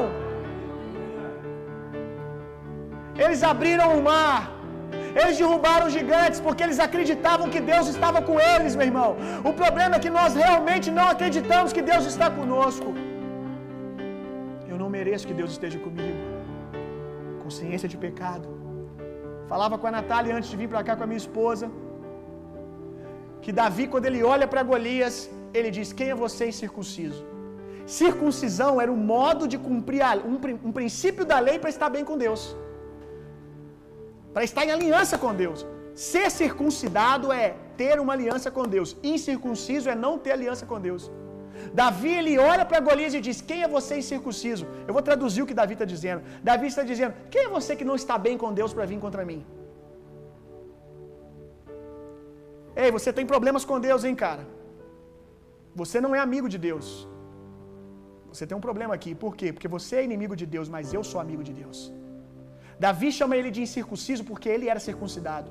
Eles 3.24 3.42
abriram 3.52 3.90
o 3.98 4.02
mar. 4.12 4.40
Eles 5.20 5.36
derrubaram 5.40 5.86
os 5.88 5.94
gigantes 5.98 6.38
porque 6.44 6.62
eles 6.66 6.80
acreditavam 6.86 7.52
que 7.54 7.60
Deus 7.72 7.86
estava 7.94 8.20
com 8.28 8.36
eles, 8.52 8.74
meu 8.78 8.86
irmão. 8.90 9.10
O 9.50 9.52
problema 9.60 9.96
é 9.96 10.04
que 10.04 10.14
nós 10.18 10.34
realmente 10.44 10.88
não 10.98 11.08
acreditamos 11.14 11.72
que 11.76 11.84
Deus 11.92 12.04
está 12.12 12.28
conosco. 12.38 12.90
Mereço 14.98 15.26
que 15.28 15.36
Deus 15.40 15.50
esteja 15.56 15.78
comigo. 15.86 16.20
Consciência 17.44 17.88
de 17.92 17.98
pecado. 18.06 18.46
Falava 19.52 19.76
com 19.80 19.88
a 19.90 19.94
Natália 19.98 20.36
antes 20.38 20.50
de 20.52 20.58
vir 20.60 20.68
para 20.72 20.84
cá 20.86 20.94
com 20.96 21.04
a 21.06 21.10
minha 21.10 21.24
esposa. 21.24 21.66
Que 23.42 23.52
Davi, 23.60 23.84
quando 23.92 24.06
ele 24.10 24.22
olha 24.34 24.46
para 24.52 24.62
Golias, 24.70 25.16
ele 25.58 25.70
diz: 25.76 25.88
Quem 25.98 26.10
é 26.14 26.22
você 26.26 26.44
incircunciso? 26.52 27.20
Circuncisão 28.00 28.72
era 28.84 28.92
um 28.96 29.02
modo 29.14 29.44
de 29.52 29.58
cumprir 29.66 30.02
um, 30.30 30.34
um 30.68 30.72
princípio 30.78 31.24
da 31.32 31.38
lei 31.48 31.58
para 31.62 31.70
estar 31.76 31.90
bem 31.96 32.04
com 32.10 32.18
Deus 32.26 32.42
para 34.38 34.44
estar 34.44 34.64
em 34.64 34.70
aliança 34.70 35.16
com 35.22 35.34
Deus. 35.34 35.66
Ser 35.94 36.30
circuncidado 36.30 37.32
é 37.32 37.56
ter 37.76 37.98
uma 37.98 38.12
aliança 38.12 38.50
com 38.56 38.64
Deus. 38.74 38.96
Incircunciso 39.02 39.90
é 39.90 39.96
não 39.96 40.12
ter 40.16 40.32
aliança 40.32 40.64
com 40.64 40.78
Deus. 40.80 41.10
Davi 41.80 42.12
ele 42.20 42.34
olha 42.50 42.64
para 42.70 42.80
Golias 42.88 43.14
e 43.18 43.20
diz: 43.26 43.40
Quem 43.50 43.62
é 43.66 43.68
você 43.76 43.98
incircunciso? 44.02 44.66
Eu 44.86 44.94
vou 44.96 45.02
traduzir 45.08 45.42
o 45.42 45.46
que 45.50 45.58
Davi 45.60 45.74
está 45.76 45.86
dizendo. 45.94 46.22
Davi 46.48 46.66
está 46.72 46.82
dizendo: 46.82 47.14
Quem 47.32 47.44
é 47.46 47.48
você 47.48 47.74
que 47.76 47.88
não 47.90 47.96
está 48.02 48.16
bem 48.26 48.36
com 48.42 48.52
Deus 48.60 48.72
para 48.72 48.86
vir 48.92 48.98
contra 49.06 49.24
mim? 49.30 49.40
Ei, 52.84 52.90
você 52.96 53.12
tem 53.18 53.26
problemas 53.34 53.64
com 53.64 53.78
Deus, 53.88 54.04
hein, 54.04 54.16
cara? 54.24 54.44
Você 55.80 56.00
não 56.04 56.14
é 56.14 56.20
amigo 56.28 56.48
de 56.54 56.58
Deus. 56.68 56.86
Você 58.32 58.46
tem 58.48 58.56
um 58.56 58.64
problema 58.68 58.94
aqui. 58.98 59.12
Por 59.24 59.32
quê? 59.38 59.48
Porque 59.52 59.70
você 59.76 59.96
é 59.96 60.04
inimigo 60.08 60.34
de 60.40 60.46
Deus, 60.54 60.68
mas 60.74 60.92
eu 60.98 61.02
sou 61.10 61.20
amigo 61.20 61.42
de 61.48 61.52
Deus. 61.62 61.78
Davi 62.84 63.10
chama 63.18 63.36
ele 63.38 63.50
de 63.56 63.62
incircunciso 63.66 64.22
porque 64.30 64.48
ele 64.48 64.68
era 64.72 64.80
circuncidado. 64.88 65.50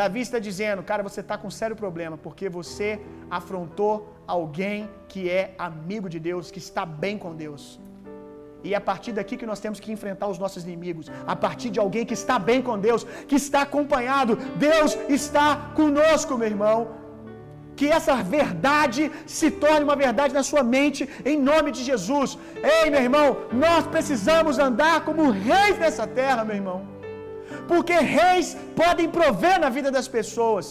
Davi 0.00 0.20
está 0.20 0.38
dizendo, 0.38 0.82
cara, 0.82 1.02
você 1.08 1.20
está 1.20 1.38
com 1.38 1.48
um 1.48 1.56
sério 1.60 1.76
problema, 1.76 2.16
porque 2.24 2.48
você 2.48 2.88
afrontou 3.30 3.92
alguém 4.26 4.88
que 5.08 5.30
é 5.30 5.54
amigo 5.58 6.08
de 6.08 6.18
Deus, 6.18 6.50
que 6.50 6.58
está 6.58 6.84
bem 6.84 7.16
com 7.24 7.34
Deus. 7.34 7.78
E 8.66 8.74
é 8.74 8.76
a 8.76 8.86
partir 8.90 9.12
daqui 9.18 9.34
que 9.40 9.48
nós 9.50 9.60
temos 9.64 9.78
que 9.82 9.92
enfrentar 9.96 10.26
os 10.34 10.38
nossos 10.44 10.62
inimigos. 10.66 11.06
A 11.34 11.36
partir 11.44 11.70
de 11.74 11.80
alguém 11.84 12.04
que 12.10 12.16
está 12.20 12.36
bem 12.50 12.60
com 12.68 12.76
Deus, 12.86 13.02
que 13.28 13.36
está 13.44 13.60
acompanhado. 13.62 14.36
Deus 14.68 14.96
está 15.20 15.46
conosco, 15.80 16.38
meu 16.40 16.48
irmão. 16.54 16.78
Que 17.78 17.86
essa 17.98 18.14
verdade 18.38 19.02
se 19.36 19.48
torne 19.64 19.84
uma 19.88 19.98
verdade 20.04 20.32
na 20.38 20.42
sua 20.50 20.62
mente, 20.76 21.08
em 21.30 21.36
nome 21.50 21.70
de 21.76 21.82
Jesus. 21.90 22.38
Ei, 22.76 22.90
meu 22.90 23.02
irmão, 23.08 23.28
nós 23.64 23.86
precisamos 23.94 24.58
andar 24.58 24.96
como 25.08 25.30
reis 25.30 25.78
nessa 25.84 26.06
terra, 26.20 26.44
meu 26.48 26.56
irmão. 26.56 26.80
Porque 27.68 27.92
reis 28.18 28.56
podem 28.82 29.08
prover 29.18 29.56
na 29.64 29.68
vida 29.76 29.90
das 29.98 30.08
pessoas. 30.18 30.66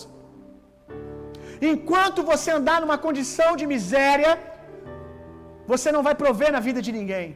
Enquanto 1.62 2.28
você 2.32 2.51
andar 2.51 2.80
numa 2.82 2.97
condição 2.97 3.56
de 3.56 3.66
miséria, 3.74 4.32
você 5.74 5.91
não 5.95 6.03
vai 6.08 6.16
prover 6.24 6.51
na 6.51 6.62
vida 6.68 6.82
de 6.88 6.91
ninguém. 6.91 7.28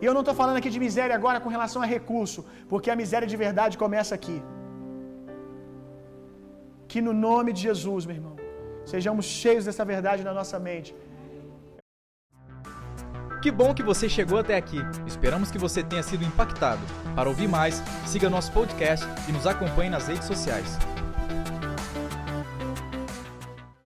E 0.00 0.04
eu 0.06 0.14
não 0.14 0.22
estou 0.24 0.34
falando 0.40 0.58
aqui 0.60 0.70
de 0.74 0.80
miséria 0.86 1.14
agora 1.14 1.40
com 1.44 1.50
relação 1.56 1.82
a 1.82 1.86
recurso, 1.96 2.44
porque 2.68 2.90
a 2.90 2.96
miséria 3.02 3.28
de 3.32 3.38
verdade 3.44 3.76
começa 3.84 4.14
aqui. 4.14 4.38
Que 6.88 7.00
no 7.06 7.12
nome 7.12 7.52
de 7.52 7.62
Jesus, 7.68 8.06
meu 8.06 8.16
irmão, 8.16 8.36
sejamos 8.92 9.26
cheios 9.26 9.66
dessa 9.66 9.84
verdade 9.84 10.24
na 10.28 10.34
nossa 10.40 10.58
mente. 10.58 10.94
Que 13.42 13.50
bom 13.50 13.72
que 13.74 13.82
você 13.82 14.06
chegou 14.08 14.38
até 14.38 14.54
aqui. 14.56 14.80
Esperamos 15.06 15.50
que 15.50 15.58
você 15.58 15.82
tenha 15.82 16.02
sido 16.02 16.24
impactado. 16.24 16.82
Para 17.14 17.28
ouvir 17.28 17.48
mais, 17.48 17.82
siga 18.06 18.28
nosso 18.28 18.52
podcast 18.52 19.06
e 19.28 19.32
nos 19.32 19.46
acompanhe 19.46 19.88
nas 19.88 20.08
redes 20.08 20.26
sociais. 20.26 20.78